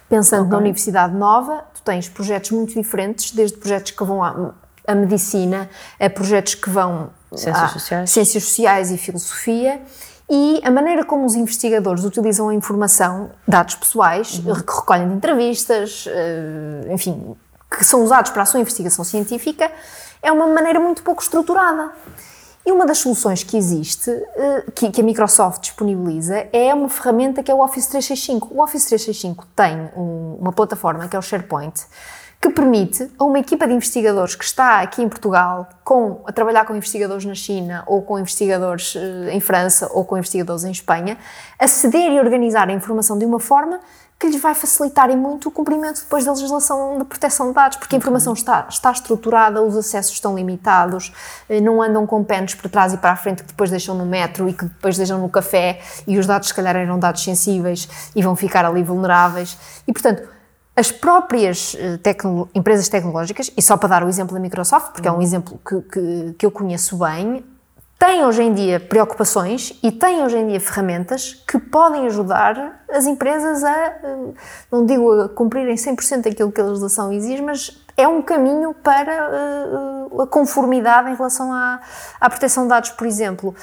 Pensando 0.09 0.49
na 0.49 0.57
Universidade 0.57 1.15
Nova, 1.15 1.63
tu 1.73 1.81
tens 1.83 2.09
projetos 2.09 2.51
muito 2.51 2.73
diferentes, 2.73 3.31
desde 3.31 3.55
projetos 3.57 3.91
que 3.91 4.03
vão 4.03 4.21
à, 4.23 4.51
à 4.87 4.95
medicina, 4.95 5.69
a 5.99 6.09
projetos 6.09 6.55
que 6.55 6.69
vão 6.69 7.11
Ciências 7.33 7.71
sociais. 7.71 8.09
ciências 8.09 8.43
sociais 8.43 8.91
e 8.91 8.97
filosofia, 8.97 9.79
e 10.29 10.59
a 10.63 10.69
maneira 10.71 11.05
como 11.05 11.25
os 11.25 11.35
investigadores 11.35 12.03
utilizam 12.03 12.49
a 12.49 12.53
informação, 12.53 13.29
dados 13.47 13.75
pessoais, 13.75 14.39
Uhum. 14.39 14.55
que 14.55 14.59
recolhem 14.75 15.07
de 15.09 15.13
entrevistas, 15.15 16.05
eh, 16.07 16.87
enfim, 16.91 17.35
que 17.69 17.83
são 17.85 18.03
usados 18.03 18.31
para 18.31 18.43
a 18.43 18.45
sua 18.45 18.59
investigação 18.59 19.03
científica, 19.05 19.71
é 20.21 20.31
uma 20.31 20.47
maneira 20.47 20.79
muito 20.79 21.03
pouco 21.03 21.21
estruturada. 21.21 21.91
E 22.65 22.71
uma 22.71 22.85
das 22.85 22.97
soluções 22.99 23.41
que 23.41 23.57
existe, 23.57 24.11
eh, 24.11 24.65
que, 24.75 24.99
a 24.99 25.03
Microsoft 25.03 25.61
disponibiliza, 25.61 26.47
é 26.51 26.73
uma 26.73 26.89
ferramenta 26.89 27.41
que 27.41 27.49
é 27.49 27.53
o 27.53 27.63
Office 27.63 27.87
365. 27.87 28.53
O 28.53 28.61
Office 28.61 28.85
365 28.85 29.45
tem 29.55 29.89
um- 29.95 30.37
uma 30.39 30.51
plataforma 30.51 31.07
que 31.07 31.15
é 31.15 31.19
o 31.19 31.21
SharePoint, 31.21 31.73
que 32.41 32.49
permite 32.49 33.09
a 33.17 33.23
uma 33.23 33.39
equipa 33.39 33.65
de 33.67 33.73
investigadores 33.73 34.35
que 34.35 34.43
está 34.43 34.81
aqui 34.81 35.01
em 35.01 35.09
Portugal 35.09 35.67
com, 35.83 36.21
a 36.27 36.31
trabalhar 36.31 36.65
com 36.65 36.75
investigadores 36.75 37.25
na 37.25 37.33
China 37.35 37.83
ou 37.87 38.01
com 38.01 38.19
investigadores 38.19 38.95
eh, 38.95 39.29
em 39.33 39.39
França 39.39 39.89
ou 39.93 40.03
com 40.05 40.17
investigadores 40.17 40.63
em 40.63 40.71
Espanha, 40.71 41.17
aceder 41.57 42.11
e 42.11 42.19
organizar 42.19 42.69
a 42.69 42.73
informação 42.73 43.17
de 43.17 43.25
uma 43.25 43.39
forma 43.39 43.79
que 44.19 44.27
lhes 44.27 44.41
vai 44.41 44.53
facilitar 44.53 45.09
e 45.09 45.15
muito 45.15 45.47
o 45.47 45.51
cumprimento 45.51 46.01
depois 46.01 46.25
da 46.25 46.33
legislação 46.33 46.97
de 46.97 47.05
proteção 47.05 47.47
de 47.47 47.53
dados, 47.53 47.77
porque 47.77 47.95
a 47.95 47.97
informação 47.97 48.33
está, 48.33 48.65
está 48.69 48.91
estruturada, 48.91 49.61
os 49.61 49.77
acessos 49.77 50.11
estão 50.11 50.35
limitados, 50.35 51.13
eh, 51.47 51.61
não 51.61 51.81
andam 51.81 52.05
com 52.05 52.21
penos 52.21 52.53
para 52.53 52.69
trás 52.69 52.93
e 52.93 52.97
para 52.97 53.11
a 53.11 53.15
frente 53.15 53.43
que 53.43 53.47
depois 53.47 53.69
deixam 53.69 53.95
no 53.95 54.05
metro 54.05 54.49
e 54.49 54.53
que 54.53 54.65
depois 54.65 54.97
deixam 54.97 55.19
no 55.19 55.29
café 55.29 55.79
e 56.05 56.17
os 56.19 56.25
dados 56.27 56.49
se 56.49 56.53
calhar 56.53 56.75
eram 56.75 56.99
dados 56.99 57.23
sensíveis 57.23 57.87
e 58.13 58.21
vão 58.21 58.35
ficar 58.35 58.65
ali 58.65 58.83
vulneráveis. 58.83 59.57
E 59.87 59.93
portanto, 59.93 60.27
as 60.75 60.91
próprias 60.91 61.77
eh, 61.79 61.97
tecno- 61.97 62.49
empresas 62.53 62.89
tecnológicas, 62.89 63.49
e 63.55 63.61
só 63.61 63.77
para 63.77 63.87
dar 63.87 64.03
o 64.03 64.09
exemplo 64.09 64.33
da 64.33 64.39
Microsoft, 64.41 64.91
porque 64.91 65.07
é 65.07 65.11
um 65.11 65.21
exemplo 65.21 65.59
que, 65.65 65.81
que, 65.81 66.35
que 66.39 66.45
eu 66.45 66.51
conheço 66.51 66.97
bem, 66.97 67.41
têm 67.99 68.25
hoje 68.25 68.41
em 68.41 68.53
dia 68.53 68.79
preocupações 68.79 69.77
e 69.83 69.91
têm 69.91 70.23
hoje 70.23 70.37
em 70.37 70.47
dia 70.47 70.59
ferramentas 70.59 71.33
que 71.45 71.59
podem 71.59 72.07
ajudar 72.07 72.81
as 72.89 73.05
empresas 73.05 73.61
a, 73.61 73.69
eh, 73.69 74.17
não 74.71 74.85
digo 74.85 75.11
a 75.21 75.29
cumprirem 75.29 75.75
100% 75.75 76.31
aquilo 76.31 76.49
que 76.49 76.61
a 76.61 76.63
legislação 76.63 77.11
exige, 77.11 77.41
mas 77.41 77.77
é 77.97 78.07
um 78.07 78.21
caminho 78.21 78.73
para 78.73 79.11
eh, 79.11 80.21
a 80.23 80.25
conformidade 80.25 81.11
em 81.11 81.15
relação 81.15 81.51
à, 81.51 81.81
à 82.21 82.29
proteção 82.29 82.63
de 82.63 82.69
dados, 82.69 82.91
por 82.91 83.05
exemplo. 83.05 83.53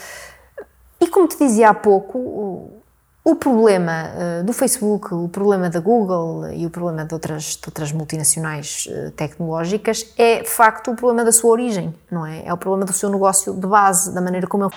E 1.01 1.09
como 1.09 1.27
te 1.27 1.39
dizia 1.39 1.71
há 1.71 1.75
pouco, 1.75 2.76
o, 3.27 3.35
problema 3.35 4.13
eh, 4.15 4.43
do 4.45 4.53
Facebook, 4.53 5.13
o 5.13 5.29
problema 5.29 5.69
da 5.69 5.81
Google 5.81 6.49
e 6.53 6.65
o 6.65 6.71
problema 6.71 7.05
de 7.05 7.13
outras, 7.13 7.57
de 7.57 7.63
outras 7.67 7.91
multinacionais 7.91 8.87
eh, 8.89 9.11
tecnológicas 9.17 10.07
é, 10.17 10.43
de 10.43 10.49
facto, 10.49 10.93
o 10.93 10.95
problema 10.95 11.25
da 11.25 11.33
sua 11.33 11.51
origem, 11.51 11.93
não 12.09 12.25
é? 12.25 12.47
É 12.47 12.53
o 12.53 12.57
problema 12.57 12.87
do 12.87 12.93
seu 12.93 13.11
negócio 13.11 13.53
de 13.53 13.67
base, 13.67 14.15
da 14.15 14.21
maneira 14.21 14.47
como 14.47 14.65
ele 14.65 14.73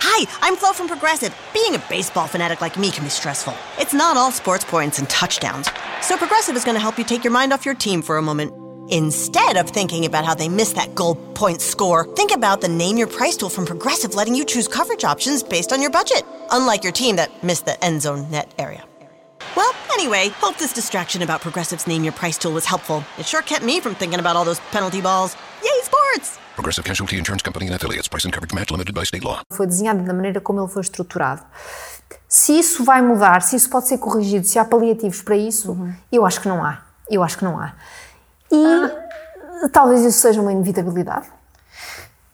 Hi, 0.00 0.26
I'm 0.42 0.54
Flo 0.54 0.74
from 0.74 0.86
Progressive. 0.86 1.34
Being 1.54 1.76
a 1.76 1.82
baseball 1.88 2.28
fanatic 2.28 2.60
like 2.60 2.78
me 2.78 2.90
can 2.90 3.04
be 3.04 3.10
stressful. 3.10 3.54
It's 3.80 3.94
not 3.94 4.18
all 4.18 4.30
sports 4.30 4.64
points 4.64 4.98
and 4.98 5.08
touchdowns. 5.08 5.70
So 6.02 6.18
Progressive 6.18 6.56
is 6.56 6.64
going 6.64 6.76
to 6.76 6.82
help 6.82 6.98
you 6.98 7.04
take 7.04 7.24
your 7.24 7.32
mind 7.32 7.54
off 7.54 7.64
your 7.64 7.74
team 7.74 8.02
for 8.02 8.18
a 8.18 8.22
moment. 8.22 8.52
Instead 8.90 9.56
of 9.56 9.70
thinking 9.70 10.04
about 10.04 10.26
how 10.26 10.34
they 10.34 10.46
missed 10.48 10.74
that 10.76 10.94
goal 10.94 11.14
point 11.32 11.62
score, 11.62 12.04
think 12.16 12.30
about 12.30 12.60
the 12.60 12.68
Name 12.68 12.98
Your 12.98 13.06
Price 13.06 13.34
tool 13.34 13.48
from 13.48 13.64
Progressive 13.64 14.14
letting 14.14 14.34
you 14.34 14.44
choose 14.44 14.68
coverage 14.68 15.04
options 15.04 15.42
based 15.42 15.72
on 15.72 15.80
your 15.80 15.90
budget, 15.90 16.22
unlike 16.50 16.84
your 16.84 16.92
team 16.92 17.16
that 17.16 17.30
missed 17.42 17.64
the 17.64 17.82
end 17.82 18.02
zone 18.02 18.30
net 18.30 18.52
area. 18.58 18.84
Well, 19.56 19.72
anyway, 19.90 20.28
hope 20.38 20.58
this 20.58 20.74
distraction 20.74 21.22
about 21.22 21.40
Progressive's 21.40 21.86
Name 21.86 22.04
Your 22.04 22.12
Price 22.12 22.36
tool 22.36 22.52
was 22.52 22.66
helpful. 22.66 23.02
It 23.18 23.24
sure 23.24 23.40
kept 23.40 23.64
me 23.64 23.80
from 23.80 23.94
thinking 23.94 24.20
about 24.20 24.36
all 24.36 24.44
those 24.44 24.60
penalty 24.70 25.00
balls. 25.00 25.34
Yay, 25.62 25.80
sports! 25.82 26.38
Progressive 26.54 26.84
Casualty 26.84 27.16
Insurance 27.16 27.42
Company 27.42 27.66
and 27.66 27.74
affiliates. 27.74 28.06
Price 28.06 28.26
and 28.26 28.34
coverage 28.34 28.52
match 28.52 28.70
limited 28.70 28.94
by 28.94 29.04
state 29.04 29.24
law. 29.24 29.40
foi 29.50 29.66
desenhado 29.66 30.04
da 30.04 30.12
maneira 30.12 30.42
como 30.42 30.60
ele 30.60 30.68
foi 30.68 30.82
estruturado. 30.82 31.42
Se 32.28 32.52
isso 32.58 32.84
vai 32.84 33.00
mudar, 33.00 33.40
se 33.40 33.56
isso 33.56 33.70
pode 33.70 33.88
ser 33.88 33.96
corrigido, 33.96 34.46
se 34.46 34.58
há 34.58 34.64
paliativos 34.64 35.22
para 35.22 35.36
isso, 35.36 35.74
eu 36.12 36.26
acho 36.26 36.42
que 36.42 36.48
não 36.48 36.62
há. 36.62 36.82
Eu 37.10 37.22
acho 37.22 37.38
que 37.38 37.44
não 37.44 37.58
há. 37.58 37.74
E 38.54 39.68
talvez 39.70 40.04
isso 40.04 40.18
seja 40.20 40.40
uma 40.40 40.52
inevitabilidade. 40.52 41.26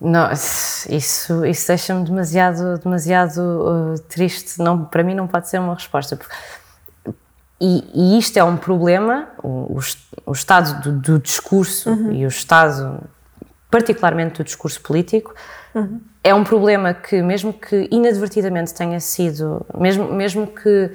Não, 0.01 0.31
isso, 0.33 1.45
isso 1.45 1.67
deixa-me 1.67 2.05
demasiado, 2.05 2.79
demasiado 2.79 3.39
uh, 3.39 3.99
triste. 4.09 4.59
Não, 4.59 4.85
para 4.85 5.03
mim 5.03 5.15
não 5.15 5.27
pode 5.27 5.49
ser 5.49 5.59
uma 5.59 5.75
resposta. 5.75 6.19
E, 7.61 7.85
e 7.95 8.19
isto 8.19 8.39
é 8.39 8.45
um 8.45 8.57
problema, 8.57 9.29
o, 9.43 9.75
o 9.77 9.79
est- 9.79 10.09
o 10.25 10.33
estado 10.33 10.81
do, 10.83 10.93
do 10.93 11.19
discurso 11.19 11.91
e 12.11 12.25
o 12.25 12.29
estado, 12.29 13.01
particularmente 13.71 14.39
do 14.39 14.45
discurso 14.45 14.81
político, 14.81 15.35
é 16.25 16.35
um 16.35 16.43
problema 16.43 16.95
que, 16.95 17.21
mesmo 17.21 17.53
que 17.53 17.87
inadvertidamente 17.93 18.73
tenha 18.73 18.99
sido, 18.99 19.65
mesmo, 19.77 20.11
mesmo 20.11 20.47
que 20.47 20.91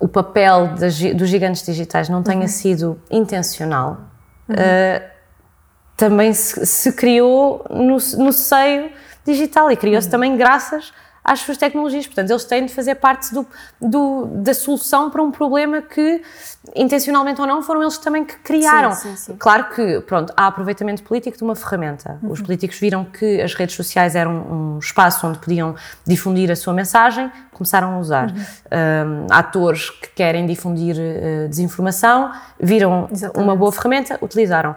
o 0.00 0.08
papel 0.08 0.74
das 0.74 0.98
dos 1.14 1.28
gigantes 1.28 1.64
digitais 1.64 2.08
não 2.08 2.22
tenha 2.24 2.48
sido 2.48 3.00
intencional, 3.08 3.98
também 5.96 6.32
se, 6.32 6.66
se 6.66 6.92
criou 6.92 7.64
no, 7.70 7.98
no 8.18 8.32
seio 8.32 8.90
digital 9.24 9.70
e 9.70 9.76
criou-se 9.76 10.08
também 10.08 10.36
graças 10.36 10.92
às 11.24 11.40
suas 11.40 11.56
tecnologias. 11.56 12.06
Portanto, 12.06 12.30
eles 12.30 12.44
têm 12.44 12.66
de 12.66 12.74
fazer 12.74 12.96
parte 12.96 13.32
do, 13.32 13.46
do- 13.80 14.26
da 14.26 14.52
solução 14.52 15.08
para 15.10 15.22
um 15.22 15.30
problema 15.30 15.80
que, 15.80 16.22
intencionalmente 16.74 17.40
ou 17.40 17.46
não, 17.46 17.62
foram 17.62 17.82
eles 17.82 17.96
também 17.98 18.24
que 18.24 18.36
criaram. 18.38 18.92
Sim, 18.92 19.10
sim, 19.10 19.16
sim. 19.16 19.36
Claro 19.38 19.64
que, 19.74 20.00
pronto, 20.02 20.32
há 20.36 20.46
aproveitamento 20.46 21.02
político 21.02 21.36
de 21.36 21.42
uma 21.44 21.54
ferramenta. 21.56 22.18
Os 22.22 22.40
políticos 22.42 22.78
viram 22.78 23.04
que 23.04 23.40
as 23.40 23.54
redes 23.54 23.74
sociais 23.74 24.14
eram 24.14 24.32
um 24.32 24.78
espaço 24.78 25.26
onde 25.26 25.38
podiam 25.38 25.74
difundir 26.06 26.50
a 26.50 26.56
sua 26.56 26.72
mensagem, 26.74 27.30
começaram 27.52 27.94
a 27.94 27.98
usar. 27.98 28.30
Um, 28.30 29.26
atores 29.30 29.88
que 29.90 30.08
querem 30.10 30.44
difundir 30.46 30.96
eh, 30.98 31.46
desinformação 31.48 32.32
viram 32.60 33.08
Exatamente. 33.10 33.44
uma 33.44 33.56
boa 33.56 33.70
ferramenta, 33.72 34.18
utilizaram. 34.20 34.74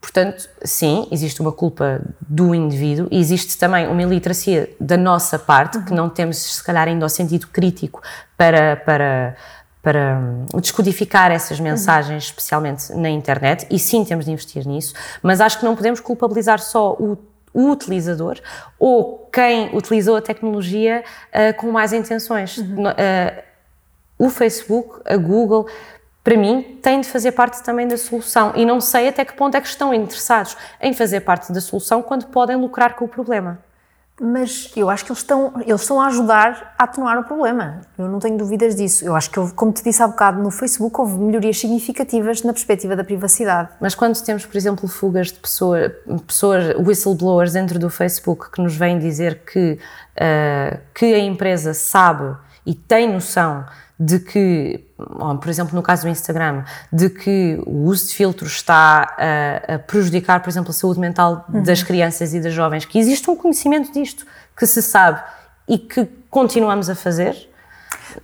Portanto, 0.00 0.48
sim, 0.64 1.06
existe 1.10 1.40
uma 1.40 1.52
culpa 1.52 2.00
do 2.20 2.54
indivíduo 2.54 3.08
e 3.10 3.18
existe 3.20 3.56
também 3.58 3.86
uma 3.86 4.02
iliteracia 4.02 4.70
da 4.80 4.96
nossa 4.96 5.38
parte, 5.38 5.78
que 5.82 5.92
não 5.92 6.08
temos, 6.08 6.36
se 6.38 6.64
calhar, 6.64 6.88
ainda 6.88 7.04
o 7.06 7.08
sentido 7.08 7.46
crítico 7.48 8.02
para, 8.36 8.76
para, 8.76 9.36
para 9.82 10.18
hum, 10.18 10.46
descodificar 10.60 11.30
essas 11.30 11.60
mensagens, 11.60 12.24
especialmente 12.24 12.92
na 12.94 13.10
internet, 13.10 13.66
e 13.70 13.78
sim 13.78 14.04
temos 14.04 14.24
de 14.24 14.32
investir 14.32 14.66
nisso, 14.66 14.94
mas 15.22 15.40
acho 15.40 15.58
que 15.58 15.64
não 15.64 15.76
podemos 15.76 16.00
culpabilizar 16.00 16.58
só 16.58 16.92
o, 16.94 17.18
o 17.52 17.70
utilizador 17.70 18.38
ou 18.78 19.28
quem 19.32 19.76
utilizou 19.76 20.16
a 20.16 20.22
tecnologia 20.22 21.04
ah, 21.32 21.52
com 21.52 21.70
mais 21.70 21.92
intenções. 21.92 22.56
No- 22.58 22.88
ah, 22.88 23.42
o 24.18 24.30
Facebook, 24.30 25.00
a 25.04 25.16
Google, 25.16 25.66
para 26.24 26.36
mim, 26.36 26.78
têm 26.80 27.00
de 27.00 27.08
fazer 27.08 27.32
parte 27.32 27.62
também 27.62 27.86
da 27.86 27.96
solução. 27.96 28.52
E 28.54 28.64
não 28.64 28.80
sei 28.80 29.08
até 29.08 29.24
que 29.24 29.34
ponto 29.34 29.56
é 29.56 29.60
que 29.60 29.66
estão 29.66 29.92
interessados 29.92 30.56
em 30.80 30.92
fazer 30.92 31.20
parte 31.20 31.52
da 31.52 31.60
solução 31.60 32.02
quando 32.02 32.26
podem 32.26 32.56
lucrar 32.56 32.94
com 32.94 33.04
o 33.04 33.08
problema. 33.08 33.58
Mas 34.20 34.70
eu 34.76 34.88
acho 34.88 35.04
que 35.04 35.10
eles 35.10 35.18
estão, 35.18 35.52
eles 35.66 35.80
estão 35.80 36.00
a 36.00 36.06
ajudar 36.06 36.74
a 36.78 36.84
atenuar 36.84 37.18
o 37.18 37.24
problema. 37.24 37.80
Eu 37.98 38.08
não 38.08 38.20
tenho 38.20 38.38
dúvidas 38.38 38.76
disso. 38.76 39.04
Eu 39.04 39.16
acho 39.16 39.28
que, 39.28 39.40
houve, 39.40 39.52
como 39.54 39.72
te 39.72 39.82
disse 39.82 40.00
há 40.00 40.06
bocado, 40.06 40.40
no 40.40 40.50
Facebook 40.50 41.00
houve 41.00 41.18
melhorias 41.18 41.58
significativas 41.58 42.42
na 42.44 42.52
perspectiva 42.52 42.94
da 42.94 43.02
privacidade. 43.02 43.70
Mas 43.80 43.96
quando 43.96 44.22
temos, 44.22 44.46
por 44.46 44.56
exemplo, 44.56 44.86
fugas 44.86 45.28
de 45.28 45.40
pessoa, 45.40 45.90
pessoas, 46.24 46.76
whistleblowers 46.76 47.54
dentro 47.54 47.80
do 47.80 47.90
Facebook 47.90 48.48
que 48.52 48.62
nos 48.62 48.76
vêm 48.76 48.96
dizer 48.96 49.42
que, 49.44 49.72
uh, 49.72 50.78
que 50.94 51.06
a 51.06 51.18
empresa 51.18 51.74
sabe 51.74 52.36
e 52.64 52.74
tem 52.74 53.12
noção 53.12 53.64
de 54.04 54.18
que, 54.18 54.84
por 55.40 55.48
exemplo, 55.48 55.76
no 55.76 55.82
caso 55.82 56.02
do 56.02 56.08
Instagram, 56.08 56.64
de 56.92 57.08
que 57.08 57.62
o 57.64 57.84
uso 57.84 58.08
de 58.08 58.14
filtros 58.14 58.54
está 58.54 59.14
a, 59.16 59.74
a 59.74 59.78
prejudicar, 59.78 60.42
por 60.42 60.50
exemplo, 60.50 60.70
a 60.70 60.72
saúde 60.72 60.98
mental 60.98 61.46
uhum. 61.48 61.62
das 61.62 61.84
crianças 61.84 62.34
e 62.34 62.40
das 62.40 62.52
jovens, 62.52 62.84
que 62.84 62.98
existe 62.98 63.30
um 63.30 63.36
conhecimento 63.36 63.92
disto, 63.92 64.26
que 64.56 64.66
se 64.66 64.82
sabe 64.82 65.22
e 65.68 65.78
que 65.78 66.04
continuamos 66.28 66.90
a 66.90 66.96
fazer. 66.96 67.48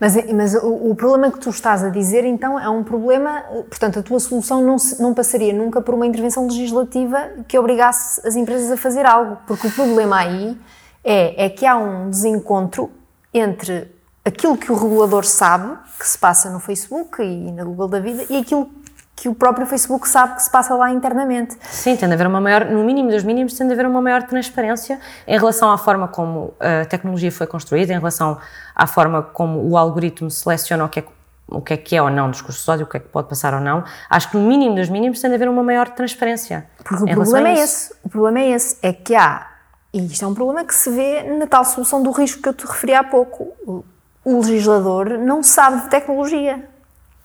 Mas, 0.00 0.16
mas 0.32 0.54
o, 0.56 0.90
o, 0.90 0.94
problema 0.96 1.30
que 1.30 1.38
tu 1.38 1.48
estás 1.48 1.84
a 1.84 1.90
dizer, 1.90 2.24
então, 2.24 2.58
é 2.58 2.68
um 2.68 2.82
problema, 2.82 3.44
portanto, 3.70 4.00
a 4.00 4.02
tua 4.02 4.18
solução 4.18 4.60
não, 4.60 4.78
se, 4.78 5.00
não 5.00 5.14
passaria 5.14 5.52
nunca 5.52 5.80
por 5.80 5.94
uma 5.94 6.06
intervenção 6.06 6.44
legislativa 6.46 7.30
que 7.46 7.56
obrigasse 7.56 8.26
as 8.26 8.34
empresas 8.34 8.70
a 8.72 8.76
fazer 8.76 9.06
algo, 9.06 9.38
porque 9.46 9.68
o 9.68 9.70
problema 9.70 10.18
aí 10.18 10.58
é, 11.04 11.46
é 11.46 11.48
que 11.48 11.64
há 11.64 11.76
um 11.76 12.10
desencontro 12.10 12.90
entre 13.32 13.96
aquilo 14.28 14.56
que 14.56 14.70
o 14.70 14.74
regulador 14.74 15.24
sabe 15.24 15.76
que 15.98 16.06
se 16.06 16.18
passa 16.18 16.50
no 16.50 16.60
Facebook 16.60 17.22
e 17.22 17.50
na 17.52 17.64
Google 17.64 17.88
da 17.88 18.00
vida 18.00 18.24
e 18.30 18.36
aquilo 18.36 18.70
que 19.16 19.28
o 19.28 19.34
próprio 19.34 19.66
Facebook 19.66 20.08
sabe 20.08 20.36
que 20.36 20.42
se 20.44 20.50
passa 20.50 20.76
lá 20.76 20.92
internamente. 20.92 21.56
Sim, 21.68 21.96
tem 21.96 22.08
de 22.08 22.14
haver 22.14 22.26
uma 22.28 22.40
maior, 22.40 22.66
no 22.66 22.84
mínimo 22.84 23.10
dos 23.10 23.24
mínimos, 23.24 23.54
tem 23.54 23.66
de 23.66 23.72
haver 23.72 23.84
uma 23.84 24.00
maior 24.00 24.22
transparência 24.22 25.00
em 25.26 25.36
relação 25.36 25.72
à 25.72 25.76
forma 25.76 26.06
como 26.06 26.54
a 26.60 26.84
tecnologia 26.84 27.32
foi 27.32 27.46
construída, 27.46 27.92
em 27.92 27.98
relação 27.98 28.38
à 28.76 28.86
forma 28.86 29.22
como 29.22 29.68
o 29.68 29.76
algoritmo 29.76 30.30
seleciona 30.30 30.84
o 30.84 30.88
que 30.88 31.00
é, 31.00 31.04
o 31.48 31.60
que, 31.60 31.74
é, 31.74 31.76
que 31.76 31.96
é 31.96 32.02
ou 32.02 32.10
não 32.10 32.30
discurso 32.30 32.64
de 32.64 32.70
ódio, 32.70 32.86
o 32.86 32.88
que 32.88 32.98
é 32.98 33.00
que 33.00 33.08
pode 33.08 33.28
passar 33.28 33.54
ou 33.54 33.60
não. 33.60 33.82
Acho 34.08 34.30
que 34.30 34.36
no 34.36 34.46
mínimo 34.46 34.76
dos 34.76 34.88
mínimos 34.88 35.20
tem 35.20 35.28
de 35.28 35.34
haver 35.34 35.48
uma 35.48 35.64
maior 35.64 35.88
transparência. 35.88 36.66
Porque 36.84 37.02
o 37.02 37.06
problema 37.06 37.48
é 37.48 37.54
esse. 37.54 37.92
O 38.04 38.08
problema 38.08 38.38
é 38.38 38.50
esse, 38.50 38.78
é 38.82 38.92
que 38.92 39.16
há, 39.16 39.48
e 39.92 40.06
isto 40.06 40.24
é 40.24 40.28
um 40.28 40.34
problema 40.34 40.64
que 40.64 40.74
se 40.74 40.90
vê 40.90 41.24
na 41.24 41.46
tal 41.48 41.64
solução 41.64 42.02
do 42.04 42.12
risco 42.12 42.40
que 42.40 42.48
eu 42.48 42.54
te 42.54 42.64
referi 42.64 42.94
há 42.94 43.02
pouco 43.02 43.84
o 44.24 44.40
legislador 44.40 45.18
não 45.18 45.42
sabe 45.42 45.82
de 45.82 45.90
tecnologia. 45.90 46.68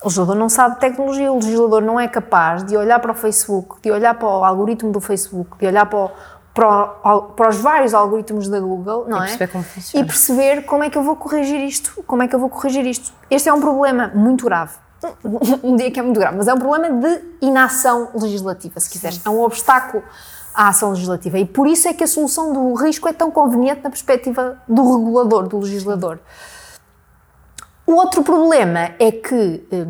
O 0.01 0.07
legislador 0.07 0.35
não 0.35 0.49
sabe 0.49 0.75
de 0.75 0.81
tecnologia, 0.81 1.31
o 1.31 1.35
legislador 1.35 1.81
não 1.81 1.99
é 1.99 2.07
capaz 2.07 2.63
de 2.63 2.75
olhar 2.75 2.99
para 2.99 3.11
o 3.11 3.15
Facebook, 3.15 3.81
de 3.81 3.89
olhar 3.89 4.13
para 4.15 4.27
o 4.27 4.43
algoritmo 4.43 4.91
do 4.91 4.99
Facebook, 4.99 5.57
de 5.57 5.65
olhar 5.65 5.85
para, 5.85 5.99
o, 5.99 6.11
para, 6.53 7.15
o, 7.15 7.21
para 7.21 7.49
os 7.49 7.57
vários 7.57 7.93
algoritmos 7.93 8.49
da 8.49 8.59
Google, 8.59 9.05
não 9.07 9.23
e 9.25 9.31
é? 9.31 9.47
Como 9.47 9.65
e 9.93 10.03
perceber 10.03 10.65
como 10.65 10.83
é 10.83 10.89
que 10.89 10.97
eu 10.97 11.03
vou 11.03 11.15
corrigir 11.15 11.61
isto, 11.61 12.03
como 12.05 12.21
é 12.21 12.27
que 12.27 12.35
eu 12.35 12.39
vou 12.39 12.49
corrigir 12.49 12.85
isto. 12.85 13.13
Este 13.31 13.47
é 13.47 13.53
um 13.53 13.61
problema 13.61 14.11
muito 14.13 14.45
grave. 14.45 14.73
Um 15.63 15.75
dia 15.75 15.91
que 15.91 15.99
é 15.99 16.03
muito 16.03 16.19
grave, 16.19 16.37
mas 16.37 16.47
é 16.47 16.53
um 16.53 16.59
problema 16.59 16.89
de 16.89 17.21
inação 17.41 18.09
legislativa, 18.13 18.79
se 18.79 18.89
quiseres. 18.89 19.21
É 19.25 19.29
um 19.29 19.41
obstáculo 19.41 20.01
à 20.53 20.69
ação 20.69 20.91
legislativa. 20.91 21.39
E 21.39 21.45
por 21.45 21.67
isso 21.67 21.87
é 21.87 21.93
que 21.93 22.03
a 22.03 22.07
solução 22.07 22.53
do 22.53 22.73
risco 22.73 23.07
é 23.07 23.13
tão 23.13 23.31
conveniente 23.31 23.81
na 23.83 23.89
perspectiva 23.89 24.57
do 24.67 24.97
regulador, 24.97 25.47
do 25.47 25.59
legislador. 25.59 26.19
O 27.93 27.95
outro 27.95 28.23
problema 28.23 28.89
é 28.97 29.11
que 29.11 29.63
eh, 29.71 29.85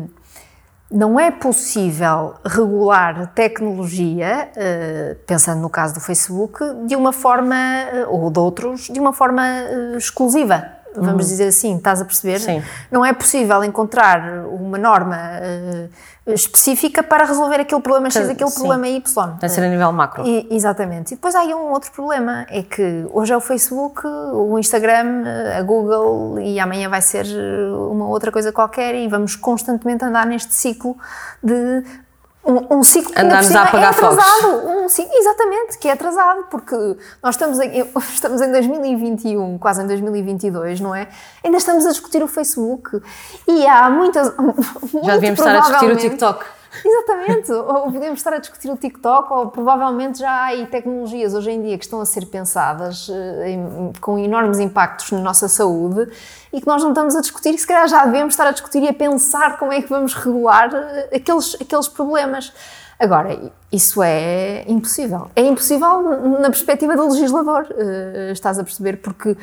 não 0.90 1.18
é 1.18 1.30
possível 1.30 2.34
regular 2.44 3.32
tecnologia, 3.34 4.50
eh, 4.54 5.16
pensando 5.26 5.62
no 5.62 5.70
caso 5.70 5.94
do 5.94 6.00
Facebook, 6.00 6.62
de 6.86 6.94
uma 6.96 7.14
forma, 7.14 7.56
eh, 7.56 8.04
ou 8.06 8.30
de 8.30 8.38
outros, 8.38 8.88
de 8.88 9.00
uma 9.00 9.14
forma 9.14 9.42
exclusiva 9.96 10.83
vamos 10.94 11.24
uhum. 11.24 11.30
dizer 11.30 11.48
assim, 11.48 11.76
estás 11.76 12.00
a 12.00 12.04
perceber? 12.04 12.40
Sim. 12.40 12.62
Não 12.90 13.04
é 13.04 13.12
possível 13.12 13.62
encontrar 13.64 14.46
uma 14.46 14.78
norma 14.78 15.16
uh, 15.16 16.32
específica 16.32 17.02
para 17.02 17.24
resolver 17.24 17.60
aquele 17.60 17.80
problema 17.80 18.10
X, 18.10 18.28
aquele 18.28 18.50
Sim. 18.50 18.56
problema 18.56 18.88
Y. 18.88 19.30
Tem 19.38 19.48
de 19.48 19.54
ser 19.54 19.62
a 19.62 19.68
nível 19.68 19.92
macro. 19.92 20.26
E, 20.26 20.46
exatamente. 20.50 21.12
E 21.12 21.16
depois 21.16 21.34
há 21.34 21.40
aí 21.40 21.52
um 21.52 21.70
outro 21.70 21.92
problema, 21.92 22.46
é 22.48 22.62
que 22.62 23.06
hoje 23.12 23.32
é 23.32 23.36
o 23.36 23.40
Facebook, 23.40 24.06
o 24.06 24.58
Instagram, 24.58 25.24
a 25.58 25.62
Google 25.62 26.38
e 26.40 26.58
amanhã 26.58 26.88
vai 26.88 27.02
ser 27.02 27.26
uma 27.90 28.08
outra 28.08 28.32
coisa 28.32 28.52
qualquer 28.52 28.94
e 28.94 29.06
vamos 29.08 29.36
constantemente 29.36 30.04
andar 30.04 30.26
neste 30.26 30.54
ciclo 30.54 30.96
de 31.42 31.82
um, 32.44 32.78
um 32.78 32.82
ciclo 32.82 33.12
que 33.12 33.20
Andamos 33.20 33.54
a 33.54 33.62
apagar 33.62 33.86
é 33.86 33.96
atrasado. 33.96 34.66
Um 34.66 34.88
ciclo, 34.88 35.12
exatamente, 35.14 35.78
que 35.78 35.88
é 35.88 35.92
atrasado, 35.92 36.44
porque 36.50 36.76
nós 37.22 37.34
estamos 37.34 37.58
em, 37.60 37.80
estamos 38.12 38.40
em 38.40 38.52
2021, 38.52 39.58
quase 39.58 39.82
em 39.82 39.86
2022, 39.86 40.80
não 40.80 40.94
é? 40.94 41.08
Ainda 41.42 41.56
estamos 41.56 41.86
a 41.86 41.90
discutir 41.90 42.22
o 42.22 42.28
Facebook 42.28 43.00
e 43.48 43.66
há 43.66 43.88
muitas. 43.88 44.32
Já 45.04 45.14
devíamos 45.14 45.40
estar 45.40 45.56
a 45.56 45.60
discutir 45.60 45.92
o 45.92 45.96
TikTok. 45.96 46.44
Exatamente, 46.84 47.52
ou 47.52 47.92
podemos 47.92 48.18
estar 48.18 48.32
a 48.32 48.38
discutir 48.38 48.70
o 48.70 48.76
TikTok, 48.76 49.32
ou 49.32 49.50
provavelmente 49.50 50.18
já 50.18 50.30
há 50.30 50.44
aí 50.46 50.66
tecnologias 50.66 51.34
hoje 51.34 51.50
em 51.50 51.62
dia 51.62 51.76
que 51.76 51.84
estão 51.84 52.00
a 52.00 52.06
ser 52.06 52.26
pensadas 52.26 53.08
eh, 53.10 53.50
em, 53.50 53.92
com 54.00 54.18
enormes 54.18 54.58
impactos 54.58 55.10
na 55.12 55.20
nossa 55.20 55.48
saúde 55.48 56.10
e 56.52 56.60
que 56.60 56.66
nós 56.66 56.82
não 56.82 56.90
estamos 56.90 57.14
a 57.14 57.20
discutir 57.20 57.54
e 57.54 57.58
se 57.58 57.66
calhar 57.66 57.86
já 57.88 58.04
devemos 58.04 58.34
estar 58.34 58.46
a 58.46 58.52
discutir 58.52 58.82
e 58.82 58.88
a 58.88 58.94
pensar 58.94 59.58
como 59.58 59.72
é 59.72 59.82
que 59.82 59.88
vamos 59.88 60.14
regular 60.14 60.70
eh, 60.72 61.16
aqueles, 61.16 61.56
aqueles 61.60 61.88
problemas. 61.88 62.52
Agora, 63.04 63.38
isso 63.70 64.02
é 64.02 64.64
impossível. 64.66 65.30
É 65.36 65.42
impossível 65.42 66.38
na 66.40 66.48
perspectiva 66.48 66.96
do 66.96 67.06
legislador, 67.12 67.66
uh, 67.70 68.32
estás 68.32 68.58
a 68.58 68.64
perceber? 68.64 68.96
Porque 68.96 69.36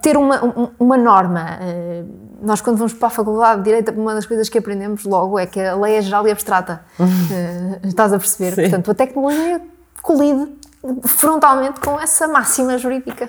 ter 0.00 0.16
uma, 0.16 0.72
uma 0.78 0.96
norma, 0.96 1.58
uh, 1.60 2.08
nós 2.40 2.60
quando 2.60 2.76
vamos 2.76 2.92
para 2.92 3.08
a 3.08 3.10
Faculdade 3.10 3.58
de 3.58 3.64
Direito, 3.64 3.90
uma 3.90 4.14
das 4.14 4.24
coisas 4.24 4.48
que 4.48 4.56
aprendemos 4.56 5.02
logo 5.04 5.36
é 5.36 5.46
que 5.46 5.60
a 5.60 5.74
lei 5.74 5.96
é 5.96 6.00
geral 6.00 6.28
e 6.28 6.30
abstrata. 6.30 6.84
Uh, 6.96 7.80
estás 7.88 8.12
a 8.12 8.18
perceber? 8.20 8.54
Sim. 8.54 8.62
Portanto, 8.62 8.90
a 8.92 8.94
tecnologia 8.94 9.60
colide 10.00 10.56
frontalmente 11.04 11.80
com 11.80 11.98
essa 11.98 12.28
máxima 12.28 12.78
jurídica. 12.78 13.28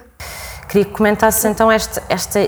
Queria 0.69 0.85
que 0.85 0.91
comentasse 0.91 1.47
então 1.47 1.71
esta, 1.71 2.03
esta 2.07 2.47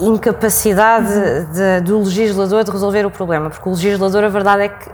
incapacidade 0.00 1.46
de, 1.52 1.80
do 1.82 2.00
legislador 2.00 2.64
de 2.64 2.70
resolver 2.72 3.06
o 3.06 3.12
problema, 3.12 3.48
porque 3.48 3.68
o 3.68 3.72
legislador, 3.72 4.24
a 4.24 4.28
verdade 4.28 4.62
é 4.64 4.68
que 4.68 4.90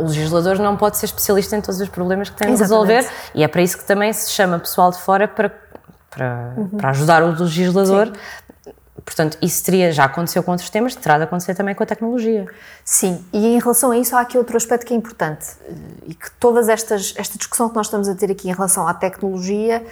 o 0.00 0.06
legislador 0.06 0.58
não 0.58 0.76
pode 0.76 0.96
ser 0.96 1.06
especialista 1.06 1.56
em 1.56 1.60
todos 1.60 1.80
os 1.80 1.88
problemas 1.88 2.30
que 2.30 2.36
tem 2.36 2.54
de 2.54 2.60
resolver 2.60 3.06
e 3.34 3.44
é 3.44 3.48
para 3.48 3.62
isso 3.62 3.78
que 3.78 3.84
também 3.84 4.12
se 4.12 4.30
chama 4.30 4.58
pessoal 4.58 4.90
de 4.90 4.98
fora 4.98 5.28
para, 5.28 5.52
para, 6.10 6.54
uhum. 6.56 6.68
para 6.68 6.90
ajudar 6.90 7.22
o 7.22 7.30
legislador. 7.42 8.06
Sim. 8.06 8.72
Portanto, 9.04 9.38
isso 9.40 9.64
teria, 9.64 9.90
já 9.92 10.04
aconteceu 10.04 10.42
com 10.42 10.50
outros 10.50 10.68
temas, 10.68 10.94
terá 10.94 11.16
de 11.16 11.24
acontecer 11.24 11.54
também 11.54 11.74
com 11.74 11.82
a 11.82 11.86
tecnologia. 11.86 12.46
Sim, 12.84 13.24
e 13.32 13.54
em 13.54 13.58
relação 13.58 13.90
a 13.90 13.98
isso 13.98 14.14
há 14.14 14.20
aqui 14.20 14.36
outro 14.36 14.56
aspecto 14.56 14.86
que 14.86 14.92
é 14.92 14.96
importante 14.96 15.46
e 16.06 16.14
que 16.14 16.30
todas 16.32 16.68
estas, 16.68 17.14
esta 17.16 17.38
discussão 17.38 17.68
que 17.68 17.76
nós 17.76 17.86
estamos 17.86 18.08
a 18.08 18.14
ter 18.14 18.30
aqui 18.30 18.48
em 18.48 18.52
relação 18.52 18.86
à 18.86 18.94
tecnologia 18.94 19.82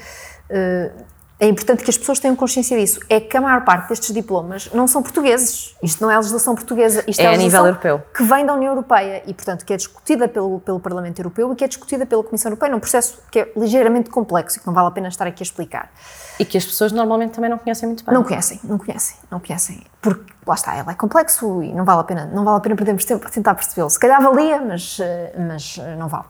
uh, 0.50 1.04
é 1.40 1.46
importante 1.46 1.84
que 1.84 1.90
as 1.90 1.96
pessoas 1.96 2.18
tenham 2.18 2.34
consciência 2.34 2.76
disso. 2.76 3.00
É 3.08 3.20
que 3.20 3.36
a 3.36 3.40
maior 3.40 3.64
parte 3.64 3.88
destes 3.88 4.12
diplomas 4.12 4.68
não 4.72 4.88
são 4.88 5.02
portugueses. 5.02 5.76
Isto 5.80 6.02
não 6.02 6.10
é 6.10 6.16
legislação 6.16 6.54
portuguesa. 6.54 7.04
Isto 7.06 7.20
é, 7.20 7.24
é 7.26 7.34
a 7.34 7.36
nível 7.36 7.64
europeu. 7.64 8.02
Que 8.12 8.24
vem 8.24 8.44
da 8.44 8.54
União 8.54 8.72
Europeia 8.72 9.22
e, 9.24 9.32
portanto, 9.32 9.64
que 9.64 9.72
é 9.72 9.76
discutida 9.76 10.26
pelo, 10.26 10.58
pelo 10.58 10.80
Parlamento 10.80 11.20
Europeu 11.20 11.52
e 11.52 11.56
que 11.56 11.62
é 11.62 11.68
discutida 11.68 12.04
pela 12.04 12.24
Comissão 12.24 12.50
Europeia 12.50 12.72
num 12.72 12.80
processo 12.80 13.20
que 13.30 13.38
é 13.38 13.52
ligeiramente 13.56 14.10
complexo 14.10 14.58
e 14.58 14.60
que 14.60 14.66
não 14.66 14.74
vale 14.74 14.88
a 14.88 14.90
pena 14.90 15.06
estar 15.06 15.28
aqui 15.28 15.42
a 15.42 15.44
explicar. 15.44 15.92
E 16.40 16.44
que 16.44 16.58
as 16.58 16.64
pessoas 16.64 16.90
normalmente 16.90 17.32
também 17.32 17.50
não 17.50 17.58
conhecem 17.58 17.86
muito 17.86 18.04
bem. 18.04 18.12
Não 18.12 18.24
conhecem, 18.24 18.58
não 18.64 18.78
conhecem, 18.78 19.16
não 19.30 19.38
conhecem. 19.38 19.86
Porque, 20.02 20.32
lá 20.44 20.54
está, 20.54 20.74
ela 20.74 20.90
é 20.90 20.94
complexo 20.94 21.62
e 21.62 21.72
não 21.72 21.84
vale 21.84 22.00
a 22.00 22.04
pena, 22.04 22.26
não 22.26 22.44
vale 22.44 22.56
a 22.56 22.60
pena 22.60 22.74
perdermos 22.74 23.04
tempo 23.04 23.24
a 23.24 23.30
tentar 23.30 23.54
percebê-lo. 23.54 23.90
Se 23.90 23.98
calhar 23.98 24.20
valia, 24.20 24.60
mas, 24.60 24.98
eh, 25.00 25.34
mas 25.38 25.78
eh, 25.78 25.94
não 25.94 26.08
vale. 26.08 26.26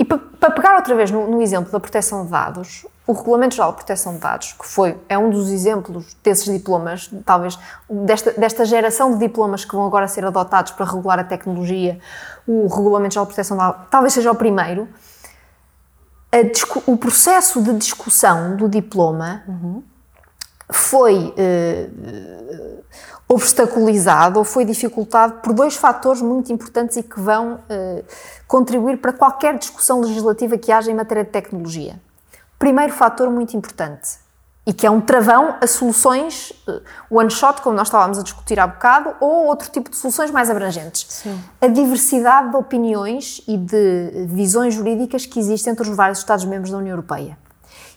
E 0.00 0.04
para, 0.04 0.18
para 0.18 0.50
pegar 0.50 0.76
outra 0.76 0.94
vez 0.94 1.10
no, 1.10 1.28
no 1.28 1.42
exemplo 1.42 1.70
da 1.70 1.80
proteção 1.80 2.24
de 2.24 2.30
dados, 2.30 2.86
o 3.08 3.14
Regulamento 3.14 3.54
Geral 3.54 3.70
de 3.70 3.76
Proteção 3.76 4.12
de 4.12 4.20
Dados, 4.20 4.52
que 4.52 4.66
foi, 4.66 4.94
é 5.08 5.16
um 5.16 5.30
dos 5.30 5.48
exemplos 5.48 6.14
desses 6.22 6.44
diplomas, 6.44 7.10
talvez 7.24 7.58
desta, 7.88 8.32
desta 8.32 8.66
geração 8.66 9.14
de 9.14 9.18
diplomas 9.18 9.64
que 9.64 9.74
vão 9.74 9.86
agora 9.86 10.06
ser 10.06 10.26
adotados 10.26 10.72
para 10.72 10.84
regular 10.84 11.18
a 11.18 11.24
tecnologia, 11.24 11.98
o 12.46 12.66
Regulamento 12.66 13.14
Geral 13.14 13.24
de 13.24 13.32
Proteção 13.32 13.56
de 13.56 13.62
Dados 13.62 13.86
talvez 13.90 14.12
seja 14.12 14.30
o 14.30 14.34
primeiro. 14.34 14.86
o 16.86 16.98
processo 16.98 17.62
de 17.62 17.72
discussão 17.78 18.56
do 18.56 18.68
diploma 18.68 19.42
uhum. 19.48 19.82
foi 20.70 21.32
eh, 21.38 21.88
obstaculizado 23.26 24.38
ou 24.38 24.44
foi 24.44 24.66
dificultado 24.66 25.40
por 25.40 25.54
dois 25.54 25.76
fatores 25.76 26.20
muito 26.20 26.52
importantes 26.52 26.98
e 26.98 27.02
que 27.02 27.18
vão 27.18 27.58
eh, 27.70 28.04
contribuir 28.46 28.98
para 28.98 29.14
qualquer 29.14 29.56
discussão 29.56 30.02
legislativa 30.02 30.58
que 30.58 30.70
haja 30.70 30.90
em 30.90 30.94
matéria 30.94 31.24
de 31.24 31.30
tecnologia. 31.30 31.98
Primeiro 32.58 32.92
fator 32.92 33.30
muito 33.30 33.56
importante, 33.56 34.18
e 34.66 34.72
que 34.72 34.86
é 34.86 34.90
um 34.90 35.00
travão 35.00 35.56
a 35.62 35.66
soluções 35.66 36.52
uh, 36.68 36.82
one 37.10 37.30
shot, 37.30 37.62
como 37.62 37.74
nós 37.74 37.86
estávamos 37.86 38.18
a 38.18 38.22
discutir 38.22 38.60
há 38.60 38.66
bocado, 38.66 39.14
ou 39.18 39.46
outro 39.46 39.70
tipo 39.70 39.88
de 39.88 39.96
soluções 39.96 40.30
mais 40.30 40.50
abrangentes. 40.50 41.06
Sim. 41.08 41.40
A 41.60 41.68
diversidade 41.68 42.50
de 42.50 42.56
opiniões 42.56 43.40
e 43.48 43.56
de 43.56 44.26
visões 44.26 44.74
jurídicas 44.74 45.24
que 45.24 45.38
existem 45.38 45.72
entre 45.72 45.88
os 45.88 45.96
vários 45.96 46.18
Estados-membros 46.18 46.70
da 46.70 46.76
União 46.76 46.92
Europeia. 46.92 47.38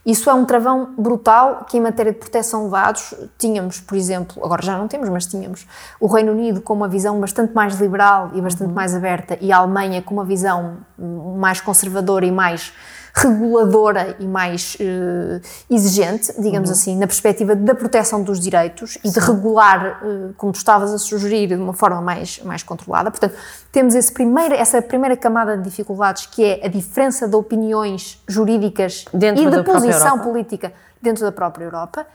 Isso 0.06 0.30
é 0.30 0.34
um 0.34 0.46
travão 0.46 0.94
brutal 0.98 1.66
que, 1.70 1.78
em 1.78 1.82
matéria 1.82 2.12
de 2.12 2.18
proteção 2.18 2.66
de 2.66 2.72
dados, 2.72 3.14
tínhamos, 3.38 3.80
por 3.82 3.96
exemplo, 3.96 4.44
agora 4.44 4.62
já 4.64 4.78
não 4.78 4.88
temos, 4.88 5.10
mas 5.10 5.28
tínhamos 5.28 5.68
o 6.00 6.08
Reino 6.08 6.32
Unido 6.32 6.62
com 6.62 6.74
uma 6.74 6.88
visão 6.88 7.20
bastante 7.20 7.54
mais 7.54 7.80
liberal 7.80 8.32
e 8.34 8.42
bastante 8.42 8.74
mais 8.74 8.96
aberta, 8.96 9.38
e 9.42 9.52
a 9.52 9.58
Alemanha 9.58 10.02
com 10.02 10.14
uma 10.14 10.26
visão 10.26 10.78
hum, 10.98 11.38
mais 11.38 11.62
conservadora 11.62 12.26
e 12.26 12.32
mais 12.32 12.74
reguladora 13.14 14.16
e 14.20 14.26
mais 14.26 14.76
uh, 14.76 15.42
exigente, 15.70 16.34
digamos 16.42 16.70
Uhum. 16.70 16.76
assim, 16.76 16.98
na 16.98 17.08
perspectiva 17.08 17.56
da 17.56 17.76
proteção 17.76 18.24
dos 18.24 18.40
direitos 18.40 18.98
e 19.04 19.10
de 19.10 19.20
regular, 19.20 20.02
uh, 20.04 20.34
como 20.38 20.52
tu 20.52 20.58
estavas 20.58 20.94
a 20.94 20.98
sugerir, 20.98 21.48
de 21.48 21.56
uma 21.56 21.74
forma 21.74 22.02
mais, 22.02 22.40
mais 22.44 22.64
controlada. 22.64 23.12
Portanto, 23.12 23.36
temos 23.72 23.96
esse 23.96 24.12
primeiro, 24.12 24.54
essa 24.56 24.82
primeira 24.82 25.18
camada 25.18 25.58
de 25.58 25.64
dificuldades 25.64 26.26
que 26.26 26.44
é 26.44 26.66
a 26.66 26.68
diferença 26.68 27.28
de 27.28 27.36
opiniões 27.36 28.22
jurídicas 28.28 29.06
Dentro 29.14 29.44
e 29.44 29.50
de 29.50 29.64
posição 29.64 30.20
política 30.20 30.72
dentro 31.02 31.24
da 31.24 31.32
própria 31.32 31.66
Europa. 31.66 32.06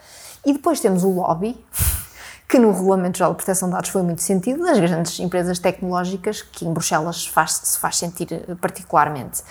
E 0.44 0.52
depois 0.52 0.80
temos 0.80 1.02
o 1.02 1.10
lobby, 1.10 1.58
que 2.48 2.58
no 2.58 2.70
Regulamento 2.70 3.18
Geral 3.18 3.32
de 3.32 3.38
Proteção 3.38 3.68
de 3.68 3.74
Dados 3.74 3.90
foi 3.90 4.02
muito 4.02 4.22
sentido, 4.22 4.62
das 4.62 4.78
grandes 4.78 5.18
empresas 5.18 5.58
tecnológicas, 5.58 6.42
que 6.42 6.64
em 6.64 6.72
Bruxelas 6.72 7.26
faz, 7.26 7.60
se 7.64 7.78
faz 7.78 7.96
sentir 7.96 8.28
eh, 8.32 8.54
particularmente. 8.60 9.42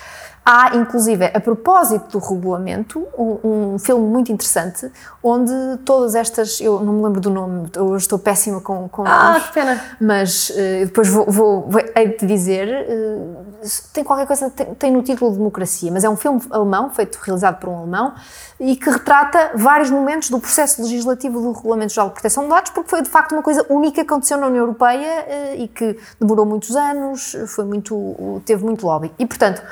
Há, 0.47 0.75
inclusive, 0.75 1.25
a 1.25 1.39
propósito 1.39 2.19
do 2.19 2.19
regulamento, 2.19 2.99
um, 3.17 3.73
um 3.73 3.79
filme 3.79 4.05
muito 4.05 4.31
interessante, 4.31 4.91
onde 5.23 5.51
todas 5.83 6.13
estas, 6.13 6.61
eu 6.61 6.79
não 6.81 6.93
me 6.93 7.03
lembro 7.03 7.19
do 7.19 7.31
nome, 7.31 7.67
eu 7.75 7.97
estou 7.97 8.19
péssima 8.19 8.61
com, 8.61 8.87
com 8.87 9.03
Ah, 9.07 9.29
nomes, 9.29 9.47
que 9.47 9.53
pena. 9.53 9.81
mas 9.99 10.51
eh, 10.55 10.85
depois 10.85 11.07
vou, 11.09 11.25
vou, 11.25 11.61
vou 11.67 11.81
hei 11.95 12.15
de 12.15 12.27
dizer, 12.27 12.67
eh, 12.69 13.67
tem 13.91 14.03
qualquer 14.03 14.27
coisa, 14.27 14.47
tem, 14.51 14.67
tem 14.75 14.91
no 14.91 15.01
título 15.01 15.31
Democracia, 15.31 15.91
mas 15.91 16.03
é 16.03 16.09
um 16.11 16.15
filme 16.15 16.39
alemão, 16.51 16.91
feito, 16.91 17.17
realizado 17.23 17.59
por 17.59 17.67
um 17.69 17.77
alemão, 17.79 18.13
e 18.59 18.75
que 18.75 18.87
retrata 18.87 19.49
vários 19.55 19.89
momentos 19.89 20.29
do 20.29 20.39
processo 20.39 20.79
legislativo 20.83 21.41
do 21.41 21.53
Regulamento 21.53 21.91
Geral 21.91 22.09
de 22.09 22.13
Proteção 22.13 22.43
de 22.43 22.49
Dados, 22.49 22.69
porque 22.69 22.91
foi 22.91 23.01
de 23.01 23.09
facto 23.09 23.31
uma 23.31 23.41
coisa 23.41 23.65
única 23.67 23.95
que 23.95 24.01
aconteceu 24.01 24.37
na 24.37 24.45
União 24.45 24.61
Europeia 24.61 25.25
eh, 25.27 25.55
e 25.57 25.67
que 25.67 25.97
demorou 26.19 26.45
muitos 26.45 26.75
anos, 26.75 27.35
foi 27.47 27.65
muito, 27.65 28.41
teve 28.45 28.63
muito 28.63 28.85
lobby. 28.85 29.11
E, 29.17 29.25
portanto, 29.25 29.63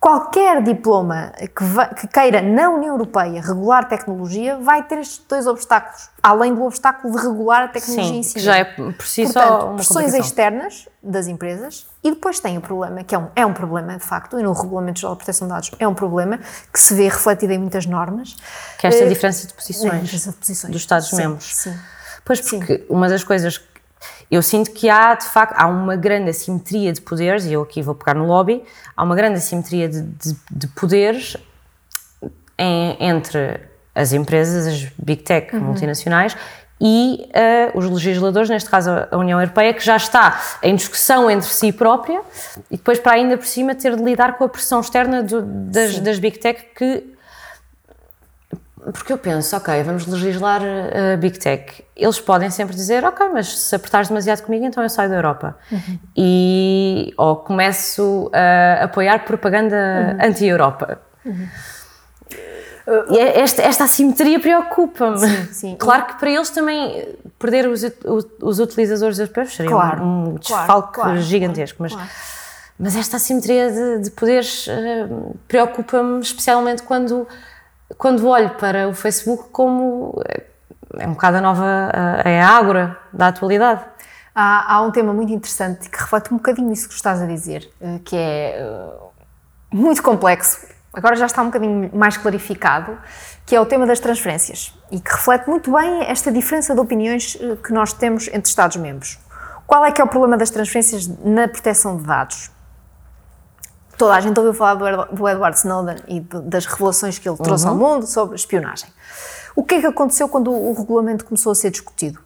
qualquer 0.00 0.62
diploma 0.62 1.32
que, 1.38 1.94
que 2.00 2.06
queira 2.08 2.40
na 2.40 2.70
União 2.70 2.94
Europeia 2.94 3.40
regular 3.42 3.88
tecnologia 3.88 4.56
vai 4.58 4.82
ter 4.84 4.98
estes 4.98 5.20
dois 5.28 5.46
obstáculos, 5.46 6.08
além 6.22 6.54
do 6.54 6.62
obstáculo 6.64 7.14
de 7.16 7.20
regular 7.26 7.64
a 7.64 7.68
tecnologia 7.68 8.04
Sim, 8.12 8.18
em 8.18 8.22
si. 8.22 8.34
que 8.34 8.40
já 8.40 8.56
é 8.56 8.64
si 9.00 9.24
Portanto, 9.24 9.74
pressões 9.74 10.14
externas 10.14 10.88
das 11.02 11.26
empresas 11.26 11.86
e 12.04 12.10
depois 12.10 12.38
tem 12.38 12.56
o 12.56 12.60
problema, 12.60 13.02
que 13.02 13.14
é 13.14 13.18
um, 13.18 13.26
é 13.34 13.44
um 13.44 13.52
problema 13.52 13.96
de 13.98 14.04
facto, 14.04 14.38
e 14.38 14.42
no 14.42 14.52
Regulamento 14.52 15.00
Geral 15.00 15.14
de 15.14 15.18
Proteção 15.18 15.48
de 15.48 15.54
Dados 15.54 15.70
é 15.78 15.88
um 15.88 15.94
problema 15.94 16.38
que 16.72 16.80
se 16.80 16.94
vê 16.94 17.08
refletido 17.08 17.52
em 17.52 17.58
muitas 17.58 17.84
normas. 17.84 18.36
Que 18.78 18.86
é 18.86 18.90
esta 18.90 19.04
Eh, 19.04 19.08
diferença 19.08 19.46
de 19.48 19.54
posições 19.54 20.00
diferença 20.02 20.30
de 20.30 20.36
posições. 20.36 20.72
dos 20.72 20.80
Estados-membros. 20.82 21.44
Sim, 21.56 21.72
sim. 21.72 21.78
Pois, 22.24 22.40
porque 22.40 22.86
uma 22.88 23.08
das 23.08 23.24
coisas 23.24 23.60
eu 24.30 24.42
sinto 24.42 24.70
que 24.72 24.88
há, 24.88 25.14
de 25.14 25.24
facto, 25.26 25.54
há 25.56 25.66
uma 25.66 25.96
grande 25.96 26.30
assimetria 26.30 26.92
de 26.92 27.00
poderes, 27.00 27.44
e 27.46 27.52
eu 27.52 27.62
aqui 27.62 27.82
vou 27.82 27.94
pegar 27.94 28.14
no 28.14 28.26
lobby, 28.26 28.62
há 28.96 29.02
uma 29.02 29.14
grande 29.16 29.38
assimetria 29.38 29.88
de, 29.88 30.02
de- 30.02 30.36
de 30.50 30.66
poderes 30.68 31.36
em- 32.58 32.96
entre 33.00 33.60
as 33.94 34.12
empresas, 34.12 34.66
as 34.66 34.84
big 34.98 35.22
tech 35.22 35.54
Uhum. 35.54 35.62
multinacionais, 35.62 36.36
e 36.80 37.28
eh, 37.34 37.72
os 37.74 37.84
legisladores, 37.90 38.48
neste 38.48 38.70
caso 38.70 38.90
a 39.10 39.16
União 39.16 39.40
Europeia, 39.40 39.74
que 39.74 39.84
já 39.84 39.96
está 39.96 40.40
em 40.62 40.76
discussão 40.76 41.28
entre 41.28 41.48
si 41.48 41.72
própria, 41.72 42.20
e 42.70 42.76
depois 42.76 43.00
para 43.00 43.14
ainda 43.14 43.36
por 43.36 43.46
cima 43.46 43.74
ter 43.74 43.96
de 43.96 44.02
lidar 44.04 44.38
com 44.38 44.44
a 44.44 44.48
pressão 44.48 44.80
externa 44.80 45.22
do- 45.22 45.42
das, 45.42 45.98
das 45.98 46.18
big 46.20 46.38
tech 46.38 46.64
que 46.76 47.14
porque 48.92 49.12
eu 49.12 49.18
penso, 49.18 49.56
ok, 49.56 49.82
vamos 49.82 50.06
legislar 50.06 50.60
a 50.62 51.16
Big 51.16 51.38
Tech. 51.38 51.84
Eles 51.96 52.20
podem 52.20 52.50
sempre 52.50 52.74
dizer, 52.74 53.04
ok, 53.04 53.28
mas 53.32 53.58
se 53.58 53.74
apertares 53.74 54.08
demasiado 54.08 54.42
comigo, 54.42 54.64
então 54.64 54.82
eu 54.82 54.88
saio 54.88 55.08
da 55.10 55.16
Europa. 55.16 55.56
E, 56.16 57.12
ou 57.16 57.36
começo 57.36 58.30
a 58.32 58.84
apoiar 58.84 59.24
propaganda 59.24 60.16
anti-Europa. 60.20 61.00
E 63.10 63.18
é- 63.18 63.40
esta, 63.40 63.62
esta 63.62 63.84
assimetria 63.84 64.40
preocupa-me. 64.40 65.76
Claro 65.78 66.06
que 66.06 66.14
para 66.18 66.30
eles 66.30 66.48
também 66.50 66.96
eh, 66.98 67.16
perder 67.38 67.68
os, 67.68 67.82
os 68.42 68.58
utilizadores 68.58 69.18
europeus 69.18 69.54
seria 69.54 69.70
Claro, 69.70 70.02
um 70.02 70.24
claro, 70.24 70.38
desfalque 70.38 70.94
claro, 70.94 71.20
gigantesco. 71.20 71.76
Mas, 71.82 71.92
claro. 71.92 72.08
mas 72.78 72.96
esta 72.96 73.18
assimetria 73.18 73.70
de, 73.70 73.98
de 74.04 74.10
poderes 74.12 74.66
eh, 74.68 75.06
preocupa-me 75.46 76.20
especialmente 76.20 76.82
quando, 76.82 77.28
quando 77.96 78.26
olho 78.26 78.50
para 78.50 78.88
o 78.88 78.94
Facebook 78.94 79.50
como 79.50 80.20
eh, 80.28 80.44
é 80.98 81.06
um 81.06 81.12
bocado 81.12 81.38
a 81.38 81.40
nova, 81.40 81.90
eh, 82.24 82.32
é 82.32 82.42
a 82.42 82.48
ágora 82.48 82.98
da 83.12 83.28
atualidade. 83.28 83.82
Há, 84.34 84.74
há 84.74 84.82
um 84.82 84.90
tema 84.90 85.12
muito 85.12 85.32
interessante 85.32 85.88
que 85.88 85.98
reflete 85.98 86.32
um 86.32 86.36
bocadinho 86.36 86.72
isso 86.72 86.88
que 86.88 86.94
estás 86.94 87.22
a 87.22 87.26
dizer, 87.26 87.70
eh, 87.80 88.00
que 88.04 88.16
é 88.16 88.62
muito 89.72 90.02
complexo, 90.02 90.66
agora 90.92 91.16
já 91.16 91.26
está 91.26 91.42
um 91.42 91.46
bocadinho 91.46 91.90
mais 91.94 92.16
clarificado, 92.16 92.98
que 93.46 93.56
é 93.56 93.60
o 93.60 93.66
tema 93.66 93.86
das 93.86 94.00
transferências 94.00 94.74
e 94.90 95.00
que 95.00 95.10
reflete 95.10 95.48
muito 95.48 95.72
bem 95.72 96.04
esta 96.04 96.30
diferença 96.30 96.74
de 96.74 96.80
opiniões 96.80 97.36
que 97.64 97.72
nós 97.72 97.92
temos 97.92 98.28
entre 98.28 98.48
Estados-membros. 98.48 99.18
Qual 99.66 99.84
é 99.84 99.92
que 99.92 100.00
é 100.00 100.04
o 100.04 100.08
problema 100.08 100.36
das 100.36 100.50
transferências 100.50 101.06
na 101.22 101.48
proteção 101.48 101.96
de 101.96 102.04
dados? 102.04 102.50
Toda 103.98 104.14
a 104.14 104.20
gente 104.20 104.38
ouviu 104.38 104.54
falar 104.54 104.74
do 105.06 105.28
Edward- 105.28 105.58
Snowden 105.58 105.96
e 106.06 106.20
das 106.20 106.64
revelações 106.66 107.18
que 107.18 107.28
ele 107.28 107.36
trouxe 107.36 107.66
ao 107.66 107.74
mundo 107.74 108.06
sobre 108.06 108.36
espionagem. 108.36 108.88
O 109.56 109.64
que 109.64 109.74
é 109.74 109.80
que 109.80 109.86
aconteceu 109.86 110.28
quando 110.28 110.52
o 110.52 110.70
o 110.70 110.72
regulamento 110.74 111.24
começou 111.24 111.50
a 111.52 111.54
ser 111.54 111.70
discutido? 111.70 112.20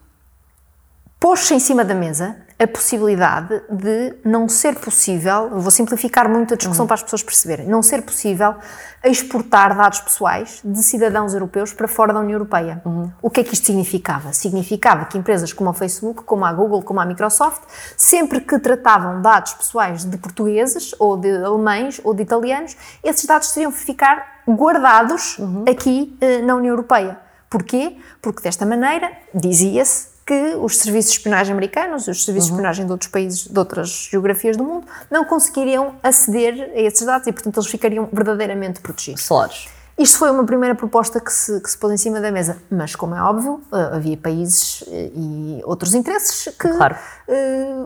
pôs-se 1.19 1.53
em 1.53 1.59
cima 1.59 1.85
da 1.85 1.95
mesa 1.95 2.35
a 2.63 2.67
possibilidade 2.67 3.61
de 3.69 4.15
não 4.23 4.47
ser 4.47 4.75
possível, 4.75 5.49
vou 5.59 5.69
simplificar 5.69 6.29
muito 6.29 6.53
a 6.53 6.57
discussão 6.57 6.87
para 6.87 6.95
as 6.95 7.03
pessoas 7.03 7.21
perceberem, 7.21 7.67
não 7.67 7.81
ser 7.81 8.01
possível 8.01 8.55
exportar 9.03 9.75
dados 9.75 9.99
pessoais 9.99 10.61
de 10.63 10.81
cidadãos 10.81 11.33
europeus 11.33 11.73
para 11.73 11.87
fora 11.87 12.13
da 12.13 12.21
União 12.21 12.35
Europeia. 12.35 12.81
O 13.21 13.29
que 13.29 13.41
é 13.41 13.43
que 13.43 13.53
isto 13.53 13.65
significava? 13.65 14.31
Significava 14.31 15.05
que 15.05 15.17
empresas 15.17 15.51
como 15.51 15.69
a 15.69 15.73
Facebook, 15.73 16.23
como 16.23 16.45
a 16.45 16.53
Google, 16.53 16.81
como 16.81 17.01
a 17.01 17.05
Microsoft, 17.05 17.63
sempre 17.97 18.39
que 18.39 18.57
tratavam 18.57 19.21
dados 19.21 19.53
pessoais 19.53 20.05
de 20.05 20.17
portugueses 20.17 20.95
ou 20.97 21.17
de 21.17 21.29
alemães 21.43 21.99
ou 22.03 22.13
de 22.13 22.23
italianos, 22.23 22.77
esses 23.03 23.25
dados 23.25 23.51
teriam 23.51 23.71
que 23.71 23.79
ficar 23.79 24.43
guardados 24.47 25.37
aqui 25.69 26.17
eh, 26.21 26.41
na 26.41 26.55
União 26.55 26.71
Europeia. 26.71 27.19
Porquê? 27.49 27.97
Porque 28.21 28.41
desta 28.41 28.65
maneira, 28.65 29.11
dizia-se, 29.33 30.12
que 30.25 30.55
os 30.55 30.77
serviços 30.77 31.11
de 31.11 31.17
espionagem 31.17 31.53
americanos, 31.53 32.07
os 32.07 32.23
serviços 32.23 32.47
de 32.47 32.53
espionagem 32.53 32.85
de 32.85 32.91
outros 32.91 33.09
países, 33.11 33.45
de 33.47 33.59
outras 33.59 33.89
geografias 34.11 34.55
do 34.55 34.63
mundo, 34.63 34.85
não 35.11 35.25
conseguiriam 35.25 35.95
aceder 36.01 36.71
a 36.73 36.79
esses 36.79 37.05
dados 37.05 37.27
e, 37.27 37.31
portanto, 37.31 37.57
eles 37.57 37.69
ficariam 37.69 38.07
verdadeiramente 38.11 38.79
protegidos. 38.79 39.23
Slados. 39.23 39.69
Isto 39.97 40.17
foi 40.17 40.31
uma 40.31 40.43
primeira 40.43 40.73
proposta 40.73 41.19
que 41.19 41.31
se, 41.31 41.59
que 41.61 41.69
se 41.69 41.77
pôs 41.77 41.93
em 41.93 41.97
cima 41.97 42.19
da 42.19 42.31
mesa, 42.31 42.57
mas, 42.71 42.95
como 42.95 43.13
é 43.13 43.21
óbvio, 43.21 43.61
eh, 43.71 43.89
havia 43.95 44.17
países 44.17 44.83
eh, 44.87 45.11
e 45.13 45.61
outros 45.65 45.93
interesses 45.93 46.45
que 46.57 46.67
Claro. 46.69 46.95
eh, 47.27 47.85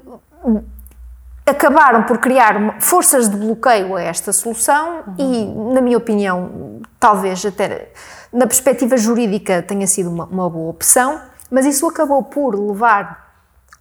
acabaram 1.45 2.03
por 2.03 2.17
criar 2.19 2.79
forças 2.79 3.27
de 3.29 3.35
bloqueio 3.35 3.95
a 3.95 4.01
esta 4.01 4.31
solução 4.31 5.03
e, 5.17 5.45
na 5.73 5.81
minha 5.81 5.97
opinião, 5.97 6.81
talvez 6.99 7.45
até 7.45 7.89
na 8.31 8.45
perspectiva 8.47 8.95
jurídica 8.97 9.61
tenha 9.61 9.87
sido 9.87 10.09
uma, 10.09 10.25
uma 10.25 10.49
boa 10.49 10.69
opção, 10.69 11.19
mas 11.49 11.65
isso 11.65 11.87
acabou 11.87 12.23
por 12.23 12.55
levar 12.55 13.27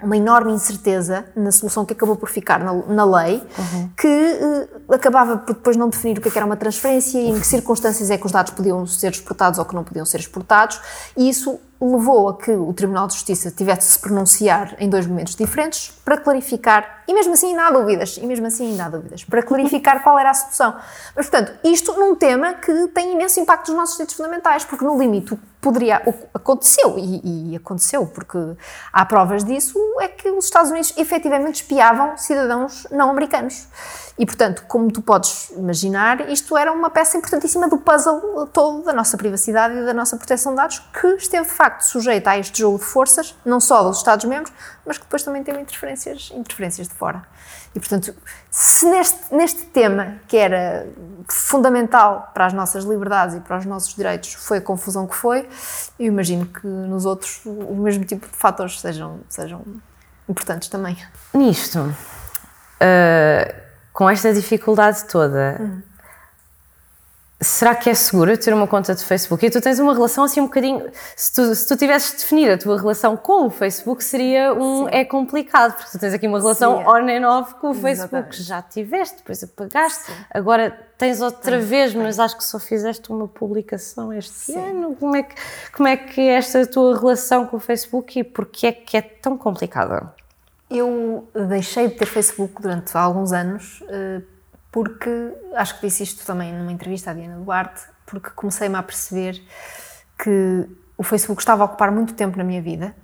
uma 0.03 0.17
enorme 0.17 0.53
incerteza 0.53 1.25
na 1.35 1.51
solução 1.51 1.85
que 1.85 1.95
acabou 1.95 2.17
por 2.17 2.29
ficar 2.29 2.61
na, 2.61 2.73
na 2.73 3.05
lei, 3.05 3.43
que 3.97 4.07
eh, 4.07 4.69
acabava 4.95 5.39
por 5.39 5.55
depois 5.55 5.75
não 5.75 5.89
definir 5.89 6.19
o 6.19 6.21
que 6.21 6.29
é 6.29 6.31
que 6.31 6.37
era 6.37 6.45
uma 6.45 6.57
transferência 6.57 7.19
e 7.19 7.31
em 7.31 7.41
que 7.41 7.47
circunstâncias 7.47 8.11
é 8.11 8.19
que 8.19 8.27
os 8.27 8.33
dados 8.33 8.53
podiam 8.53 8.87
ser 8.87 9.11
exportados 9.11 9.59
ou 9.59 9.65
que 9.65 9.75
não 9.75 9.83
podiam 9.83 10.05
ser 10.05 10.21
exportados, 10.21 10.81
e 11.17 11.29
isso 11.29 11.59
levou 11.81 12.29
a 12.29 12.37
que 12.37 12.51
o 12.51 12.73
Tribunal 12.73 13.07
de 13.07 13.15
Justiça 13.15 13.51
tivesse 13.51 13.89
de 13.89 13.93
se 13.95 13.99
pronunciar 13.99 14.75
em 14.79 14.89
dois 14.89 15.07
momentos 15.07 15.35
diferentes 15.35 15.93
para 16.05 16.17
clarificar, 16.17 17.03
e 17.07 17.13
mesmo 17.13 17.35
assim 17.35 17.49
ainda 17.49 17.67
há 17.67 17.71
dúvidas, 17.71 18.17
e 18.17 18.27
mesmo 18.27 18.47
assim 18.47 18.71
ainda 18.71 18.87
há 18.87 18.89
dúvidas, 18.89 19.25
para 19.25 19.43
clarificar 19.43 20.03
qual 20.03 20.19
era 20.19 20.31
a 20.31 20.35
solução. 20.35 20.75
Mas, 21.15 21.29
portanto, 21.29 21.53
isto 21.65 21.93
num 21.93 22.15
tema 22.15 22.55
que 22.55 22.89
tem 22.89 23.13
imenso 23.13 23.41
impacto 23.41 23.69
nos 23.69 23.77
nossos 23.77 23.97
direitos 23.97 24.17
fundamentais, 24.17 24.65
porque 24.65 24.85
no 24.85 24.99
limite 24.99 25.35
o 25.35 25.37
que 25.37 25.43
poderia, 25.61 26.03
o 26.07 26.13
que 26.13 26.27
aconteceu, 26.33 26.97
e, 26.99 27.53
e 27.53 27.57
aconteceu, 27.57 28.07
porque 28.07 28.39
há 28.93 29.05
provas 29.05 29.45
disso, 29.45 29.79
é 30.01 30.09
que 30.09 30.31
os 30.31 30.45
Estados 30.45 30.71
Unidos 30.71 30.95
efetivamente 30.97 31.57
espiavam 31.57 32.17
cidadãos 32.17 32.87
não 32.91 33.11
americanos. 33.11 33.67
E, 34.19 34.25
portanto, 34.25 34.65
como 34.67 34.91
tu 34.91 35.03
podes 35.03 35.51
imaginar, 35.51 36.31
isto 36.31 36.57
era 36.57 36.73
uma 36.73 36.89
peça 36.89 37.19
importantíssima 37.19 37.69
do 37.69 37.77
puzzle 37.77 38.47
todo 38.47 38.83
da 38.83 38.93
nossa 38.93 39.17
privacidade 39.17 39.77
e 39.77 39.85
da 39.85 39.93
nossa 39.93 40.17
proteção 40.17 40.53
de 40.53 40.57
dados, 40.57 40.79
que 40.79 41.07
esteve 41.17 41.47
de 41.47 41.53
facto 41.53 41.83
sujeita 41.83 42.31
a 42.31 42.39
este 42.39 42.61
jogo 42.61 42.79
de 42.79 42.85
forças, 42.85 43.35
não 43.45 43.61
só 43.61 43.83
dos 43.83 43.99
Estados-membros, 43.99 44.53
mas 44.87 44.97
que 44.97 45.05
depois 45.05 45.23
também 45.23 45.43
teve 45.43 45.61
interferências, 45.61 46.33
interferências 46.35 46.89
de 46.89 46.95
fora. 46.95 47.25
E, 47.75 47.79
portanto, 47.79 48.15
se 48.51 48.87
neste, 48.87 49.35
neste 49.35 49.67
tema, 49.67 50.17
que 50.27 50.39
era 50.39 50.87
fundamental 51.29 52.31
para 52.33 52.47
as 52.47 52.55
nossas 52.55 52.85
liberdades 52.85 53.37
e 53.37 53.41
para 53.41 53.59
os 53.59 53.67
nossos 53.67 53.95
direitos, 53.95 54.33
foi 54.33 54.59
a 54.59 54.61
confusão 54.63 55.07
que 55.07 55.15
foi, 55.15 55.47
eu 55.99 56.07
imagino 56.07 56.47
que 56.47 56.67
nos 56.67 57.05
outros 57.05 57.43
o 57.45 57.75
mesmo 57.75 58.03
tipo 58.07 58.27
de 58.27 58.35
fatores 58.35 58.81
sejam, 58.81 59.21
sejam 59.29 59.63
importantes 60.27 60.69
também. 60.71 60.97
Nisto, 61.35 61.81
uh, 61.81 63.66
com 63.97 64.11
esta 64.11 64.31
dificuldade 64.31 65.07
toda, 65.07 65.57
uhum. 65.59 65.83
será 67.41 67.75
que 67.75 67.89
é 67.89 67.95
seguro 67.95 68.31
eu 68.31 68.37
ter 68.37 68.53
uma 68.53 68.67
conta 68.67 68.95
de 68.95 69.03
Facebook? 69.03 69.47
E 69.47 69.49
tu 69.49 69.59
tens 69.59 69.79
uma 69.79 69.95
relação 69.95 70.25
assim 70.25 70.39
um 70.39 70.45
bocadinho. 70.45 70.87
Se 71.17 71.33
tu, 71.33 71.55
se 71.55 71.67
tu 71.67 71.79
tivesses 71.79 72.11
de 72.11 72.19
definir 72.19 72.51
a 72.51 72.59
tua 72.59 72.77
relação 72.77 73.17
com 73.17 73.47
o 73.47 73.51
Facebook, 73.51 74.05
seria 74.05 74.53
um. 74.53 74.85
Sim. 74.85 74.91
É 74.93 75.03
complicado, 75.03 75.77
porque 75.77 75.93
tu 75.93 75.99
tens 75.99 76.13
aqui 76.13 76.29
uma 76.29 76.39
relação 76.39 76.81
Sim, 76.81 76.85
on 76.85 77.09
and 77.09 77.27
off 77.27 77.55
com 77.55 77.71
o 77.71 77.75
Facebook. 77.75 78.37
que 78.37 78.43
Já 78.43 78.61
tiveste, 78.61 79.17
depois 79.17 79.43
apagaste, 79.43 80.05
Sim. 80.05 80.13
agora 80.31 80.79
tens 80.99 81.23
outra 81.23 81.59
vez, 81.59 81.95
mas 81.95 82.21
acho 82.21 82.37
que 82.37 82.45
só 82.45 82.59
fizeste 82.59 83.11
uma 83.11 83.27
publicação 83.27 84.13
este 84.13 84.53
ano. 84.53 84.95
Como 84.97 85.17
é, 85.17 85.23
que, 85.23 85.35
como 85.75 85.89
é 85.89 85.97
que 85.97 86.21
é 86.21 86.35
esta 86.35 86.67
tua 86.67 86.99
relação 86.99 87.47
com 87.47 87.57
o 87.57 87.61
Facebook 87.61 88.19
e 88.19 88.23
porquê 88.23 88.67
é 88.67 88.73
que 88.73 88.95
é 88.99 89.01
tão 89.01 89.39
complicada? 89.39 90.15
Eu 90.69 91.29
deixei 91.49 91.89
de 91.89 91.95
ter 91.95 92.07
Facebook 92.07 92.61
durante 92.61 92.97
alguns 92.97 93.33
anos 93.33 93.83
eh, 93.89 94.21
porque, 94.73 95.33
acho 95.55 95.77
que 95.81 95.87
disse 95.87 96.03
isto 96.03 96.27
também 96.27 96.53
numa 96.53 96.71
entrevista 96.71 97.11
à 97.11 97.15
Diana 97.15 97.37
Duarte, 97.37 97.83
porque 98.05 98.31
comecei-me 98.31 98.77
a 98.77 98.83
perceber 98.83 99.41
que 100.19 100.69
o 100.99 101.03
Facebook 101.03 101.41
estava 101.41 101.63
a 101.63 101.67
ocupar 101.67 101.91
muito 101.91 102.15
tempo 102.15 102.37
na 102.37 102.45
minha 102.45 102.61
vida, 102.61 102.95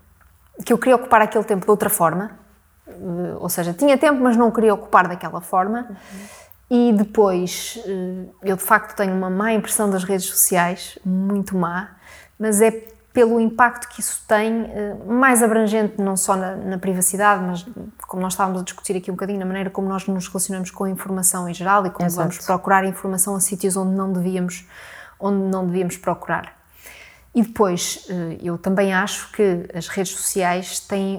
que 0.64 0.72
eu 0.72 0.78
queria 0.78 0.96
ocupar 0.96 1.22
aquele 1.22 1.44
tempo 1.44 1.64
de 1.64 1.70
outra 1.70 1.88
forma, 1.88 2.38
eh, 2.86 3.36
ou 3.38 3.48
seja, 3.48 3.72
tinha 3.72 3.96
tempo, 3.96 4.20
mas 4.20 4.36
não 4.36 4.50
queria 4.50 4.74
ocupar 4.74 5.08
daquela 5.08 5.40
forma. 5.40 5.86
Uhum. 5.88 6.86
E 6.90 6.92
depois, 6.92 7.78
eh, 7.86 8.26
eu 8.42 8.56
de 8.56 8.62
facto 8.62 8.96
tenho 8.96 9.14
uma 9.14 9.30
má 9.30 9.52
impressão 9.52 9.88
das 9.88 10.04
redes 10.04 10.26
sociais, 10.26 10.98
muito 11.04 11.56
má, 11.56 11.96
mas 12.38 12.60
é 12.60 12.70
pelo 13.12 13.38
impacto 13.38 13.88
que 13.88 14.00
isso 14.00 14.22
tem, 14.26 14.64
eh, 14.64 14.96
mais 15.06 15.42
abrangente 15.42 16.00
não 16.00 16.16
só 16.16 16.34
na, 16.34 16.56
na, 16.56 16.78
privacidade, 16.78 17.44
mas 17.44 17.66
como 18.06 18.22
nós 18.22 18.32
estávamos 18.32 18.62
a 18.62 18.64
discutir 18.64 18.96
aqui 18.96 19.10
um 19.10 19.14
bocadinho, 19.14 19.38
na 19.38 19.44
maneira 19.44 19.68
como 19.68 19.86
nós 19.86 20.06
nos 20.06 20.28
relacionamos 20.28 20.70
com 20.70 20.84
a 20.84 20.90
informação 20.90 21.46
em 21.48 21.52
geral 21.52 21.84
e 21.86 21.90
como 21.90 22.06
Exato. 22.06 22.28
vamos 22.28 22.44
procurar 22.44 22.84
informação 22.84 23.36
a 23.36 23.40
sítios 23.40 23.76
onde 23.76 23.94
não 23.94 24.12
devíamos, 24.12 24.66
onde 25.20 25.42
não 25.44 25.66
devíamos 25.66 25.98
procurar. 25.98 26.58
E 27.34 27.42
depois, 27.42 28.06
eh, 28.08 28.38
eu 28.42 28.56
também 28.56 28.94
acho 28.94 29.30
que 29.32 29.68
as 29.74 29.88
redes 29.88 30.12
sociais 30.12 30.80
têm 30.80 31.18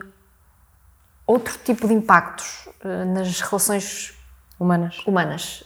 outro 1.28 1.58
tipo 1.64 1.88
de 1.88 1.94
impactos 1.94 2.68
eh, 2.84 3.06
nas 3.06 3.40
relações 3.40 4.18
humanas, 4.60 5.00
humanas 5.06 5.64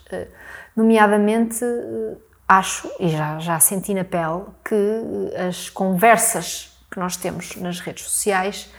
nomeadamente 0.76 1.64
acho, 2.48 2.90
e 3.00 3.10
já, 3.10 3.40
já 3.40 3.60
senti 3.60 3.94
na 3.94 4.04
pele, 4.04 4.44
que 4.64 5.38
as 5.48 5.70
conversas 5.70 6.78
que 6.90 7.00
nós 7.00 7.18
temos 7.18 7.56
nas 7.58 7.80
redes 7.80 8.06
sociais 8.06 8.70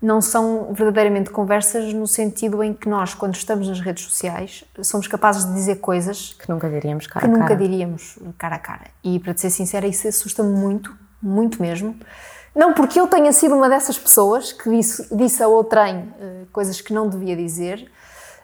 não 0.00 0.20
são 0.20 0.72
verdadeiramente 0.72 1.30
conversas 1.30 1.92
no 1.92 2.06
sentido 2.06 2.62
em 2.62 2.72
que 2.72 2.88
nós, 2.88 3.14
quando 3.14 3.34
estamos 3.34 3.66
nas 3.66 3.80
redes 3.80 4.04
sociais, 4.04 4.64
somos 4.80 5.08
capazes 5.08 5.44
de 5.44 5.52
dizer 5.52 5.76
coisas 5.76 6.34
que 6.38 6.48
nunca 6.48 6.68
diríamos 6.68 7.08
cara 7.08 7.26
a 7.26 7.28
cara. 7.28 7.40
nunca 7.40 7.56
diríamos 7.56 8.16
cara 8.38 8.56
a 8.56 8.58
cara. 8.60 8.84
E 9.02 9.18
para 9.18 9.34
te 9.34 9.40
ser 9.40 9.50
sincera, 9.50 9.86
isso 9.88 10.06
assusta-me 10.06 10.50
muito, 10.50 10.96
muito 11.20 11.60
mesmo. 11.60 11.96
Não 12.54 12.72
porque 12.72 13.00
eu 13.00 13.08
tenha 13.08 13.32
sido 13.32 13.56
uma 13.56 13.68
dessas 13.68 13.98
pessoas 13.98 14.52
que 14.52 14.70
disse, 14.70 15.14
disse 15.16 15.42
a 15.42 15.48
outrem 15.48 15.96
uh, 15.96 16.46
coisas 16.52 16.80
que 16.80 16.92
não 16.92 17.08
devia 17.08 17.36
dizer, 17.36 17.90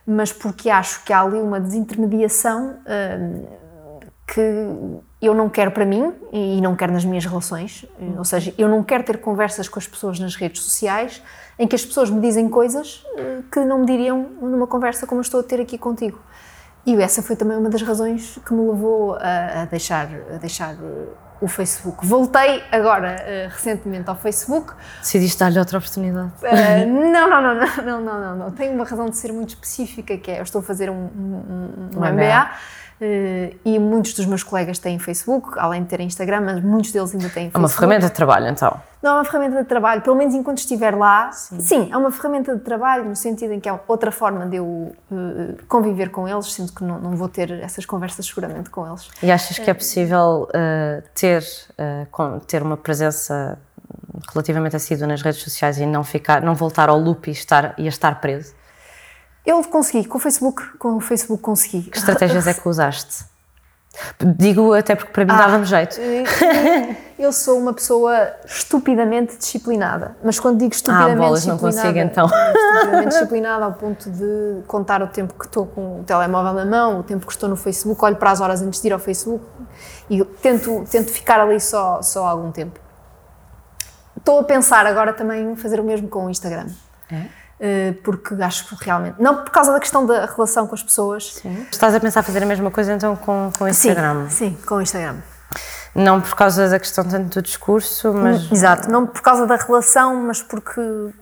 mas 0.05 0.33
porque 0.33 0.69
acho 0.69 1.05
que 1.05 1.13
há 1.13 1.21
ali 1.23 1.39
uma 1.39 1.61
desintermediação 1.61 2.79
uh, 2.81 3.64
que 4.27 4.41
eu 5.21 5.35
não 5.35 5.49
quero 5.49 5.71
para 5.71 5.85
mim 5.85 6.13
e 6.33 6.61
não 6.61 6.75
quero 6.75 6.93
nas 6.93 7.05
minhas 7.05 7.25
relações. 7.25 7.87
Eh, 8.01 8.19
ou 8.19 8.25
seja, 8.25 8.55
eu 8.57 8.69
não 8.69 8.83
quero 8.83 9.05
ter 9.05 9.19
conversas 9.19 9.69
com 9.69 9.79
as 9.79 9.87
pessoas 9.87 10.19
nas 10.19 10.35
redes 10.35 10.63
sociais 10.63 11.23
em 11.59 11.69
que 11.69 11.77
as 11.77 11.85
pessoas 11.85 12.11
me 12.11 12.21
dizem 12.21 12.49
coisas 12.49 13.05
eh, 13.17 13.41
que 13.53 13.61
não 13.61 13.81
me 13.81 13.87
diriam 13.87 14.23
numa 14.41 14.67
conversa 14.67 15.07
como 15.07 15.21
eu 15.21 15.23
estou 15.23 15.41
a 15.41 15.43
ter 15.43 15.61
aqui 15.61 15.77
contigo. 15.77 16.19
E 16.87 16.95
essa 16.97 17.23
foi 17.23 17.35
também 17.35 17.57
uma 17.57 17.71
das 17.71 17.81
razões 17.81 18.39
que 18.45 18.53
me 18.53 18.61
levou 18.69 19.17
a, 19.19 19.65
deixar, 19.71 20.07
a 20.35 20.37
deixar 20.37 20.75
eh, 20.75 21.07
o 21.41 21.49
Facebook. 21.49 22.07
Voltei 22.07 22.63
agora 22.71 23.49
recentemente 23.51 24.09
ao 24.09 24.17
Facebook. 24.17 24.73
Decidiste 25.01 25.39
dar-lhe 25.39 25.59
outra 25.59 25.79
oportunidade? 25.79 26.31
Uh, 26.43 27.11
não, 27.11 27.29
não, 27.29 27.43
não, 27.43 27.55
não, 27.55 28.01
não, 28.01 28.21
não, 28.21 28.37
não, 28.37 28.51
Tenho 28.53 28.73
uma 28.73 28.85
razão 28.85 29.07
de 29.11 29.17
ser 29.17 29.33
muito 29.33 29.51
específica 29.51 30.17
que 30.17 30.31
é 30.31 30.39
eu 30.39 30.43
estou 30.43 30.61
a 30.61 30.63
fazer 30.63 30.89
um, 30.91 30.95
um, 30.95 31.91
um, 31.95 31.99
um 31.99 32.01
MBA. 32.01 32.13
MBA 32.13 32.51
e 33.65 33.79
muitos 33.79 34.15
dos 34.15 34.27
meus 34.27 34.43
colegas 34.43 34.79
têm 34.79 34.99
Facebook, 34.99 35.59
além 35.59 35.83
de 35.83 35.89
terem 35.89 36.07
Instagram, 36.07 36.41
mas 36.43 36.63
muitos 36.63 36.93
deles 36.93 37.13
ainda 37.13 37.29
têm 37.29 37.51
Facebook. 37.51 37.57
É 37.57 37.59
uma 37.59 37.69
ferramenta 37.69 38.07
de 38.07 38.13
trabalho, 38.13 38.49
então? 38.49 38.81
Não 39.03 39.11
é 39.11 39.15
uma 39.17 39.25
ferramenta 39.25 39.63
de 39.63 39.69
trabalho, 39.69 40.01
pelo 40.01 40.17
menos 40.17 40.35
enquanto 40.35 40.59
estiver 40.59 40.97
lá, 40.97 41.31
sim, 41.31 41.61
sim 41.61 41.93
é 41.93 41.97
uma 41.97 42.11
ferramenta 42.11 42.55
de 42.57 42.63
trabalho, 42.63 43.05
no 43.05 43.15
sentido 43.15 43.53
em 43.53 43.61
que 43.61 43.69
é 43.69 43.81
outra 43.87 44.11
forma 44.11 44.47
de 44.47 44.57
eu 44.57 44.65
uh, 44.65 44.95
conviver 45.69 46.11
com 46.11 46.27
eles, 46.27 46.53
sendo 46.53 46.73
que 46.73 46.83
não, 46.83 46.99
não, 46.99 47.15
vou 47.15 47.29
ter 47.29 47.51
essas 47.61 47.85
conversas 47.85 48.25
seguramente 48.25 48.71
com 48.71 48.87
eles. 48.89 49.11
E 49.23 49.31
achas 49.31 49.59
que 49.59 49.71
é 49.71 49.75
possível 49.75 50.49
uh, 50.49 51.03
ter, 51.15 51.45
com, 52.11 52.39
ter 52.39 52.63
uma 52.63 52.79
presença 52.79 53.59
relativamente 54.33 54.77
assídua 54.77 55.07
nas 55.07 55.21
redes 55.21 55.43
sociais 55.43 55.79
e 55.79 55.85
não, 55.85 56.03
ficar, 56.03 56.41
não 56.41 56.55
voltar 56.55 56.89
ao 56.89 56.99
loop 56.99 57.29
e, 57.29 57.33
estar, 57.33 57.75
e 57.77 57.85
a 57.85 57.89
estar 57.89 58.21
preso? 58.21 58.55
Eu 59.45 59.63
consegui, 59.65 60.07
com 60.09 60.17
o 60.19 60.21
Facebook, 60.21 60.63
com 60.79 60.97
o 60.97 61.01
Facebook 61.01 61.43
consegui. 61.43 61.91
Que 61.91 61.99
estratégias 61.99 62.47
é 62.47 62.55
que 62.55 62.67
usaste? 62.69 63.25
Digo 64.19 64.75
até 64.75 64.97
porque 64.97 65.13
para 65.13 65.25
mim 65.25 65.31
ah, 65.33 65.37
dava-me 65.37 65.65
jeito. 65.65 65.97
Eu 67.17 67.33
sou 67.33 67.59
uma 67.59 67.73
pessoa 67.73 68.33
estupidamente 68.45 69.37
disciplinada. 69.37 70.17
Mas 70.23 70.41
quando 70.41 70.59
digo 70.59 70.73
estupidamente 70.73 71.17
ah, 71.17 71.17
bolas, 71.17 71.45
disciplinada. 71.45 71.77
não 71.77 71.93
consigo 71.93 71.99
então. 71.99 72.27
Estupidamente 72.75 73.09
disciplinada 73.11 73.65
ao 73.67 73.73
ponto 73.73 74.11
de 74.11 74.63
contar 74.67 75.01
o 75.03 75.07
tempo 75.07 75.35
que 75.35 75.47
estou 75.47 75.67
com 75.67 76.01
o 76.01 76.05
telemóvel 76.05 76.53
na 76.55 76.65
mão, 76.65 77.01
o 77.01 77.03
tempo 77.05 77.25
que 77.25 77.33
estou 77.33 77.49
no 77.49 77.57
Facebook, 77.57 78.05
olho 78.05 78.17
para 78.17 78.33
as 78.33 78.41
horas 78.41 78.63
antes 78.63 78.81
de 78.81 78.89
ir 78.89 78.93
ao 78.93 78.99
Facebook 78.99 79.45
e 80.11 80.25
tento, 80.25 80.85
tento 80.91 81.11
ficar 81.11 81.39
ali 81.39 81.61
só, 81.61 82.03
só 82.03 82.27
algum 82.27 82.51
tempo. 82.51 82.81
Estou 84.17 84.41
a 84.41 84.45
pensar 84.45 84.87
agora 84.87 85.13
também 85.13 85.55
fazer 85.55 85.79
o 85.79 85.85
mesmo 85.85 86.09
com 86.09 86.27
o 86.27 86.31
Instagram. 86.31 86.67
É? 87.13 87.44
Eh, 87.61 87.95
porque 88.03 88.35
acho 88.43 88.67
que 88.69 88.85
realmente. 88.85 89.17
Não 89.21 89.37
por 89.37 89.51
causa 89.51 89.73
da 89.73 89.81
questão 89.81 90.05
da 90.05 90.27
relação 90.27 90.67
com 90.67 90.75
as 90.75 90.83
pessoas. 90.83 91.35
Sim. 91.35 91.67
Estás 91.71 91.95
a 91.95 92.01
pensar 92.01 92.23
fazer 92.23 92.43
a 92.43 92.47
mesma 92.47 92.71
coisa 92.71 92.93
então 92.93 93.15
com, 93.17 93.51
com 93.57 93.65
o 93.65 93.69
Instagram? 93.69 94.29
Sim, 94.29 94.51
sim, 94.51 94.59
com 94.67 94.77
o 94.77 94.83
Instagram. 94.83 95.17
Não 95.95 96.21
por 96.21 96.35
causa 96.35 96.69
da 96.69 96.79
questão 96.81 97.05
tanto 97.05 97.37
do 97.37 97.43
discurso, 97.43 98.13
mas. 98.13 98.51
Exato, 98.51 98.91
não 98.91 99.07
por 99.07 99.23
causa 99.23 99.47
da 99.47 99.55
relação, 99.55 100.17
mas 100.17 100.43
porque, 100.43 100.81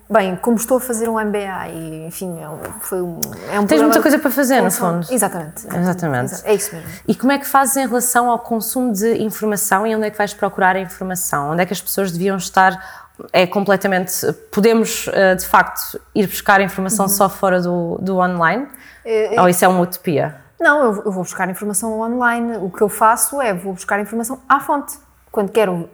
bem, 0.09 0.35
como 0.37 0.57
estou 0.57 0.79
a 0.79 0.81
fazer 0.81 1.11
um 1.11 1.21
MBA 1.23 1.69
e, 1.69 2.07
enfim, 2.07 2.41
é 2.41 2.49
um, 2.49 2.59
foi 2.81 3.03
um. 3.03 3.21
É 3.53 3.61
um 3.61 3.67
Tens 3.67 3.83
muita 3.83 4.01
coisa 4.01 4.19
para 4.19 4.31
fazer, 4.31 4.63
no 4.63 4.71
fundo. 4.71 5.07
Exatamente. 5.11 5.67
Exatamente. 5.67 6.41
É 6.45 6.55
isso 6.55 6.75
mesmo. 6.75 6.91
E 7.07 7.15
como 7.15 7.33
é 7.33 7.39
que 7.39 7.47
fazes 7.47 7.77
em 7.77 7.87
relação 7.87 8.31
ao 8.31 8.39
consumo 8.39 8.91
de 8.95 9.23
informação 9.23 9.87
e 9.87 9.95
onde 9.95 10.07
é 10.07 10.11
que 10.11 10.17
vais 10.17 10.33
procurar 10.33 10.75
a 10.75 10.81
informação? 10.81 11.51
Onde 11.51 11.63
é 11.63 11.67
que 11.67 11.75
as 11.75 11.83
pessoas 11.83 12.11
deviam 12.11 12.39
estar 12.39 13.12
é 13.33 13.47
completamente. 13.47 14.33
Podemos, 14.51 15.09
eh, 15.13 15.35
de 15.35 15.47
facto, 15.47 16.01
ir 16.15 16.27
buscar 16.27 16.61
informação 16.61 17.07
uhum. 17.07 17.13
só 17.13 17.29
fora 17.29 17.61
do, 17.61 17.99
do 18.01 18.19
online? 18.19 18.67
É, 19.05 19.41
Ou 19.41 19.49
isso 19.49 19.65
é 19.65 19.69
uma 19.69 19.81
utopia? 19.81 20.37
Não, 20.63 20.85
eu, 20.85 20.93
vou 21.11 21.25
buscar 21.25 21.51
informação 21.51 22.01
online. 22.01 22.57
O 22.59 22.71
que 22.71 22.83
eu 22.83 22.89
faço 22.89 23.41
é 23.41 23.53
vou 23.53 23.73
buscar 23.73 23.99
informação 24.01 24.41
à 24.49 24.61
fonte. 24.61 24.97
Quando 25.31 25.51
quero 25.51 25.89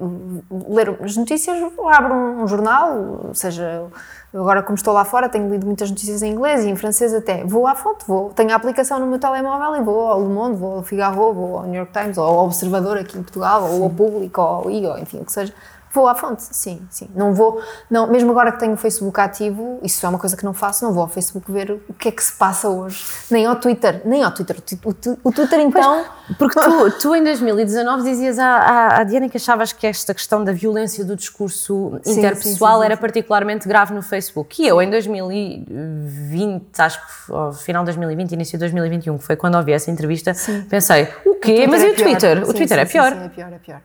ler 0.69 0.99
as 1.01 1.17
notícias, 1.17 1.57
abro 1.91 2.13
um, 2.13 2.47
jornal, 2.47 3.31
seja 3.33 3.87
agora 4.35 4.63
como 4.63 4.75
estou 4.75 4.93
lá 4.93 5.05
fora 5.05 5.29
tenho 5.29 5.49
lido 5.49 5.65
muitas 5.65 5.89
notícias 5.89 6.23
em 6.23 6.33
inglês 6.33 6.65
e 6.65 6.69
em 6.69 6.77
francês 6.77 7.15
até 7.15 7.45
vou 7.45 7.67
à 7.67 7.75
fonte 7.75 8.05
vou 8.07 8.31
tenho 8.35 8.51
a 8.51 8.57
aplicação 8.57 8.99
no 8.99 9.07
meu 9.07 9.19
telemóvel 9.19 9.81
e 9.81 9.83
vou 9.83 10.07
ao 10.07 10.21
Le 10.21 10.29
Monde 10.29 10.57
vou 10.57 10.77
ao 10.77 10.83
Figaro 10.83 11.15
vou 11.15 11.59
ao 11.59 11.65
New 11.65 11.77
York 11.77 11.93
Times 11.93 12.19
ou 12.19 12.25
ao 12.27 12.45
Observador 12.45 12.99
aqui 12.99 13.17
em 13.17 13.23
Portugal 13.23 13.63
ou 13.63 13.85
ao 13.85 13.91
Público 13.91 14.41
ou 14.43 14.47
ao 14.47 14.71
I 14.71 14.87
ou 14.87 14.99
enfim 14.99 15.21
o 15.21 15.25
que 15.25 15.33
seja 15.33 15.55
Vou 15.99 16.07
à 16.07 16.15
fonte, 16.15 16.45
sim, 16.53 16.81
sim. 16.89 17.09
Não 17.13 17.35
vou, 17.35 17.61
não, 17.91 18.07
mesmo 18.07 18.31
agora 18.31 18.53
que 18.53 18.61
tenho 18.61 18.75
o 18.75 18.77
Facebook 18.77 19.21
ativo, 19.21 19.81
isso 19.83 20.07
é 20.07 20.09
uma 20.09 20.19
coisa 20.19 20.37
que 20.37 20.45
não 20.45 20.55
faço, 20.55 20.85
não 20.85 20.93
vou 20.93 21.03
ao 21.03 21.09
Facebook 21.09 21.51
ver 21.51 21.73
o 21.73 21.93
que 21.93 22.07
é 22.07 22.13
que 22.13 22.23
se 22.23 22.35
passa 22.35 22.69
hoje. 22.69 23.05
Nem 23.29 23.47
ao 23.47 23.57
Twitter, 23.57 24.01
nem 24.05 24.23
ao 24.23 24.31
Twitter. 24.31 24.57
O, 24.85 24.91
o 25.29 25.33
Twitter 25.33 25.59
então. 25.59 26.05
Porque 26.39 26.55
tu, 26.61 26.91
tu 27.03 27.17
em 27.17 27.25
2019 27.25 28.05
dizias 28.05 28.39
à, 28.39 28.47
à, 28.47 29.01
à 29.01 29.03
Diana 29.03 29.29
que 29.29 29.39
achavas 29.39 29.73
que 29.73 29.89
esta 29.89 30.15
questão 30.15 30.45
da 30.45 30.53
violência 30.53 31.05
do 31.05 31.17
discurso 31.17 31.99
Sim, 32.05 32.21
interpessoal 32.21 32.77
sim, 32.77 32.81
sim, 32.83 32.87
era 32.87 32.97
particularmente 32.97 33.67
grave 33.67 33.93
no 33.93 34.01
Facebook. 34.01 34.63
E 34.63 34.69
eu 34.69 34.81
em 34.81 34.89
2020, 34.89 36.79
acho 36.79 37.01
que 37.01 37.33
ao 37.33 37.53
final 37.53 37.83
de 37.83 37.87
2020, 37.87 38.31
início 38.31 38.53
de 38.53 38.61
2021, 38.61 39.19
que 39.19 39.25
foi 39.25 39.35
quando 39.35 39.57
ouvi 39.57 39.73
essa 39.73 39.91
entrevista, 39.91 40.33
pensei, 40.71 41.09
o 41.27 41.35
quê? 41.35 41.67
Mas 41.67 41.83
e 41.83 41.87
o 41.87 41.91
é. 41.91 41.95
Twitter? 41.95 42.49
O 42.49 42.55
Twitter 42.55 42.79
é 42.79 42.87
sim, 42.87 42.93
pior. 42.93 43.13
É 43.13 43.29
pior, 43.29 43.53
é 43.53 43.59
pior. 43.59 43.81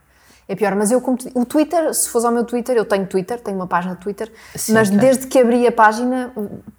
É 0.48 0.56
pior, 0.56 0.76
mas 0.76 0.92
eu 0.92 1.00
como 1.02 1.18
te- 1.18 1.32
o 1.34 1.46
Twitter, 1.46 1.94
se 1.94 2.10
fosse 2.10 2.26
ao 2.26 2.32
meu 2.32 2.44
Twitter, 2.44 2.76
eu 2.76 2.86
tenho 2.86 3.06
Twitter, 3.08 3.40
tenho 3.40 3.56
uma 3.58 3.68
página 3.68 3.96
de 3.96 4.02
Twitter, 4.02 4.32
mas 4.70 4.90
ok. 4.90 5.00
desde 5.00 5.28
que 5.28 5.40
abri 5.40 5.66
a 5.66 5.72
página, 5.72 6.34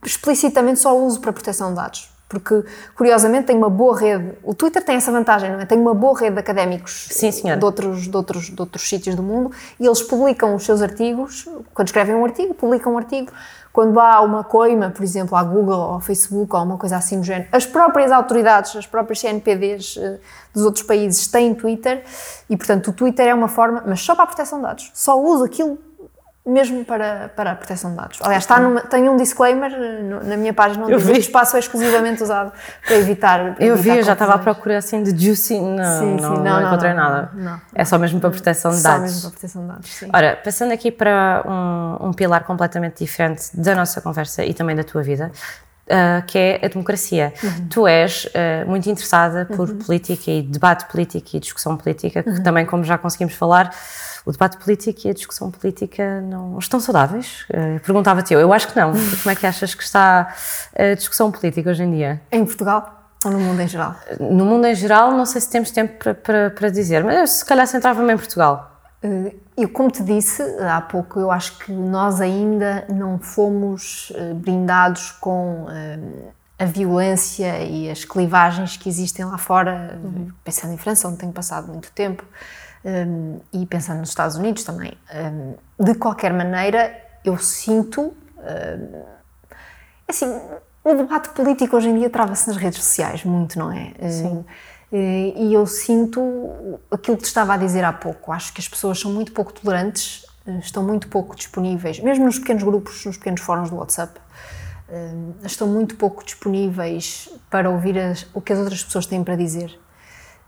explicitamente 0.04 0.80
só 0.80 0.96
uso 0.98 1.20
para 1.20 1.32
proteção 1.32 1.70
de 1.70 1.76
dados. 1.76 2.10
Porque, 2.40 2.68
curiosamente, 2.94 3.46
tem 3.46 3.56
uma 3.56 3.70
boa 3.70 3.98
rede. 3.98 4.32
O 4.42 4.54
Twitter 4.54 4.84
tem 4.84 4.96
essa 4.96 5.10
vantagem, 5.10 5.50
não 5.50 5.60
é? 5.60 5.64
Tem 5.64 5.78
uma 5.78 5.94
boa 5.94 6.18
rede 6.18 6.34
de 6.34 6.40
académicos 6.40 7.08
Sim, 7.10 7.30
de 7.30 7.64
outros, 7.64 8.08
de, 8.08 8.16
outros, 8.16 8.50
de 8.50 8.60
outros 8.60 8.88
sítios 8.88 9.14
do 9.14 9.22
mundo 9.22 9.50
e 9.78 9.86
eles 9.86 10.02
publicam 10.02 10.54
os 10.54 10.64
seus 10.64 10.82
artigos. 10.82 11.48
Quando 11.72 11.88
escrevem 11.88 12.14
um 12.14 12.24
artigo, 12.24 12.54
publicam 12.54 12.94
um 12.94 12.98
artigo. 12.98 13.32
Quando 13.72 13.98
há 13.98 14.20
uma 14.20 14.44
coima, 14.44 14.90
por 14.90 15.02
exemplo, 15.02 15.36
à 15.36 15.42
Google 15.42 15.76
ou 15.76 15.92
ao 15.94 16.00
Facebook 16.00 16.54
ou 16.54 16.62
uma 16.62 16.78
coisa 16.78 16.96
assim 16.96 17.18
do 17.18 17.24
género, 17.24 17.48
as 17.50 17.66
próprias 17.66 18.12
autoridades, 18.12 18.76
as 18.76 18.86
próprias 18.86 19.18
CNPDs 19.18 19.96
eh, 20.00 20.20
dos 20.54 20.64
outros 20.64 20.84
países 20.84 21.26
têm 21.26 21.52
Twitter 21.52 22.04
e, 22.48 22.56
portanto, 22.56 22.90
o 22.90 22.92
Twitter 22.92 23.26
é 23.26 23.34
uma 23.34 23.48
forma, 23.48 23.82
mas 23.84 24.00
só 24.00 24.14
para 24.14 24.22
a 24.22 24.26
proteção 24.28 24.60
de 24.60 24.66
dados. 24.66 24.92
Só 24.94 25.20
uso 25.20 25.42
aquilo 25.42 25.76
mesmo 26.46 26.84
para, 26.84 27.30
para 27.34 27.52
a 27.52 27.54
proteção 27.56 27.90
de 27.92 27.96
dados. 27.96 28.18
Aliás, 28.22 28.42
está 28.44 28.60
numa, 28.60 28.82
tem 28.82 29.08
um 29.08 29.16
disclaimer 29.16 29.72
na 30.24 30.36
minha 30.36 30.52
página 30.52 30.82
onde 30.84 30.92
Eu 30.92 30.98
diz 30.98 31.06
vi. 31.06 31.12
este 31.12 31.22
espaço 31.28 31.56
é 31.56 31.58
exclusivamente 31.58 32.22
usado 32.22 32.52
para 32.86 32.96
evitar. 32.96 33.54
para 33.54 33.64
Eu 33.64 33.76
vi, 33.76 33.88
evitar 33.88 33.96
eu 33.96 34.02
já 34.04 34.12
estava 34.12 34.34
à 34.34 34.38
procura 34.38 34.76
assim 34.78 35.02
de 35.02 35.24
juicy, 35.26 35.58
não, 35.58 36.00
Sim, 36.00 36.16
sim, 36.18 36.22
não, 36.22 36.34
não, 36.36 36.42
não 36.60 36.66
encontrei 36.66 36.92
não, 36.92 37.02
nada. 37.02 37.30
não. 37.32 37.60
É 37.74 37.84
só 37.84 37.98
mesmo 37.98 38.20
para 38.20 38.30
proteção 38.30 38.72
de 38.72 38.76
Só 38.78 38.88
dados. 38.90 39.02
mesmo 39.04 39.20
para 39.22 39.30
proteção 39.30 39.62
de 39.62 39.68
dados, 39.68 39.90
sim. 39.90 40.08
Ora, 40.12 40.38
passando 40.44 40.72
aqui 40.72 40.90
para 40.92 41.42
um, 41.46 42.08
um 42.08 42.12
pilar 42.12 42.44
completamente 42.44 43.02
diferente 43.02 43.44
da 43.54 43.74
nossa 43.74 44.02
conversa 44.02 44.44
e 44.44 44.52
também 44.52 44.76
da 44.76 44.84
tua 44.84 45.02
vida, 45.02 45.32
ah, 45.88 46.22
que 46.26 46.38
é 46.38 46.60
a 46.62 46.68
democracia. 46.68 47.32
Uhum. 47.42 47.68
Tu 47.70 47.86
és 47.88 48.28
ah, 48.34 48.66
muito 48.66 48.88
interessada 48.90 49.46
por 49.46 49.72
política 49.76 50.30
e 50.30 50.42
debate 50.42 50.84
político 50.92 51.26
e 51.34 51.40
discussão 51.40 51.74
política, 51.76 52.22
que 52.22 52.28
Uhum. 52.28 52.42
também, 52.42 52.66
como 52.66 52.84
já 52.84 52.98
conseguimos 52.98 53.34
falar, 53.34 53.74
o 54.24 54.32
debate 54.32 54.56
político 54.58 55.00
e 55.06 55.10
a 55.10 55.14
discussão 55.14 55.50
política 55.50 56.20
não 56.22 56.58
estão 56.58 56.80
saudáveis? 56.80 57.44
Ah, 57.52 57.78
Perguntava-te 57.84 58.32
eu, 58.34 58.40
eu 58.40 58.52
acho 58.52 58.68
que 58.68 58.76
não. 58.78 58.92
Como 59.22 59.30
é 59.30 59.34
que 59.34 59.46
achas 59.46 59.74
que 59.74 59.82
está 59.82 60.34
a 60.76 60.94
discussão 60.94 61.30
política 61.30 61.70
hoje 61.70 61.82
em 61.82 61.90
dia? 61.90 62.20
Em 62.32 62.44
Portugal 62.44 63.10
ou 63.24 63.30
no 63.30 63.38
mundo 63.38 63.60
em 63.60 63.68
geral? 63.68 63.94
No 64.20 64.44
mundo 64.44 64.66
em 64.66 64.74
geral, 64.74 65.10
não 65.12 65.24
sei 65.26 65.40
se 65.40 65.48
temos 65.50 65.70
tempo 65.70 65.98
para, 65.98 66.14
para, 66.14 66.50
para 66.50 66.68
dizer, 66.70 67.02
mas 67.04 67.18
eu, 67.18 67.26
se 67.26 67.44
calhar 67.44 67.66
centrava-me 67.66 68.12
em 68.12 68.16
Portugal. 68.16 68.70
Eh, 69.02 69.34
Eu, 69.56 69.68
como 69.68 69.90
te 69.90 70.02
disse 70.02 70.42
há 70.60 70.80
pouco, 70.80 71.20
eu 71.20 71.30
acho 71.30 71.58
que 71.58 71.70
nós 71.72 72.20
ainda 72.20 72.84
não 72.88 73.18
fomos 73.18 74.12
eh, 74.16 74.34
brindados 74.34 75.12
com 75.20 75.66
eh, 75.70 75.98
a 76.58 76.64
violência 76.64 77.62
e 77.62 77.88
as 77.90 78.04
clivagens 78.04 78.76
que 78.76 78.88
existem 78.88 79.24
lá 79.24 79.38
fora, 79.38 79.98
Uhum. 80.02 80.28
pensando 80.44 80.72
em 80.72 80.76
França, 80.78 81.06
onde 81.08 81.18
tenho 81.18 81.32
passado 81.32 81.68
muito 81.68 81.90
tempo, 81.92 82.24
eh, 82.84 83.06
e 83.52 83.66
pensando 83.66 83.98
nos 84.00 84.10
Estados 84.10 84.36
Unidos 84.36 84.64
também. 84.64 84.92
Eh, 85.10 85.54
De 85.80 85.94
qualquer 85.94 86.32
maneira, 86.32 86.96
eu 87.24 87.36
sinto. 87.38 88.14
eh, 88.42 88.78
Assim, 90.06 90.26
o 90.84 90.94
debate 90.94 91.30
político 91.30 91.76
hoje 91.76 91.88
em 91.88 91.98
dia 91.98 92.10
trava-se 92.10 92.46
nas 92.46 92.56
redes 92.58 92.78
sociais, 92.82 93.24
muito, 93.24 93.58
não 93.58 93.72
é? 93.72 93.92
Sim. 94.10 94.44
E 94.92 95.52
eu 95.52 95.66
sinto 95.66 96.78
aquilo 96.90 97.16
que 97.16 97.22
te 97.22 97.26
estava 97.26 97.54
a 97.54 97.56
dizer 97.56 97.82
há 97.84 97.92
pouco. 97.92 98.30
Acho 98.30 98.52
que 98.52 98.60
as 98.60 98.68
pessoas 98.68 99.00
são 99.00 99.10
muito 99.10 99.32
pouco 99.32 99.50
tolerantes, 99.52 100.26
eh, 100.46 100.58
estão 100.58 100.82
muito 100.84 101.08
pouco 101.08 101.34
disponíveis, 101.34 101.98
mesmo 102.00 102.26
nos 102.26 102.38
pequenos 102.38 102.62
grupos, 102.62 103.04
nos 103.06 103.16
pequenos 103.16 103.40
fóruns 103.40 103.70
do 103.70 103.76
WhatsApp, 103.76 104.20
estão 105.42 105.66
muito 105.66 105.96
pouco 105.96 106.22
disponíveis 106.24 107.28
para 107.50 107.68
ouvir 107.70 107.98
as- 107.98 108.26
o 108.34 108.40
que 108.40 108.52
as 108.52 108.58
outras 108.58 108.84
pessoas 108.84 109.06
têm 109.06 109.24
para 109.24 109.34
dizer. 109.36 109.80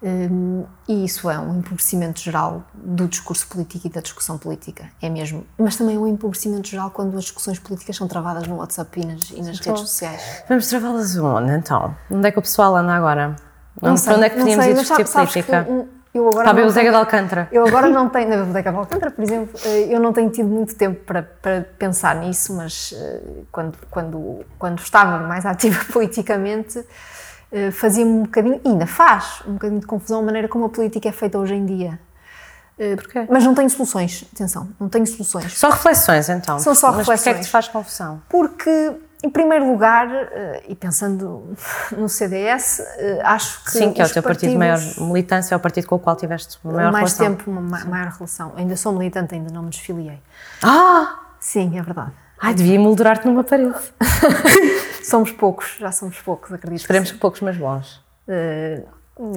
Hum, 0.03 0.65
e 0.87 1.05
isso 1.07 1.31
é 1.31 1.39
um 1.39 1.59
empobrecimento 1.59 2.21
geral 2.21 2.63
do 2.75 3.09
discurso 3.09 3.47
político 3.49 3.87
e 3.87 3.91
da 3.91 4.01
discussão 4.03 4.37
política, 4.37 4.91
é 5.01 5.09
mesmo. 5.09 5.47
Mas 5.59 5.77
também 5.77 5.97
um 5.97 6.07
empobrecimento 6.07 6.69
geral 6.69 6.91
quando 6.91 7.17
as 7.17 7.25
discussões 7.25 7.59
políticas 7.59 7.97
são 7.97 8.07
travadas 8.07 8.47
no 8.47 8.57
WhatsApp 8.57 9.01
e 9.01 9.07
nas, 9.07 9.31
e 9.31 9.41
nas 9.43 9.59
redes 9.59 9.81
sociais. 9.81 10.45
Vamos 10.49 10.69
travá-las 10.69 11.17
onde, 11.17 11.53
então? 11.53 11.97
Onde 12.11 12.29
é 12.29 12.31
que 12.31 12.39
o 12.39 12.43
pessoal 12.43 12.77
anda 12.77 12.93
agora? 12.95 13.37
Onde, 13.81 13.99
sei, 14.01 14.07
para 14.09 14.17
onde 14.17 14.27
é 14.27 14.31
que 14.31 14.37
não 14.37 14.43
podíamos 14.45 14.65
sei, 14.65 14.73
ir 14.75 14.77
discutir 14.79 15.07
sabes 15.07 15.33
política? 15.33 15.67
eu- 15.69 15.89
eu 16.15 16.29
agora 16.31 16.53
não 16.55 16.69
Zega 16.71 16.73
de 16.73 16.91
tenho- 16.93 16.97
Alcântara. 16.99 17.49
Eu 17.53 17.67
agora 17.67 17.89
não 17.91 18.09
tenho, 18.09 18.29
na 18.31 18.45
Bodega 18.45 18.71
de 18.73 18.79
Alcântara, 18.79 19.11
por 19.11 19.23
exemplo, 19.23 19.61
eh, 19.67 19.95
eu 19.95 20.01
não 20.01 20.15
tenho 20.15 20.31
tido 20.31 20.49
muito 20.49 20.75
tempo 20.75 21.05
para, 21.05 21.23
para 21.23 21.61
pensar 21.79 22.17
nisso, 22.17 22.55
mas 22.55 22.95
eh, 22.97 23.23
quando, 23.53 23.77
quando, 23.91 24.45
quando 24.59 24.79
estava 24.79 25.19
mais 25.27 25.45
ativa 25.47 25.79
politicamente, 25.93 26.83
fazia-me 27.73 28.11
um 28.11 28.23
bocadinho, 28.25 28.61
e 28.65 28.69
ainda 28.69 28.87
faz, 28.87 29.43
um 29.47 29.53
bocadinho 29.55 29.81
de 29.81 29.87
confusão 29.87 30.21
a 30.21 30.23
maneira 30.23 30.49
como 30.49 30.65
a 30.67 30.69
política 30.69 31.09
é 31.09 31.13
feita 31.13 31.39
hoje 31.39 31.55
em 31.55 31.65
dia. 31.65 31.99
Eh, 32.79 32.95
Porquê? 32.97 33.27
Mas 33.31 33.43
não 33.45 33.55
tenho 33.55 33.71
soluções, 33.71 34.25
atenção, 34.35 34.69
não 34.79 34.89
tenho 34.89 35.07
soluções. 35.07 35.57
Só 35.59 35.71
reflexões, 35.71 36.29
então. 36.29 36.59
São 36.59 36.75
só 36.75 36.93
Mas 36.93 37.07
porquê 37.07 37.13
é 37.13 37.15
que 37.15 37.19
reflexões. 37.41 37.47
te 37.47 37.51
faz 37.51 37.69
confusão? 37.69 38.21
Porque, 38.29 38.93
em 39.25 39.31
primeiro 39.31 39.67
lugar, 39.71 40.07
eh, 40.13 40.63
e 40.69 40.75
pensando 40.75 41.55
no 41.97 42.07
CDS, 42.09 42.81
eh, 42.99 43.23
acho 43.25 43.65
que. 43.65 43.71
Sim, 43.71 43.93
que 43.95 44.03
é 44.03 44.05
o 44.05 44.11
teu 44.13 44.23
partido 44.23 44.51
de 44.51 44.59
maior 44.59 44.79
militância, 44.99 45.55
é 45.55 45.57
o 45.57 45.61
partido 45.61 45.87
com 45.87 45.95
o 45.95 45.99
qual 45.99 46.17
tiveste 46.17 46.59
maior 46.65 46.93
mais 46.93 47.15
relação. 47.17 47.35
tempo, 47.37 47.51
uma 47.51 47.61
ma- 47.63 47.85
maior 47.87 48.09
relação. 48.13 48.53
Ainda 48.57 48.77
sou 48.77 48.93
militante, 48.93 49.35
ainda 49.35 49.51
não 49.51 49.63
me 49.63 49.71
desfiliei. 49.71 50.19
Ah! 50.63 51.21
Sim, 51.41 51.79
é 51.79 51.83
verdade. 51.83 52.13
Ai, 52.39 52.53
devia 52.53 52.75
emoldurar-te 52.75 53.27
numa 53.27 53.43
parede. 53.43 53.73
Somos 55.07 55.31
poucos, 55.31 55.77
já 55.79 55.93
somos 55.93 56.21
poucos, 56.21 56.53
acredito. 56.53 56.81
Esperemos 56.81 57.11
que 57.11 57.15
que 57.15 57.21
poucos, 57.21 57.41
mas 57.41 57.57
bons. 57.57 58.05
Eh, 58.27 58.83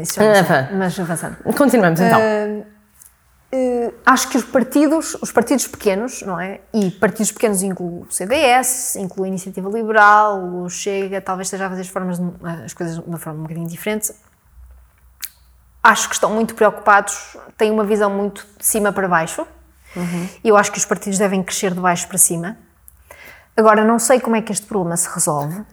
isso 0.01 0.15
já 0.15 0.67
mas 0.73 0.99
avançando. 0.99 1.37
Continuamos, 1.55 1.99
então. 1.99 2.19
Eh, 3.51 3.93
acho 4.03 4.29
que 4.29 4.37
os 4.37 4.43
partidos, 4.43 5.15
os 5.21 5.31
partidos 5.31 5.67
pequenos, 5.67 6.23
não 6.23 6.39
é? 6.39 6.61
E 6.73 6.89
partidos 6.89 7.31
pequenos 7.31 7.61
incluem 7.61 8.01
o 8.01 8.11
CDS, 8.11 8.95
inclui 8.95 9.27
a 9.27 9.29
Iniciativa 9.29 9.69
Liberal, 9.69 10.43
o 10.43 10.67
Chega, 10.71 11.21
talvez 11.21 11.45
esteja 11.45 11.67
a 11.67 11.69
fazer 11.69 11.81
as, 11.81 11.87
formas, 11.87 12.19
as 12.65 12.73
coisas 12.73 12.95
de 12.95 13.07
uma 13.07 13.19
forma 13.19 13.37
um 13.37 13.43
bocadinho 13.43 13.67
diferente. 13.67 14.11
Acho 15.83 16.09
que 16.09 16.15
estão 16.15 16.31
muito 16.31 16.55
preocupados, 16.55 17.37
têm 17.55 17.69
uma 17.69 17.83
visão 17.83 18.09
muito 18.09 18.43
de 18.57 18.65
cima 18.65 18.91
para 18.91 19.07
baixo. 19.07 19.45
E 20.43 20.49
eu 20.49 20.57
acho 20.57 20.71
que 20.71 20.79
os 20.79 20.85
partidos 20.85 21.19
devem 21.19 21.43
crescer 21.43 21.75
de 21.75 21.79
baixo 21.79 22.07
para 22.07 22.17
cima. 22.17 22.57
Agora, 23.59 23.83
não 23.83 23.99
sei 23.99 24.21
como 24.21 24.37
é 24.37 24.41
que 24.41 24.53
este 24.53 24.65
problema 24.65 24.95
se 24.95 25.09
resolve, 25.13 25.63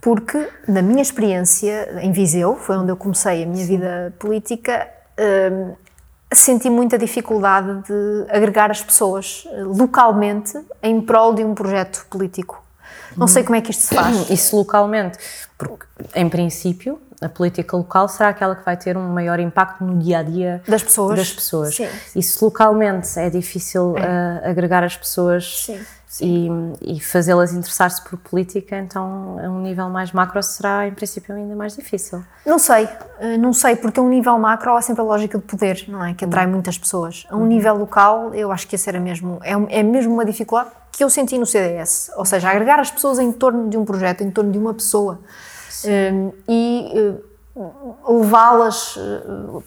porque, 0.00 0.48
na 0.66 0.80
minha 0.80 1.02
experiência 1.02 2.00
em 2.00 2.10
Viseu, 2.12 2.56
foi 2.56 2.78
onde 2.78 2.90
eu 2.90 2.96
comecei 2.96 3.42
a 3.42 3.46
minha 3.46 3.66
vida 3.66 4.14
política, 4.18 4.88
hum, 5.52 5.74
senti 6.32 6.70
muita 6.70 6.96
dificuldade 6.96 7.82
de 7.82 8.24
agregar 8.30 8.70
as 8.70 8.82
pessoas 8.82 9.46
eh, 9.52 9.62
localmente 9.64 10.58
em 10.82 10.98
prol 10.98 11.34
de 11.34 11.44
um 11.44 11.54
projeto 11.54 12.06
político. 12.08 12.64
Não 13.14 13.26
sei 13.26 13.44
como 13.44 13.56
é 13.56 13.60
que 13.60 13.70
isto 13.70 13.82
se 13.82 13.94
faz. 13.94 14.30
Isso 14.30 14.56
localmente, 14.56 15.18
porque, 15.58 15.84
em 16.14 16.26
princípio, 16.26 16.98
a 17.20 17.28
política 17.28 17.76
local 17.76 18.08
será 18.08 18.30
aquela 18.30 18.56
que 18.56 18.64
vai 18.64 18.78
ter 18.78 18.96
um 18.96 19.10
maior 19.10 19.38
impacto 19.38 19.84
no 19.84 19.98
dia 19.98 20.20
a 20.20 20.22
dia 20.22 20.62
Das 20.66 20.82
pessoas. 20.82 21.18
Das 21.18 21.30
pessoas. 21.30 21.74
Sim. 21.74 21.88
E 22.16 22.22
se 22.22 22.42
localmente 22.42 23.18
é 23.18 23.28
difícil 23.28 23.94
ah, 23.98 24.48
agregar 24.48 24.82
as 24.82 24.96
pessoas 24.96 25.64
Sim, 25.66 25.84
e, 26.20 26.48
e 26.80 27.00
fazê-las 27.00 27.52
interessar-se 27.52 28.02
por 28.02 28.18
política, 28.18 28.76
então 28.76 29.36
a 29.38 29.48
um 29.48 29.60
nível 29.60 29.88
mais 29.88 30.10
macro 30.12 30.42
será, 30.42 30.88
em 30.88 30.92
princípio, 30.92 31.34
ainda 31.34 31.54
mais 31.54 31.76
difícil. 31.76 32.24
Não 32.44 32.58
sei, 32.58 32.88
eh, 33.20 33.36
não 33.36 33.52
sei, 33.52 33.76
porque 33.76 34.00
a 34.00 34.02
um 34.02 34.08
nível 34.08 34.36
macro 34.38 34.74
há 34.74 34.82
sempre 34.82 35.02
a 35.02 35.04
lógica 35.04 35.38
de 35.38 35.44
poder, 35.44 35.84
não 35.88 36.04
é? 36.04 36.14
Que 36.14 36.24
atrai 36.24 36.46
muitas 36.46 36.76
pessoas. 36.76 37.26
A 37.30 37.36
um 37.36 37.46
nível 37.46 37.76
local, 37.76 38.34
eu 38.34 38.50
acho 38.50 38.66
que 38.66 38.74
esse 38.74 38.88
era 38.88 38.98
mesmo, 38.98 39.38
é, 39.42 39.56
um- 39.56 39.66
é 39.70 39.82
mesmo 39.82 40.12
uma 40.14 40.24
dificuldade 40.24 40.70
que 40.90 41.04
eu 41.04 41.10
senti 41.10 41.38
no 41.38 41.46
CDS. 41.46 42.10
Ou 42.16 42.24
seja, 42.24 42.50
agregar 42.50 42.80
as 42.80 42.90
pessoas 42.90 43.18
em 43.20 43.30
torno 43.30 43.68
de 43.68 43.76
um 43.76 43.84
projeto, 43.84 44.22
em 44.22 44.30
torno 44.30 44.50
de 44.50 44.58
uma 44.58 44.74
pessoa. 44.74 45.20
Eh, 45.84 46.12
e 46.48 46.92
eh, 46.92 47.14
levá-las, 48.08 48.98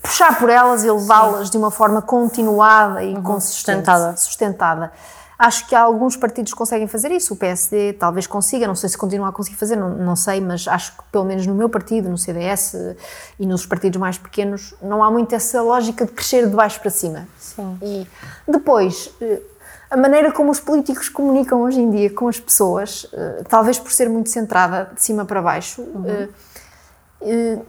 puxar 0.02 0.38
por 0.40 0.50
elas 0.50 0.84
e 0.84 0.92
levá-las 0.92 1.50
de 1.50 1.58
uma 1.58 1.72
forma 1.72 2.02
continuada 2.02 3.04
e 3.04 3.14
consistente, 3.22 3.86
sustentada. 3.86 4.18
sustentada. 4.18 4.92
Acho 5.38 5.68
que 5.68 5.76
alguns 5.76 6.16
partidos 6.16 6.54
conseguem 6.54 6.88
fazer 6.88 7.12
isso, 7.12 7.34
o 7.34 7.38
PSD 7.38 7.94
talvez 7.94 8.28
consiga, 8.28 8.68
não 8.68 8.76
sei 8.76 8.90
se 8.90 8.98
continua 8.98 9.30
a 9.30 9.32
conseguir 9.32 9.58
fazer, 9.58 9.76
não, 9.76 9.90
não 9.90 10.16
sei, 10.16 10.40
mas 10.40 10.68
acho 10.68 10.96
que 10.96 11.04
pelo 11.12 11.26
menos 11.26 11.48
no 11.48 11.56
meu 11.56 11.70
partido, 11.70 12.10
no 12.10 12.18
CDS 12.18 12.76
e 13.40 13.46
nos 13.46 13.66
partidos 13.66 14.00
mais 14.00 14.18
pequenos, 14.18 14.74
não 14.82 15.04
há 15.04 15.10
muito 15.10 15.34
essa 15.34 15.62
lógica 15.62 16.06
de 16.06 16.12
crescer 16.12 16.48
de 16.48 16.56
baixo 16.56 16.80
para 16.80 16.92
cima. 16.92 17.28
Sim. 17.40 17.78
E 17.82 18.08
depois, 18.48 19.10
eh, 19.20 19.42
a 19.94 19.98
maneira 19.98 20.32
como 20.32 20.50
os 20.50 20.60
políticos 20.60 21.08
comunicam 21.08 21.62
hoje 21.62 21.80
em 21.80 21.92
dia 21.92 22.10
com 22.10 22.28
as 22.28 22.40
pessoas, 22.40 23.06
eh, 23.14 23.44
talvez 23.48 23.78
por 23.78 23.92
ser 23.92 24.10
muito 24.10 24.28
centrada 24.28 24.90
de 24.92 25.04
cima 25.04 25.24
para 25.24 25.40
baixo, 25.40 25.86
eh, 26.08 26.30
eh, 27.22 27.60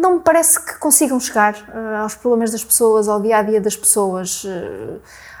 não 0.00 0.14
me 0.14 0.20
parece 0.20 0.58
que 0.58 0.76
consigam 0.80 1.20
chegar 1.20 1.54
aos 2.02 2.16
problemas 2.16 2.50
das 2.50 2.64
pessoas, 2.64 3.06
ao 3.06 3.20
dia 3.20 3.36
a 3.36 3.42
dia 3.42 3.60
das 3.60 3.76
pessoas. 3.76 4.44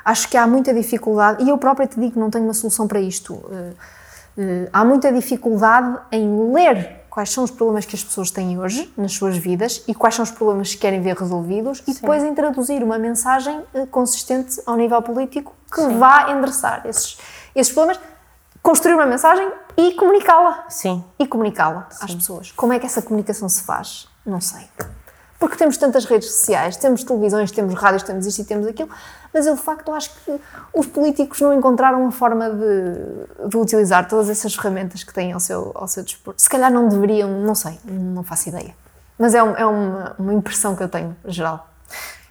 Acho 0.04 0.28
que 0.28 0.36
há 0.36 0.46
muita 0.46 0.74
dificuldade, 0.74 1.42
e 1.42 1.48
eu 1.48 1.56
própria 1.56 1.86
te 1.86 1.98
digo 1.98 2.12
que 2.12 2.18
não 2.18 2.30
tenho 2.30 2.44
uma 2.44 2.54
solução 2.54 2.86
para 2.86 3.00
isto. 3.00 3.42
Eh, 3.50 3.72
eh, 4.38 4.68
Há 4.72 4.84
muita 4.84 5.12
dificuldade 5.12 5.98
em 6.12 6.52
ler 6.52 7.04
quais 7.08 7.30
são 7.30 7.44
os 7.44 7.50
problemas 7.50 7.86
que 7.86 7.94
as 7.94 8.02
pessoas 8.02 8.30
têm 8.30 8.58
hoje 8.58 8.92
nas 8.96 9.12
suas 9.12 9.36
vidas 9.36 9.84
e 9.86 9.94
quais 9.94 10.16
são 10.16 10.24
os 10.24 10.32
problemas 10.32 10.74
que 10.74 10.80
querem 10.80 11.00
ver 11.00 11.16
resolvidos 11.16 11.80
e 11.86 11.94
depois 11.94 12.24
em 12.24 12.34
traduzir 12.34 12.82
uma 12.82 12.98
mensagem 12.98 13.62
eh, 13.72 13.86
consistente 13.86 14.60
ao 14.66 14.76
nível 14.76 15.00
político 15.00 15.54
que 15.72 15.80
vá 15.96 16.32
endereçar 16.32 16.82
esses, 16.84 17.16
esses 17.54 17.72
problemas, 17.72 18.02
construir 18.60 18.94
uma 18.94 19.06
mensagem 19.06 19.48
e 19.76 19.92
comunicá-la 19.92 20.64
Sim. 20.68 21.04
e 21.18 21.26
comunicá-la 21.26 21.88
às 22.00 22.14
pessoas. 22.14 22.50
Como 22.52 22.72
é 22.72 22.78
que 22.78 22.86
essa 22.86 23.00
comunicação 23.00 23.48
se 23.48 23.62
faz? 23.62 24.08
Não 24.26 24.40
sei. 24.40 24.66
Porque 25.38 25.56
temos 25.56 25.76
tantas 25.76 26.04
redes 26.06 26.30
sociais, 26.30 26.76
temos 26.76 27.04
televisões, 27.04 27.50
temos 27.50 27.74
rádios, 27.74 28.02
temos 28.02 28.26
isto 28.26 28.40
e 28.40 28.44
temos 28.44 28.66
aquilo, 28.66 28.88
mas 29.34 29.46
eu 29.46 29.54
de 29.56 29.60
facto 29.60 29.92
acho 29.92 30.10
que 30.24 30.40
os 30.72 30.86
políticos 30.86 31.40
não 31.40 31.52
encontraram 31.52 32.00
uma 32.00 32.12
forma 32.12 32.48
de, 32.48 33.48
de 33.48 33.56
utilizar 33.56 34.08
todas 34.08 34.30
essas 34.30 34.54
ferramentas 34.54 35.02
que 35.02 35.12
têm 35.12 35.32
ao 35.32 35.40
seu, 35.40 35.72
ao 35.74 35.88
seu 35.88 36.04
dispor. 36.04 36.32
Se 36.36 36.48
calhar 36.48 36.70
não 36.72 36.88
deveriam, 36.88 37.28
não 37.42 37.54
sei, 37.54 37.78
não 37.84 38.22
faço 38.22 38.48
ideia. 38.48 38.74
Mas 39.18 39.34
é, 39.34 39.42
um- 39.42 39.56
é 39.56 39.66
uma, 39.66 40.14
uma 40.18 40.32
impressão 40.32 40.74
que 40.76 40.82
eu 40.84 40.88
tenho, 40.88 41.14
geral. 41.26 41.68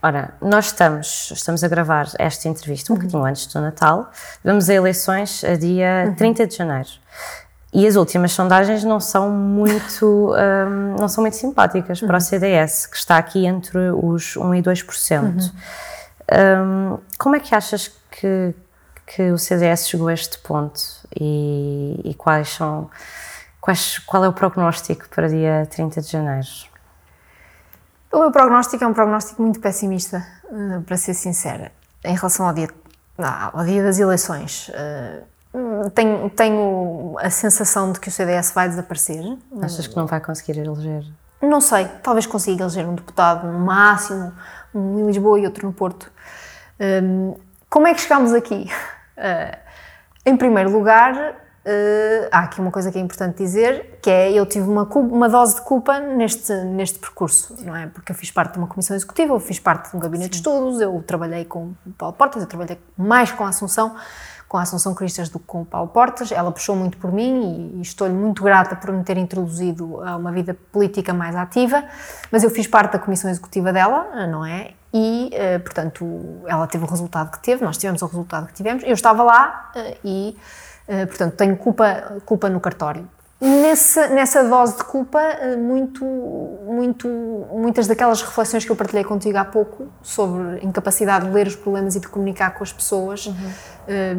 Ora, 0.02 0.34
nós 0.42 0.66
estamos, 0.68 1.32
estamos 1.32 1.64
a 1.64 1.68
gravar 1.70 2.10
esta 2.20 2.50
entrevista 2.50 2.92
um 2.92 2.96
bocadinho 2.98 3.24
antes 3.24 3.46
do 3.48 3.62
Natal. 3.62 4.10
Vamos 4.44 4.70
a 4.70 4.74
eleições 4.74 5.44
a 5.46 5.56
dia 5.56 6.14
30 6.18 6.46
de 6.48 6.56
janeiro. 6.58 6.90
E 7.72 7.88
as 7.88 7.96
últimas 7.96 8.34
sondagens 8.34 8.84
não 8.84 9.00
são 9.00 9.30
muito, 9.32 10.06
hum, 10.36 10.96
não 11.00 11.08
são 11.08 11.22
muito 11.24 11.38
simpáticas 11.38 12.02
para 12.02 12.18
o 12.18 12.22
CDS, 12.22 12.86
que 12.86 12.98
está 12.98 13.18
aqui 13.18 13.46
entre 13.46 13.80
os 13.92 14.36
1 14.36 14.56
e 14.56 14.62
2%. 14.62 15.52
Hum, 16.34 16.98
como 17.18 17.36
é 17.36 17.40
que 17.40 17.54
achas 17.54 17.92
que, 18.10 18.54
que 19.06 19.32
o 19.32 19.38
CDS 19.38 19.88
chegou 19.88 20.08
a 20.08 20.14
este 20.14 20.40
ponto? 20.40 20.80
E, 21.20 22.02
e 22.04 22.14
quais 22.16 22.50
são, 22.50 22.90
quais, 23.62 24.00
qual 24.00 24.24
é 24.26 24.28
o 24.28 24.34
prognóstico 24.34 25.08
para 25.10 25.28
dia 25.30 25.68
30 25.70 26.02
de 26.02 26.10
janeiro? 26.10 26.48
O 28.12 28.20
meu 28.20 28.32
prognóstico 28.32 28.84
é 28.84 28.88
um 28.88 28.94
prognóstico 28.94 29.42
muito 29.42 29.60
pessimista, 29.60 30.26
eh, 30.52 30.80
para 30.86 30.98
ser 30.98 31.14
sincera, 31.16 31.72
em 32.04 32.16
relação 32.16 32.48
ao 32.48 32.54
dia, 32.54 32.70
ao 33.18 33.64
dia 33.66 33.84
das 33.84 34.00
eleições. 34.00 34.70
Eh, 34.74 35.24
Tenho, 35.94 36.32
tenho 36.32 37.16
a 37.20 37.30
sensação 37.30 37.92
de 37.92 38.00
que 38.00 38.10
o 38.10 38.12
CDS 38.12 38.52
vai 38.54 38.68
desaparecer. 38.68 39.24
Achas 39.62 39.86
que 39.86 39.96
não 39.96 40.08
vai 40.08 40.20
conseguir 40.20 40.58
eleger? 40.58 41.04
Não 41.40 41.62
sei, 41.62 41.88
talvez 42.02 42.26
consiga 42.26 42.64
eleger 42.64 42.88
um 42.88 42.96
deputado 42.96 43.46
no 43.46 43.60
máximo, 43.60 44.34
um 44.74 45.00
em 45.00 45.08
Lisboa 45.08 45.40
e 45.40 45.46
outro 45.46 45.68
no 45.68 45.74
Porto. 45.74 46.12
Hum, 46.80 47.36
como 47.70 47.88
é 47.88 47.94
que 47.94 48.02
chegámos 48.02 48.34
aqui? 48.34 48.70
Ah, 49.18 49.58
em 50.26 50.38
primeiro 50.38 50.72
lugar, 50.72 51.36
ah, 51.66 52.28
há 52.32 52.40
aqui 52.42 52.60
uma 52.60 52.72
coisa 52.72 52.92
que 52.92 52.98
é 52.98 53.02
importante 53.02 53.38
dizer, 53.38 54.00
que 54.02 54.10
é 54.10 54.32
eu 54.32 54.46
tive 54.46 54.68
uma, 54.68 54.84
uma 54.84 55.30
dose 55.30 55.56
de 55.56 55.62
culpa 55.62 56.00
neste, 56.00 56.54
neste 56.54 57.00
percurso, 57.00 57.56
não 57.64 57.76
é? 57.76 57.88
Porque 57.88 58.12
eu 58.12 58.16
fiz 58.16 58.30
parte 58.32 58.54
de 58.54 58.60
uma 58.60 58.68
comissão 58.68 58.96
executiva, 58.96 59.34
eu 59.34 59.40
fiz 59.40 59.60
parte 59.60 59.92
de 59.92 59.98
um 59.98 60.00
gabinete 60.00 60.32
de 60.32 60.36
estudos, 60.38 60.82
eu 60.82 61.02
trabalhei 61.06 61.46
com 61.46 61.74
o 61.86 61.92
Paulo 61.98 62.16
Portas, 62.16 62.42
eu 62.42 62.48
trabalhei 62.48 62.78
mais 62.98 63.32
com 63.32 63.46
a 63.46 63.50
Assunção, 63.50 63.96
com 64.54 64.58
a 64.60 64.62
Assunção 64.62 64.94
Cristas 64.94 65.30
do 65.30 65.40
que 65.40 65.46
com 65.48 65.64
o 65.64 65.66
Paulo 65.66 65.90
Portas. 65.90 66.32
Ela 66.32 66.52
puxou 66.52 66.76
muito 66.76 66.96
por 67.00 67.12
mim 67.12 67.72
e, 67.74 67.80
e 67.80 67.82
estou-lhe 67.82 68.14
muito 68.14 68.44
grata 68.44 68.76
por 68.76 68.92
me 68.92 69.04
ter 69.04 69.18
introduzido 69.18 70.00
a 70.04 70.16
uma 70.16 70.32
vida 70.32 70.56
política 70.72 71.12
mais 71.12 71.36
ativa, 71.36 71.84
mas 72.32 72.44
eu 72.44 72.52
fiz 72.52 72.68
parte 72.68 72.94
da 72.94 73.00
comissão 73.00 73.32
executiva 73.32 73.74
dela, 73.74 74.28
não 74.28 74.46
é? 74.46 74.76
E, 74.94 75.32
eh, 75.34 75.58
portanto, 75.58 76.06
ela 76.46 76.68
teve 76.68 76.84
o 76.84 76.88
resultado 76.88 77.32
que 77.32 77.40
teve, 77.40 77.66
nós 77.66 77.78
tivemos 77.78 78.04
o 78.04 78.06
resultado 78.06 78.46
que 78.46 78.54
tivemos. 78.54 78.84
Eu 78.84 78.94
estava 78.94 79.24
lá 79.24 79.72
eh, 79.76 79.98
e, 80.06 80.38
eh, 80.88 81.08
portanto, 81.08 81.34
tenho 81.36 81.58
culpa, 81.58 82.22
culpa 82.24 82.48
no 82.48 82.60
cartório. 82.60 83.10
Nessa, 83.44 84.08
nessa 84.08 84.42
dose 84.46 84.78
de 84.78 84.86
culpa, 84.86 85.20
muito, 85.58 86.06
muito, 86.06 87.10
muitas 87.52 87.88
daquelas 87.88 88.22
reflexões 88.22 88.64
que 88.64 88.72
eu 88.72 88.76
partilhei 88.76 89.04
contigo 89.04 89.38
há 89.38 89.44
pouco 89.44 89.88
sobre 90.02 90.64
incapacidade 90.64 91.26
de 91.26 91.32
ler 91.32 91.48
os 91.48 91.56
problemas 91.58 91.94
e 91.98 92.00
de 92.00 92.08
comunicar 92.08 92.52
com 92.52 92.64
as 92.64 92.72
pessoas, 92.72 93.28
eh, 93.28 93.32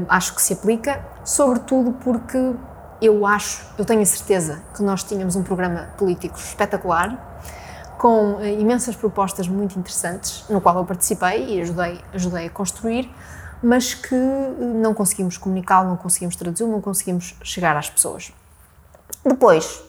acho 0.09 0.35
que 0.35 0.43
se 0.43 0.53
aplica, 0.53 1.05
sobretudo 1.25 1.93
porque 1.93 2.55
eu 3.01 3.27
acho, 3.27 3.65
eu 3.77 3.85
tenho 3.85 4.01
a 4.01 4.07
certeza 4.07 4.63
que 4.75 4.83
nós 4.83 5.03
tínhamos 5.03 5.37
um 5.37 5.43
programa 5.43 5.89
político 5.99 6.39
espetacular, 6.39 7.35
com 7.99 8.41
eh, 8.41 8.53
imensas 8.53 8.97
propostas 8.97 9.49
muito 9.49 9.79
interessantes, 9.79 10.45
no 10.49 10.61
qual 10.61 10.77
eu 10.77 10.85
participei 10.85 11.57
e 11.57 11.61
ajudei, 11.61 12.01
ajudei 12.13 12.47
a 12.47 12.51
construir, 12.51 13.11
mas 13.63 13.95
que 13.95 14.15
eh, 14.15 14.55
não 14.59 14.95
conseguimos 14.95 15.39
comunicá-lo, 15.39 15.89
não 15.89 15.97
conseguimos 15.97 16.37
traduzi-lo, 16.37 16.71
não 16.71 16.81
conseguimos 16.81 17.35
chegar 17.43 17.77
às 17.77 17.89
pessoas. 17.89 18.33
Depois, 19.25 19.83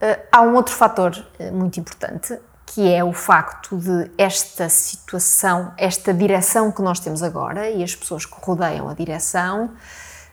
eh, 0.00 0.26
há 0.30 0.42
um 0.42 0.54
outro 0.54 0.74
fator 0.74 1.12
muito 1.52 1.78
importante, 1.80 2.38
que 2.66 2.92
é 2.92 3.02
o 3.02 3.12
facto 3.12 3.76
de 3.76 4.10
esta 4.18 4.68
situação, 4.68 5.72
esta 5.78 6.12
direção 6.12 6.70
que 6.72 6.82
nós 6.82 7.00
temos 7.00 7.22
agora 7.22 7.70
e 7.70 7.82
as 7.82 7.94
pessoas 7.94 8.26
que 8.26 8.34
rodeiam 8.42 8.88
a 8.88 8.94
direção, 8.94 9.70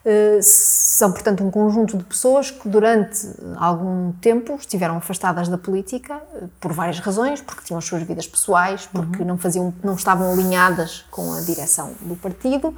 eh, 0.06 0.40
são, 0.42 1.14
portanto, 1.14 1.44
um 1.46 1.50
conjunto 1.50 1.98
de 1.98 2.04
pessoas 2.04 2.52
que 2.52 2.68
durante 2.68 3.26
algum 3.56 4.12
tempo 4.14 4.56
estiveram 4.56 4.98
afastadas 4.98 5.48
da 5.48 5.58
política 5.58 6.22
eh, 6.36 6.44
por 6.60 6.74
várias 6.74 7.00
razões, 7.00 7.42
porque 7.42 7.64
tinham 7.64 7.78
as 7.78 7.86
suas 7.86 8.04
vidas 8.04 8.28
pessoais, 8.28 8.86
porque 8.92 9.24
não, 9.24 9.38
faziam, 9.38 9.74
não 9.82 9.96
estavam 9.96 10.34
alinhadas 10.34 11.06
com 11.10 11.34
a 11.34 11.42
direção 11.42 11.94
do 12.02 12.18
partido 12.18 12.76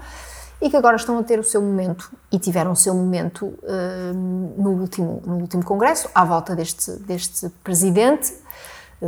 e 0.61 0.69
que 0.69 0.77
agora 0.77 0.95
estão 0.95 1.17
a 1.17 1.23
ter 1.23 1.39
o 1.39 1.43
seu 1.43 1.61
momento 1.61 2.11
e 2.31 2.37
tiveram 2.37 2.71
o 2.71 2.75
seu 2.75 2.93
momento 2.93 3.57
eh, 3.63 4.11
no, 4.13 4.69
último, 4.71 5.21
no 5.25 5.37
último 5.37 5.65
congresso, 5.65 6.07
à 6.13 6.23
volta 6.23 6.55
deste, 6.55 6.91
deste 6.99 7.49
presidente, 7.63 8.33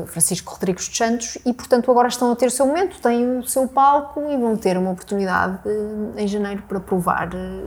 Francisco 0.05 0.51
Rodrigues 0.53 0.87
dos 0.87 0.97
Santos, 0.97 1.37
e 1.45 1.53
portanto 1.53 1.89
agora 1.89 2.07
estão 2.07 2.31
a 2.31 2.35
ter 2.35 2.47
o 2.47 2.51
seu 2.51 2.65
momento, 2.65 2.99
têm 3.01 3.39
o 3.39 3.47
seu 3.47 3.67
palco 3.67 4.21
e 4.29 4.37
vão 4.37 4.55
ter 4.57 4.77
uma 4.77 4.91
oportunidade 4.91 5.59
eh, 5.65 6.23
em 6.23 6.27
janeiro 6.27 6.61
para 6.67 6.79
provar 6.79 7.29
eh, 7.33 7.63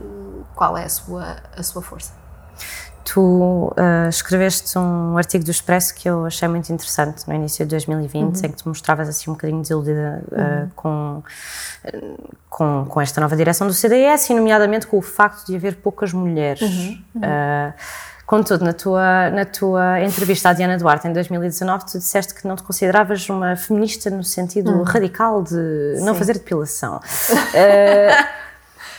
qual 0.55 0.77
é 0.77 0.85
a 0.85 0.89
sua, 0.89 1.37
a 1.57 1.63
sua 1.63 1.81
força. 1.81 2.13
Tu 3.03 3.73
ah, 3.75 4.07
escreveste 4.07 4.77
um 4.77 5.17
artigo 5.17 5.43
do 5.43 5.51
Expresso 5.51 5.93
que 5.95 6.07
eu 6.07 6.25
achei 6.25 6.47
muito 6.47 6.71
interessante 6.71 7.27
no 7.27 7.33
início 7.33 7.65
de 7.65 7.69
2020, 7.71 8.23
Uhum. 8.23 8.45
em 8.45 8.51
que 8.51 8.57
te 8.57 8.67
mostravas 8.67 9.09
assim 9.09 9.29
um 9.29 9.33
bocadinho 9.33 9.61
desiludida 9.61 10.23
ah, 10.31 10.67
com, 10.75 11.23
com, 12.49 12.85
com 12.87 13.01
esta 13.01 13.19
nova 13.19 13.35
direção 13.35 13.67
do 13.67 13.73
CDS 13.73 14.29
e, 14.29 14.33
nomeadamente, 14.33 14.87
com 14.87 14.97
o 14.97 15.01
facto 15.01 15.47
de 15.47 15.55
haver 15.55 15.77
poucas 15.77 16.13
mulheres. 16.13 16.61
Uhum. 16.61 17.03
Ah, 17.21 17.73
contudo, 18.31 18.63
na 18.63 18.71
tua, 18.71 19.29
na 19.29 19.43
tua 19.43 19.99
entrevista 19.99 20.47
à 20.47 20.53
Diana 20.53 20.77
Duarte 20.77 21.05
em 21.05 21.11
2019, 21.11 21.85
tu 21.85 21.97
disseste 21.97 22.33
que 22.33 22.47
não 22.47 22.55
te 22.55 22.63
consideravas 22.63 23.27
uma 23.27 23.57
feminista 23.57 24.09
no 24.09 24.23
sentido 24.23 24.83
radical 24.83 25.43
de 25.43 25.97
não 25.97 26.07
Uhum. 26.07 26.13
Sim. 26.13 26.19
fazer 26.19 26.33
depilação. 26.35 27.01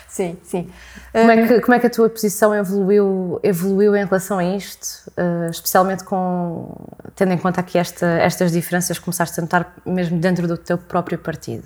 Sim, 0.06 0.36
sim. 0.44 0.70
Como 1.10 1.30
é, 1.30 1.46
que, 1.46 1.60
como 1.62 1.74
é 1.74 1.78
que 1.78 1.86
a 1.86 1.90
tua 1.90 2.06
posição 2.10 2.54
evoluiu, 2.54 3.40
evoluiu 3.42 3.96
em 3.96 4.04
relação 4.04 4.38
a 4.38 4.44
isto, 4.44 5.10
eh, 5.16 5.48
especialmente 5.50 6.04
com, 6.04 6.76
tendo 7.16 7.32
em 7.32 7.38
conta 7.38 7.62
aqui 7.62 7.78
esta, 7.78 8.06
estas 8.20 8.52
diferenças 8.52 8.98
que 8.98 9.04
começaste 9.06 9.40
a 9.40 9.42
notar 9.42 9.72
mesmo 9.86 10.18
dentro 10.18 10.46
do 10.46 10.58
teu 10.58 10.76
próprio 10.76 11.16
partido? 11.16 11.64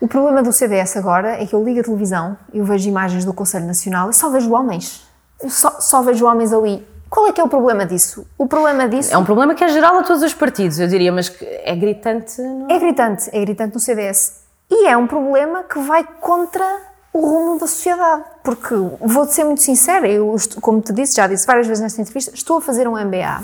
O 0.00 0.06
problema 0.06 0.44
do 0.44 0.52
CDS 0.52 0.96
agora 0.96 1.42
é 1.42 1.44
que 1.44 1.52
eu 1.52 1.64
ligo 1.64 1.80
a 1.80 1.82
televisão, 1.82 2.38
eu 2.54 2.64
vejo 2.64 2.88
imagens 2.88 3.24
do 3.24 3.34
Conselho 3.34 3.66
Nacional 3.66 4.10
e 4.10 4.14
só 4.14 4.30
vejo 4.30 4.52
homens. 4.52 5.09
Só, 5.48 5.80
só 5.80 6.02
vejo 6.02 6.26
homens 6.26 6.52
ali. 6.52 6.86
Qual 7.08 7.26
é 7.26 7.32
que 7.32 7.40
é 7.40 7.44
o 7.44 7.48
problema 7.48 7.84
disso? 7.84 8.24
O 8.38 8.46
problema 8.46 8.88
disso 8.88 9.12
É 9.12 9.18
um 9.18 9.24
problema 9.24 9.54
que 9.54 9.64
é 9.64 9.68
geral 9.68 9.98
a 9.98 10.02
todos 10.04 10.22
os 10.22 10.32
partidos, 10.32 10.78
eu 10.78 10.86
diria, 10.86 11.10
mas 11.10 11.34
é 11.40 11.74
gritante. 11.74 12.40
Não? 12.40 12.70
é 12.70 12.78
gritante, 12.78 13.28
é 13.32 13.40
gritante 13.40 13.74
no 13.74 13.80
CDS. 13.80 14.44
E 14.70 14.86
é 14.86 14.96
um 14.96 15.08
problema 15.08 15.64
que 15.64 15.80
vai 15.80 16.04
contra 16.20 16.64
o 17.12 17.20
rumo 17.20 17.58
da 17.58 17.66
sociedade. 17.66 18.22
Porque, 18.44 18.74
vou-te 19.00 19.34
ser 19.34 19.44
muito 19.44 19.60
sincera, 19.60 20.06
eu, 20.08 20.36
como 20.60 20.80
te 20.80 20.92
disse, 20.92 21.16
já 21.16 21.26
disse 21.26 21.44
várias 21.46 21.66
vezes 21.66 21.82
nesta 21.82 22.00
entrevista, 22.00 22.30
estou 22.32 22.58
a 22.58 22.60
fazer 22.60 22.86
um 22.86 22.92
MBA 22.92 23.42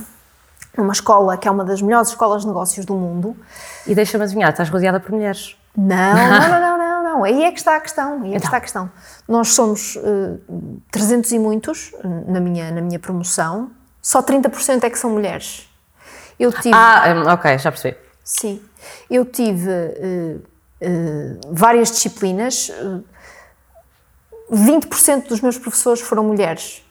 numa 0.78 0.92
escola 0.92 1.36
que 1.36 1.49
é 1.49 1.51
uma 1.51 1.64
das 1.64 1.82
melhores 1.82 2.11
escolas 2.11 2.42
de 2.42 2.49
negócios 2.49 2.86
do 2.86 2.94
mundo. 2.94 3.36
E 3.86 3.94
deixa-me 3.94 4.24
adivinhar, 4.24 4.51
estás 4.51 4.68
rodeada 4.68 5.01
por 5.01 5.11
mulheres. 5.11 5.57
Não, 5.76 6.14
não, 6.14 6.30
não, 6.30 6.61
não, 6.61 6.78
não, 6.78 6.78
não. 7.17 7.25
aí 7.25 7.45
é 7.45 7.53
que 7.53 7.59
está 7.59 7.77
a 7.77 7.81
questão. 7.81 8.23
Aí 8.23 8.35
é 8.35 8.39
que 8.39 8.45
está 8.45 8.57
a 8.57 8.61
questão. 8.61 8.91
Nós 9.29 9.49
somos 9.49 9.97
eh, 9.97 10.37
300 10.91 11.33
e 11.33 11.39
muitos 11.39 11.93
na 12.29 12.41
minha, 12.41 12.71
na 12.71 12.81
minha 12.81 12.99
promoção, 12.99 13.71
só 14.03 14.23
30% 14.23 14.85
é 14.85 14.91
que 14.91 14.99
são 14.99 15.11
mulheres. 15.11 15.69
Eu 16.39 16.53
tive. 16.53 16.75
Ah, 16.75 17.14
hum, 17.14 17.29
ok, 17.33 17.59
já 17.59 17.73
percebi. 17.73 17.97
Sim. 18.23 18.61
Eu 19.11 19.25
tive 19.25 19.71
eh, 19.71 20.37
eh, 20.81 21.37
várias 21.51 21.91
disciplinas, 21.91 22.71
eh, 22.71 23.01
20% 24.51 25.29
dos 25.29 25.41
meus 25.41 25.59
professores 25.59 26.01
foram 26.01 26.25
mulheres. 26.25 26.85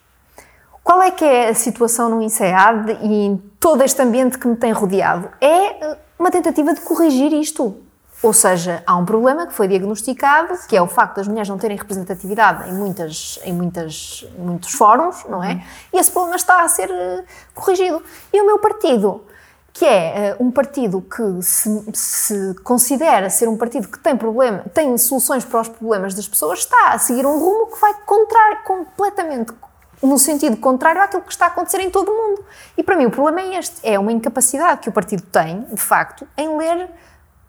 Qual 0.84 1.02
é 1.02 1.12
que 1.12 1.24
é 1.24 1.50
a 1.50 1.56
situação 1.56 2.10
no 2.10 2.22
INSEAD 2.22 3.00
e 3.02 3.26
em 3.26 3.38
todo 3.60 3.84
este 3.84 4.02
ambiente 4.02 4.38
que 4.38 4.48
me 4.48 4.56
tem 4.56 4.72
rodeado? 4.72 5.30
É 5.42 5.98
uma 6.18 6.32
tentativa 6.32 6.74
de 6.74 6.82
corrigir 6.82 7.34
isto. 7.34 7.82
Ou 8.26 8.34
seja, 8.34 8.82
há 8.88 8.96
um 8.96 9.06
problema 9.06 9.46
que 9.46 9.54
foi 9.54 9.68
diagnosticado, 9.68 10.58
que 10.68 10.76
é 10.76 10.82
o 10.82 10.88
facto 10.88 11.18
das 11.18 11.28
mulheres 11.28 11.48
não 11.48 11.60
terem 11.60 11.78
representatividade 11.78 12.68
em, 12.68 12.74
muitas, 12.74 13.40
em 13.44 13.54
muitas, 13.54 14.28
muitos 14.36 14.74
fóruns, 14.74 15.24
não 15.30 15.44
é? 15.44 15.64
E 15.94 16.00
esse 16.00 16.10
problema 16.10 16.36
está 16.36 16.64
a 16.64 16.68
ser 16.68 16.90
eh, 16.90 17.24
corrigido. 17.54 18.02
E 18.34 18.42
o 18.42 18.46
meu 18.48 18.58
partido, 18.58 19.24
que 19.72 19.86
é 19.86 20.30
eh, 20.30 20.38
um 20.40 20.50
partido 20.50 21.02
que 21.02 21.44
se, 21.44 21.70
se 21.94 22.56
considera 22.64 23.30
ser 23.30 23.48
um 23.48 23.58
partido 23.58 23.88
que 23.88 24.00
tem 24.00 24.18
problema, 24.18 24.66
tem 24.74 24.98
soluções 24.98 25.46
para 25.46 25.62
os 25.62 25.68
problemas 25.68 26.16
das 26.16 26.28
pessoas, 26.28 26.62
está 26.62 26.94
a 26.94 26.98
seguir 26.98 27.28
um 27.28 27.38
rumo 27.38 27.68
que 27.68 27.80
vai 27.80 27.94
contrário, 28.08 28.58
completamente 28.64 29.54
no 30.02 30.18
sentido 30.18 30.58
contrário 30.58 31.00
àquilo 31.00 31.22
que 31.22 31.32
está 31.32 31.46
a 31.46 31.50
acontecer 31.50 31.80
em 31.80 31.92
todo 31.92 32.10
o 32.10 32.16
mundo. 32.16 32.44
E 32.76 32.82
para 32.82 32.98
mim 32.98 33.06
o 33.06 33.12
problema 33.12 33.42
é 33.42 33.60
este, 33.60 33.88
é 33.88 34.00
uma 34.00 34.12
incapacidade 34.12 34.82
que 34.82 34.90
o 34.90 34.92
partido 34.92 35.22
tem, 35.22 35.62
de 35.62 35.80
facto, 35.80 36.28
em 36.36 36.58
ler 36.58 36.90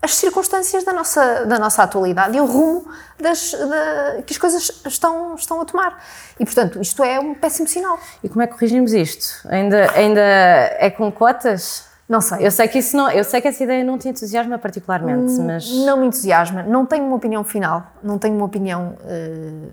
as 0.02 0.14
circunstâncias 0.14 0.84
da 0.84 0.92
nossa, 0.92 1.44
da 1.46 1.58
nossa 1.58 1.82
atualidade 1.82 2.36
e 2.36 2.40
o 2.40 2.44
rumo 2.46 2.86
das, 3.20 3.52
da- 3.52 4.22
que 4.22 4.32
as 4.32 4.38
coisas 4.38 4.70
estão, 4.86 5.34
estão 5.34 5.60
a 5.60 5.64
tomar. 5.64 6.02
E, 6.38 6.44
portanto, 6.44 6.80
isto 6.80 7.02
é 7.02 7.18
um 7.18 7.34
péssimo 7.34 7.66
sinal. 7.66 7.98
E 8.22 8.28
como 8.28 8.42
é 8.42 8.46
que 8.46 8.52
corrigimos 8.52 8.92
isto? 8.92 9.26
Ainda, 9.48 9.90
ainda 9.92 10.20
é 10.20 10.90
com 10.90 11.10
cotas? 11.10 11.84
Não 12.08 12.20
sei. 12.20 12.46
Eu 12.46 12.52
sei 12.52 12.68
que 12.68 12.78
isso 12.78 12.96
não, 12.96 13.10
eu 13.10 13.24
sei 13.24 13.40
que 13.40 13.48
essa 13.48 13.64
ideia 13.64 13.82
não 13.82 13.98
te 13.98 14.08
entusiasma 14.08 14.58
particularmente, 14.58 15.32
mas 15.40 15.68
Não 15.84 15.96
me 15.96 16.06
entusiasma, 16.06 16.62
não 16.62 16.86
tenho 16.86 17.04
uma 17.04 17.16
opinião 17.16 17.42
final, 17.42 17.82
não 18.00 18.16
tenho 18.16 18.36
uma 18.36 18.44
opinião 18.44 18.96
eh, 19.06 19.70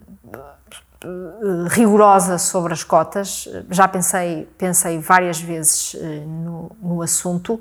rigorosa 1.70 2.38
sobre 2.38 2.74
as 2.74 2.84
cotas. 2.84 3.48
Já 3.70 3.88
pensei, 3.88 4.48
pensei 4.58 5.00
várias 5.00 5.40
vezes 5.40 5.96
eh, 6.00 6.24
no, 6.26 6.72
no 6.82 7.02
assunto, 7.02 7.60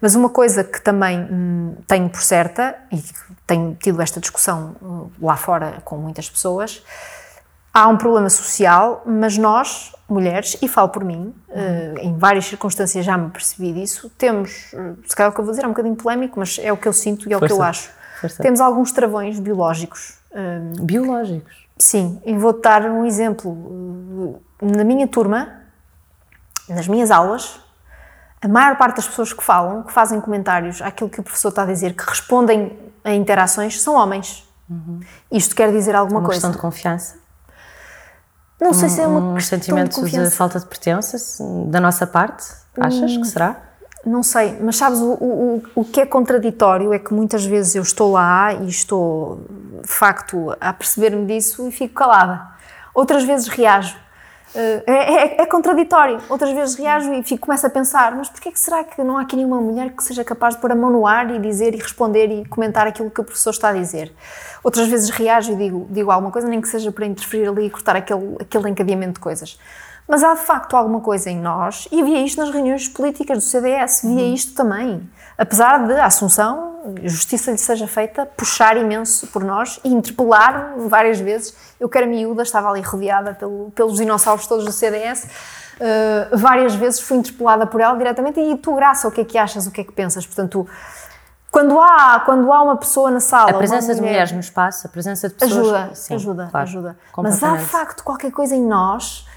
mas 0.00 0.14
uma 0.14 0.28
coisa 0.28 0.62
que 0.64 0.80
também 0.80 1.20
hum, 1.30 1.74
tenho 1.86 2.08
por 2.08 2.20
certa, 2.22 2.76
e 2.92 3.02
tenho 3.46 3.74
tido 3.74 4.00
esta 4.00 4.20
discussão 4.20 4.76
eh, 4.82 5.10
lá 5.20 5.36
fora 5.36 5.78
com 5.84 5.96
muitas 5.96 6.28
pessoas, 6.28 6.82
há 7.72 7.86
um 7.88 7.96
problema 7.96 8.28
social, 8.30 9.02
mas 9.06 9.36
nós, 9.38 9.92
mulheres, 10.08 10.56
e 10.60 10.66
falo 10.68 10.88
por 10.88 11.04
mim, 11.04 11.34
eh, 11.50 11.94
em 12.00 12.16
várias 12.18 12.46
circunstâncias 12.46 13.04
já 13.04 13.16
me 13.16 13.30
percebi 13.30 13.72
disso, 13.72 14.10
temos, 14.18 14.72
eh, 14.74 14.94
se 15.06 15.14
calhar 15.14 15.30
o 15.30 15.34
que 15.34 15.40
eu 15.40 15.44
vou 15.44 15.52
dizer 15.52 15.64
é 15.64 15.66
um 15.68 15.70
bocadinho 15.72 15.94
polémico, 15.96 16.38
mas 16.40 16.58
é 16.60 16.72
o 16.72 16.76
que 16.76 16.88
eu 16.88 16.92
sinto 16.92 17.28
e 17.28 17.32
é 17.32 17.36
o 17.36 17.40
que 17.40 17.44
eu 17.46 17.56
Força, 17.56 17.70
acho. 17.70 17.90
força. 18.20 18.42
Temos 18.42 18.60
alguns 18.60 18.90
travões 18.92 19.38
biológicos. 19.38 20.14
eh, 20.32 20.60
biológicos. 20.82 21.67
Sim, 21.78 22.20
e 22.24 22.36
vou-te 22.36 22.62
dar 22.62 22.82
um 22.82 23.06
exemplo. 23.06 24.40
Na 24.60 24.82
minha 24.84 25.06
turma, 25.06 25.62
nas 26.68 26.88
minhas 26.88 27.10
aulas, 27.10 27.60
a 28.42 28.48
maior 28.48 28.76
parte 28.76 28.96
das 28.96 29.06
pessoas 29.06 29.32
que 29.32 29.42
falam, 29.42 29.82
que 29.84 29.92
fazem 29.92 30.20
comentários 30.20 30.82
àquilo 30.82 31.08
que 31.08 31.20
o 31.20 31.22
professor 31.22 31.48
está 31.48 31.62
a 31.62 31.66
dizer, 31.66 31.94
que 31.94 32.04
respondem 32.04 32.78
a 33.04 33.12
interações, 33.12 33.80
são 33.80 33.94
homens. 33.94 34.46
Isto 35.30 35.54
quer 35.54 35.72
dizer 35.72 35.94
alguma 35.94 36.20
Uma 36.20 36.26
coisa. 36.26 36.40
questão 36.40 36.50
de 36.50 36.58
confiança. 36.58 37.16
Não 38.60 38.74
sei 38.74 38.88
se 38.88 39.00
é 39.00 39.06
uma 39.06 39.20
um 39.20 39.34
questão 39.34 39.58
sentimento 39.58 40.04
de 40.04 40.10
de, 40.10 40.30
falta 40.30 40.58
de 40.58 40.66
pertença 40.66 41.16
da 41.66 41.80
nossa 41.80 42.06
parte? 42.06 42.44
Achas 42.78 43.16
que 43.16 43.24
será? 43.24 43.56
Não 44.08 44.22
sei, 44.22 44.56
mas 44.60 44.76
sabes, 44.76 45.00
o, 45.00 45.12
o, 45.12 45.62
o 45.74 45.84
que 45.84 46.00
é 46.00 46.06
contraditório 46.06 46.92
é 46.92 46.98
que 46.98 47.12
muitas 47.12 47.44
vezes 47.44 47.74
eu 47.74 47.82
estou 47.82 48.12
lá 48.12 48.54
e 48.54 48.68
estou, 48.68 49.40
de 49.82 49.88
facto, 49.88 50.54
a 50.60 50.72
perceber-me 50.72 51.26
disso 51.26 51.66
e 51.68 51.70
fico 51.72 51.94
calada. 51.94 52.46
Outras 52.94 53.24
vezes 53.24 53.48
reajo. 53.48 53.96
Eh, 54.54 54.82
É, 54.86 54.92
é- 55.40 55.42
é 55.42 55.46
contraditório. 55.46 56.18
Outras 56.28 56.52
vezes 56.52 56.74
reajo 56.76 57.12
e 57.12 57.22
fico, 57.22 57.46
começo 57.46 57.66
a 57.66 57.70
pensar, 57.70 58.14
mas 58.16 58.28
porquê 58.30 58.50
que 58.50 58.58
será 58.58 58.82
que 58.82 59.02
não 59.04 59.18
há 59.18 59.22
aqui 59.22 59.36
nenhuma 59.36 59.60
mulher 59.60 59.90
que 59.94 60.02
seja 60.02 60.24
capaz 60.24 60.54
de 60.54 60.60
pôr 60.60 60.72
a 60.72 60.74
mão 60.74 60.90
no 60.90 61.06
ar 61.06 61.30
e 61.34 61.38
dizer 61.38 61.74
e 61.74 61.78
responder 61.78 62.28
e 62.30 62.44
comentar 62.46 62.86
aquilo 62.86 63.10
que 63.10 63.20
o 63.20 63.24
professor 63.24 63.50
está 63.50 63.68
a 63.68 63.72
dizer? 63.74 64.12
Outras 64.64 64.88
vezes 64.88 65.10
reajo 65.10 65.52
e 65.52 65.56
digo, 65.56 65.86
digo 65.90 66.10
alguma 66.10 66.30
coisa, 66.32 66.48
nem 66.48 66.60
que 66.60 66.68
seja 66.68 66.90
para 66.90 67.04
interferir 67.04 67.46
ali 67.48 67.66
e 67.66 67.70
cortar 67.70 67.94
aquele, 67.96 68.36
aquele 68.40 68.70
encadeamento 68.70 69.14
de 69.14 69.20
coisas. 69.20 69.58
Mas 70.08 70.24
há 70.24 70.34
de 70.34 70.40
facto 70.40 70.74
alguma 70.74 71.00
coisa 71.00 71.28
em 71.30 71.38
nós, 71.38 71.86
e 71.92 72.00
havia 72.00 72.20
isto 72.24 72.38
nas 72.40 72.50
reuniões 72.50 72.88
políticas 72.88 73.38
do 73.38 73.44
CDS, 73.44 74.00
via 74.04 74.26
isto 74.32 74.54
também. 74.54 75.08
Apesar 75.36 75.86
de 75.86 75.92
a 75.92 76.06
Assunção, 76.06 76.94
justiça 77.04 77.50
lhe 77.50 77.58
seja 77.58 77.86
feita, 77.86 78.24
puxar 78.24 78.76
imenso 78.78 79.26
por 79.26 79.44
nós 79.44 79.78
e 79.84 79.92
interpelar 79.92 80.74
várias 80.78 81.20
vezes. 81.20 81.54
Eu 81.78 81.88
que 81.90 81.98
era 81.98 82.06
miúda, 82.06 82.42
estava 82.42 82.70
ali 82.70 82.80
rodeada 82.80 83.34
pelo- 83.34 83.70
pelos 83.72 83.96
dinossauros 83.98 84.46
todos 84.46 84.64
do 84.64 84.72
CDS, 84.72 85.28
eh, 85.78 86.28
várias 86.32 86.74
vezes 86.74 87.00
fui 87.00 87.18
interpelada 87.18 87.66
por 87.66 87.80
ela 87.80 87.96
diretamente. 87.96 88.40
E 88.40 88.56
tu, 88.56 88.74
Graça, 88.74 89.06
o 89.06 89.12
que 89.12 89.20
é 89.20 89.24
que 89.26 89.36
achas, 89.36 89.66
o 89.66 89.70
que 89.70 89.82
é 89.82 89.84
que 89.84 89.92
pensas? 89.92 90.26
Portanto, 90.26 90.66
quando 91.50 91.78
há, 91.80 92.20
quando 92.24 92.50
há 92.52 92.62
uma 92.62 92.76
pessoa 92.76 93.10
na 93.10 93.20
sala. 93.20 93.50
A 93.50 93.54
presença 93.54 93.94
de 93.94 94.00
mulher- 94.00 94.12
mulheres 94.12 94.32
no 94.32 94.40
espaço, 94.40 94.86
a 94.86 94.90
presença 94.90 95.28
de 95.28 95.34
pessoas. 95.34 95.58
Ajuda, 95.68 95.94
Sim, 95.94 96.14
ajuda, 96.14 96.48
claro, 96.50 96.66
ajuda. 96.66 96.98
Mas 97.18 97.42
há 97.42 97.56
de 97.56 97.64
facto 97.64 98.02
qualquer 98.02 98.32
coisa 98.32 98.56
em 98.56 98.62
nós 98.64 99.27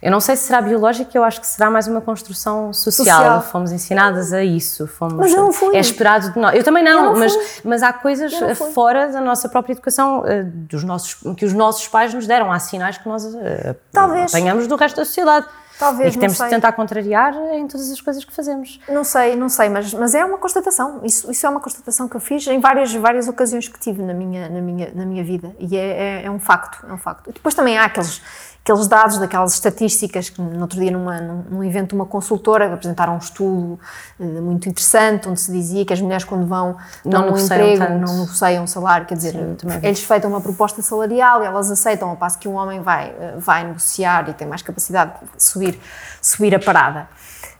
Eu 0.00 0.10
não 0.10 0.20
sei 0.20 0.36
se 0.36 0.44
será 0.44 0.60
biológico, 0.60 1.10
eu 1.14 1.24
acho 1.24 1.40
que 1.40 1.46
será 1.46 1.70
mais 1.70 1.86
uma 1.88 2.00
construção 2.00 2.72
social. 2.72 3.18
Social. 3.18 3.42
Fomos 3.42 3.72
ensinadas 3.72 4.32
a 4.32 4.42
isso. 4.42 4.86
Fomos, 4.86 5.14
Mas 5.14 5.32
eu 5.32 5.42
não 5.42 5.52
fui. 5.52 5.76
É 5.76 5.80
esperado 5.80 6.32
de 6.32 6.38
nós. 6.38 6.54
Eu 6.54 6.64
também 6.64 6.84
não, 6.84 7.06
Eu 7.06 7.12
não 7.12 7.18
mas, 7.18 7.60
mas 7.64 7.82
há 7.82 7.92
coisas 7.92 8.32
eh, 8.32 8.54
fora 8.54 9.08
da 9.08 9.20
nossa 9.20 9.48
própria 9.48 9.72
educação 9.72 10.24
eh, 10.26 10.42
dos 10.44 10.84
nossos, 10.84 11.14
que 11.36 11.44
os 11.44 11.52
nossos 11.52 11.88
pais 11.88 12.14
nos 12.14 12.26
deram. 12.26 12.52
Há 12.52 12.58
sinais 12.58 12.98
que 12.98 13.08
nós 13.08 13.24
eh, 13.34 13.74
Talvez. 13.92 14.32
apanhamos 14.32 14.66
do 14.66 14.76
resto 14.76 14.96
da 14.96 15.04
sociedade. 15.04 15.46
Talvez, 15.78 16.10
e 16.10 16.12
que 16.14 16.18
temos 16.18 16.36
sei. 16.36 16.46
de 16.46 16.50
tentar 16.50 16.72
contrariar 16.72 17.32
em 17.52 17.68
todas 17.68 17.90
as 17.90 18.00
coisas 18.00 18.24
que 18.24 18.32
fazemos. 18.34 18.80
Não 18.88 19.04
sei, 19.04 19.36
não 19.36 19.48
sei, 19.48 19.68
mas, 19.68 19.94
mas 19.94 20.12
é 20.12 20.24
uma 20.24 20.36
constatação. 20.36 21.00
Isso, 21.04 21.30
isso 21.30 21.46
é 21.46 21.48
uma 21.48 21.60
constatação 21.60 22.08
que 22.08 22.16
eu 22.16 22.20
fiz 22.20 22.44
em 22.48 22.58
várias, 22.58 22.92
várias 22.94 23.28
ocasiões 23.28 23.68
que 23.68 23.78
tive 23.78 24.02
na 24.02 24.12
minha, 24.12 24.48
na 24.48 24.60
minha, 24.60 24.90
na 24.92 25.06
minha 25.06 25.22
vida. 25.22 25.54
E 25.60 25.76
é, 25.76 26.22
é, 26.22 26.24
é 26.24 26.30
um 26.30 26.40
facto, 26.40 26.84
é 26.84 26.92
um 26.92 26.98
facto. 26.98 27.30
E 27.30 27.32
depois 27.32 27.54
também 27.54 27.78
há 27.78 27.84
aqueles, 27.84 28.20
aqueles 28.68 28.86
dados, 28.86 29.18
daquelas 29.18 29.54
estatísticas 29.54 30.28
que 30.28 30.40
no 30.42 30.60
outro 30.60 30.78
dia 30.78 30.90
numa, 30.90 31.18
num, 31.20 31.64
evento 31.64 31.90
de 31.90 31.94
uma 31.94 32.04
consultora 32.04 32.74
apresentaram 32.74 33.14
um 33.14 33.18
estudo 33.18 33.80
eh, 34.20 34.24
muito 34.24 34.68
interessante 34.68 35.26
onde 35.26 35.40
se 35.40 35.50
dizia 35.50 35.86
que 35.86 35.92
as 35.92 36.00
mulheres 36.00 36.24
quando 36.24 36.46
vão 36.46 36.76
Não 37.02 37.32
um 37.32 37.38
emprego, 37.38 37.78
tanto. 37.78 38.06
não 38.06 38.20
negociam 38.20 38.64
o 38.64 38.68
salário, 38.68 39.06
quer 39.06 39.14
dizer, 39.14 39.32
Sim, 39.32 39.56
eles 39.82 40.02
feitam 40.02 40.30
uma 40.30 40.40
proposta 40.40 40.82
salarial 40.82 41.42
e 41.42 41.46
elas 41.46 41.70
aceitam, 41.70 42.10
ao 42.10 42.16
passo 42.16 42.38
que 42.38 42.46
um 42.46 42.54
homem 42.54 42.82
vai, 42.82 43.08
eh, 43.18 43.34
vai 43.38 43.64
negociar 43.64 44.28
e 44.28 44.34
tem 44.34 44.46
mais 44.46 44.60
capacidade 44.60 45.12
de 45.34 45.42
subir, 45.42 45.80
subir 46.20 46.54
a 46.54 46.58
parada. 46.58 47.08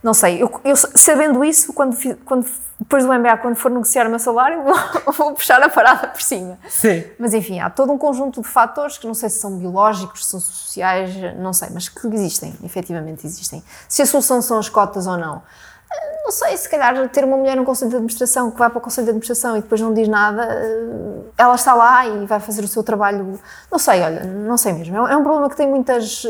Não 0.03 0.13
sei, 0.13 0.43
eu, 0.43 0.61
eu 0.63 0.77
sabendo 0.77 1.43
isso, 1.43 1.73
quando, 1.73 1.97
quando, 2.25 2.47
depois 2.79 3.05
do 3.05 3.13
MBA, 3.13 3.37
quando 3.39 3.57
for 3.57 3.71
negociar 3.71 4.07
o 4.07 4.11
meu 4.11 4.19
salário, 4.19 4.63
vou, 5.05 5.13
vou 5.13 5.35
puxar 5.35 5.63
a 5.63 5.69
parada 5.69 6.09
por 6.09 6.23
cima. 6.23 6.59
Sim. 6.69 7.05
Mas 7.19 7.35
enfim, 7.35 7.59
há 7.61 7.69
todo 7.71 7.93
um 7.93 7.99
conjunto 7.99 8.41
de 8.43 8.49
fatores 8.49 8.99
que 8.99 9.07
não 9.07 9.15
sei 9.15 9.29
se 9.29 9.41
são 9.41 9.57
biológicos, 9.59 10.25
se 10.25 10.31
são 10.31 10.41
sociais, 10.41 11.11
não 11.39 11.53
sei, 11.53 11.69
mas 11.73 11.89
que 11.89 12.07
existem, 12.09 12.55
efetivamente 12.63 13.27
existem. 13.27 13.63
Se 13.89 14.03
a 14.03 14.07
solução 14.07 14.41
são 14.41 14.59
as 14.59 14.69
cotas 14.69 15.07
ou 15.07 15.17
não. 15.17 15.43
Eh, 15.91 16.23
Não 16.25 16.31
sei, 16.31 16.57
se 16.59 16.69
calhar 16.69 17.09
ter 17.09 17.25
uma 17.25 17.37
mulher 17.39 17.57
no 17.57 17.65
Conselho 17.65 17.91
de 17.91 17.97
Administração 17.97 18.51
que 18.51 18.59
vai 18.59 18.69
para 18.69 18.79
o 18.79 18.81
Conselho 18.83 19.07
de 19.07 19.11
Administração 19.11 19.57
e 19.57 19.63
depois 19.63 19.81
não 19.81 19.95
diz 19.95 20.07
nada, 20.07 20.45
eh, 20.45 21.21
ela 21.39 21.55
está 21.55 21.75
lá 21.75 22.07
e 22.07 22.27
vai 22.27 22.39
fazer 22.39 22.63
o 22.63 22.69
seu 22.69 22.83
trabalho. 22.83 23.41
Não 23.73 23.79
sei, 23.79 24.03
olha, 24.03 24.25
não 24.25 24.57
sei 24.59 24.73
mesmo. 24.75 24.95
É 24.97 25.01
um- 25.01 25.09
É 25.09 25.17
um 25.17 25.23
problema 25.23 25.49
que 25.49 25.57
tem 25.57 25.67
muitas. 25.69 26.25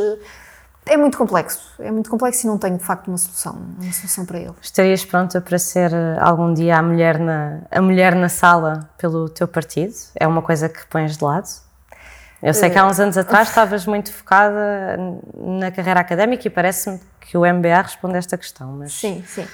Eh, 0.88 0.94
É 0.94 0.96
muito 0.96 1.16
complexo. 1.16 1.60
É 1.78 1.90
muito 1.90 2.10
complexo 2.10 2.46
e 2.46 2.48
não 2.48 2.58
tenho 2.58 2.78
de 2.78 2.84
facto 2.84 3.08
uma 3.08 3.18
solução, 3.18 3.58
uma 3.80 3.92
solução 3.92 4.24
para 4.24 4.38
ele. 4.38 4.54
Estarias 4.60 5.04
pronta 5.04 5.40
para 5.40 5.58
ser 5.58 5.92
eh, 5.92 6.18
algum 6.20 6.52
dia 6.52 6.78
a 6.78 6.82
mulher, 6.82 7.18
na, 7.18 7.60
a 7.70 7.80
mulher 7.80 8.14
na 8.14 8.28
sala 8.28 8.88
pelo 8.98 9.28
teu 9.28 9.46
partido? 9.46 9.94
É 10.14 10.26
uma 10.26 10.42
coisa 10.42 10.68
que 10.68 10.86
pões 10.86 11.16
de 11.16 11.24
lado? 11.24 11.48
Eu 12.42 12.54
sei 12.54 12.70
que 12.70 12.78
há 12.78 12.86
uns 12.86 13.00
anos 13.00 13.18
atrás 13.18 13.48
estavas 13.48 13.84
muito 13.84 14.12
focada 14.12 14.96
na 15.36 15.70
carreira 15.70 16.00
académica 16.00 16.46
e 16.46 16.50
parece-me 16.50 17.00
que 17.20 17.36
o 17.36 17.40
MBA 17.40 17.82
responde 17.82 18.14
a 18.14 18.18
esta 18.18 18.38
questão, 18.38 18.72
mas 18.72 18.92
Sim, 18.92 19.22
sim. 19.26 19.46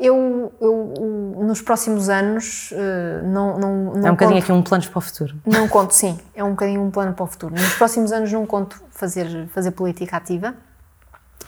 Eu, 0.00 0.52
eu 0.60 1.34
nos 1.44 1.60
próximos 1.60 2.08
anos, 2.08 2.70
eh, 2.72 3.20
não, 3.24 3.58
não, 3.58 3.84
não 3.94 4.06
é 4.06 4.10
um 4.10 4.14
bocadinho 4.14 4.38
aqui 4.38 4.52
um 4.52 4.62
planos 4.62 4.86
para 4.86 4.98
o 4.98 5.00
futuro. 5.00 5.34
Não 5.44 5.66
conto, 5.66 5.92
sim. 5.92 6.16
É 6.36 6.44
um 6.44 6.50
bocadinho 6.50 6.80
um 6.82 6.90
plano 6.90 7.12
para 7.14 7.24
o 7.24 7.26
futuro. 7.26 7.52
Nos 7.52 7.74
próximos 7.74 8.12
anos 8.12 8.30
não 8.32 8.46
conto 8.46 8.80
fazer, 8.92 9.48
fazer 9.48 9.72
política 9.72 10.16
ativa. 10.16 10.54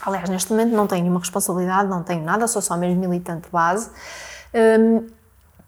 Aliás, 0.02 0.28
neste 0.28 0.50
momento 0.50 0.72
não 0.74 0.86
tenho 0.86 1.02
nenhuma 1.02 1.20
responsabilidade, 1.20 1.88
não 1.88 2.02
tenho 2.02 2.24
nada, 2.24 2.46
sou 2.46 2.62
só 2.62 2.76
mesmo 2.76 3.00
militante 3.00 3.48
base. 3.50 3.90
Hum, 4.54 5.06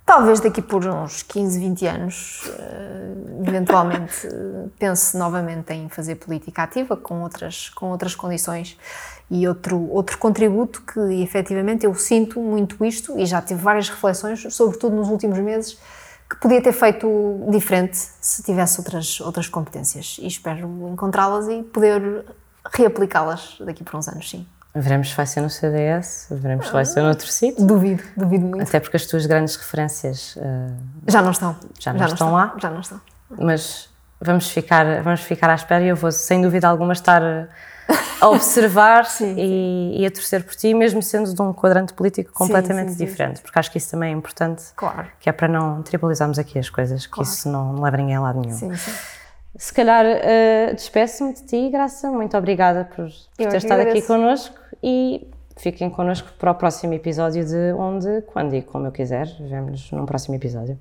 Talvez 0.04 0.40
daqui 0.40 0.60
por 0.60 0.84
uns 0.84 1.22
15, 1.22 1.58
20 1.60 1.86
anos, 1.86 2.42
uh, 2.46 3.48
eventualmente, 3.48 4.26
uh, 4.26 4.70
pense 4.78 5.16
novamente 5.16 5.72
em 5.72 5.88
fazer 5.88 6.16
política 6.16 6.64
ativa 6.64 6.96
com 6.96 7.22
outras, 7.22 7.70
com 7.70 7.90
outras 7.90 8.14
condições 8.14 8.76
e 9.30 9.46
outro, 9.46 9.88
outro 9.90 10.18
contributo 10.18 10.82
que 10.82 11.22
efetivamente 11.22 11.86
eu 11.86 11.94
sinto 11.94 12.40
muito 12.40 12.84
isto 12.84 13.18
e 13.18 13.24
já 13.24 13.40
tive 13.40 13.62
várias 13.62 13.88
reflexões, 13.88 14.44
sobretudo 14.50 14.96
nos 14.96 15.08
últimos 15.08 15.38
meses, 15.38 15.78
que 16.28 16.36
podia 16.36 16.60
ter 16.60 16.72
feito 16.72 17.08
diferente 17.48 17.96
se 18.20 18.42
tivesse 18.42 18.80
outras, 18.80 19.20
outras 19.20 19.48
competências 19.48 20.16
e 20.20 20.26
espero 20.26 20.90
encontrá-las 20.92 21.46
e 21.48 21.62
poder 21.62 22.24
reaplicá-las 22.70 23.56
daqui 23.60 23.82
por 23.82 23.96
uns 23.96 24.08
anos, 24.08 24.28
sim. 24.28 24.46
Veremos 24.74 25.10
se 25.10 25.16
vai 25.16 25.26
ser 25.26 25.42
no 25.42 25.50
CDS, 25.50 26.28
veremos 26.30 26.66
se 26.66 26.72
vai 26.72 26.84
ser 26.86 27.02
noutro 27.02 27.26
sítio. 27.26 27.66
Duvido, 27.66 28.02
duvido 28.16 28.46
muito. 28.46 28.62
Até 28.62 28.80
porque 28.80 28.96
as 28.96 29.04
tuas 29.04 29.26
grandes 29.26 29.54
referências 29.56 30.34
uh, 30.36 30.74
já 31.06 31.20
não 31.20 31.30
estão. 31.30 31.54
Já 31.78 31.92
não, 31.92 31.98
já 31.98 32.06
não 32.06 32.12
estão, 32.14 32.32
lá. 32.32 32.54
Já 32.56 32.70
não 32.70 32.80
estão. 32.80 33.00
Mas 33.38 33.90
vamos 34.18 34.48
ficar, 34.48 35.02
vamos 35.02 35.20
ficar 35.20 35.50
à 35.50 35.54
espera 35.54 35.84
e 35.84 35.88
eu 35.88 35.96
vou, 35.96 36.10
sem 36.10 36.40
dúvida 36.40 36.68
alguma, 36.68 36.94
estar 36.94 37.22
a 38.18 38.28
observar 38.28 39.04
sim, 39.10 39.34
e, 39.36 40.00
e, 40.00 40.06
a 40.06 40.10
torcer 40.10 40.42
por 40.42 40.54
ti, 40.54 40.72
mesmo 40.72 41.02
sendo 41.02 41.34
de 41.34 41.42
um 41.42 41.52
quadrante 41.52 41.92
político 41.92 42.32
completamente 42.32 42.92
sim, 42.92 42.98
sim, 42.98 43.04
diferente, 43.04 43.42
porque 43.42 43.58
acho 43.58 43.70
que 43.70 43.76
isso 43.76 43.90
também 43.90 44.14
é 44.14 44.16
importante. 44.16 44.64
Claro. 44.74 45.06
Que 45.20 45.28
é 45.28 45.32
para 45.32 45.48
não 45.48 45.82
tribalizarmos 45.82 46.38
aqui 46.38 46.58
as 46.58 46.70
coisas, 46.70 47.04
que 47.04 47.12
claro. 47.12 47.28
isso 47.28 47.46
não, 47.50 47.74
não 47.74 47.82
leva 47.82 47.98
ninguém 47.98 48.16
a 48.16 48.20
lado 48.20 48.40
nenhum. 48.40 48.56
Sim, 48.56 48.74
sim. 48.74 48.92
Se 49.56 49.72
calhar 49.72 50.04
uh, 50.06 50.74
despeço-me 50.74 51.34
de 51.34 51.44
ti, 51.44 51.70
Graça. 51.70 52.10
Muito 52.10 52.36
obrigada 52.36 52.84
por, 52.84 53.06
por 53.36 53.48
ter 53.48 53.56
estado 53.56 53.80
aqui 53.80 54.00
connosco 54.02 54.58
e 54.82 55.26
fiquem 55.58 55.90
connosco 55.90 56.32
para 56.38 56.50
o 56.50 56.54
próximo 56.54 56.94
episódio 56.94 57.44
de 57.44 57.72
Onde, 57.74 58.22
Quando 58.22 58.54
e 58.54 58.62
Como 58.62 58.86
Eu 58.86 58.92
Quiser. 58.92 59.26
Vemo-nos 59.40 59.90
num 59.92 60.06
próximo 60.06 60.34
episódio. 60.36 60.78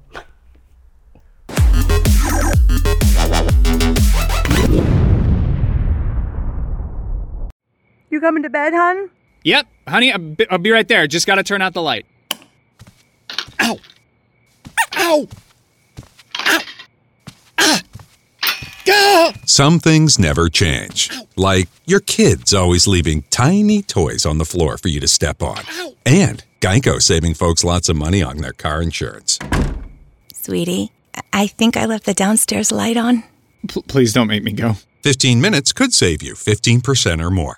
You 8.09 8.19
coming 8.21 8.43
to 8.43 8.49
bed, 8.49 8.73
hon? 8.73 9.09
Yep, 9.43 9.67
honey, 9.87 10.11
I'll 10.11 10.19
be, 10.19 10.45
I'll 10.49 10.59
be 10.59 10.71
right 10.71 10.87
there. 10.87 11.07
Just 11.07 11.27
gotta 11.27 11.43
turn 11.43 11.61
out 11.61 11.73
the 11.73 11.81
light. 11.81 12.05
Ow! 13.61 13.77
Ow! 14.97 15.27
Some 19.45 19.79
things 19.79 20.17
never 20.17 20.49
change. 20.49 21.09
Like 21.35 21.67
your 21.85 21.99
kids 21.99 22.53
always 22.53 22.87
leaving 22.87 23.23
tiny 23.29 23.81
toys 23.81 24.25
on 24.25 24.37
the 24.37 24.45
floor 24.45 24.77
for 24.77 24.87
you 24.87 24.99
to 24.99 25.07
step 25.07 25.41
on. 25.41 25.63
And 26.05 26.43
Geico 26.61 27.01
saving 27.01 27.35
folks 27.35 27.63
lots 27.63 27.89
of 27.89 27.95
money 27.95 28.21
on 28.23 28.37
their 28.37 28.53
car 28.53 28.81
insurance. 28.81 29.37
Sweetie, 30.33 30.91
I 31.31 31.47
think 31.47 31.77
I 31.77 31.85
left 31.85 32.05
the 32.05 32.13
downstairs 32.13 32.71
light 32.71 32.97
on. 32.97 33.23
P- 33.67 33.83
please 33.87 34.13
don't 34.13 34.27
make 34.27 34.43
me 34.43 34.51
go. 34.51 34.73
15 35.03 35.39
minutes 35.41 35.73
could 35.73 35.93
save 35.93 36.21
you 36.23 36.33
15% 36.33 37.21
or 37.23 37.29
more. 37.31 37.57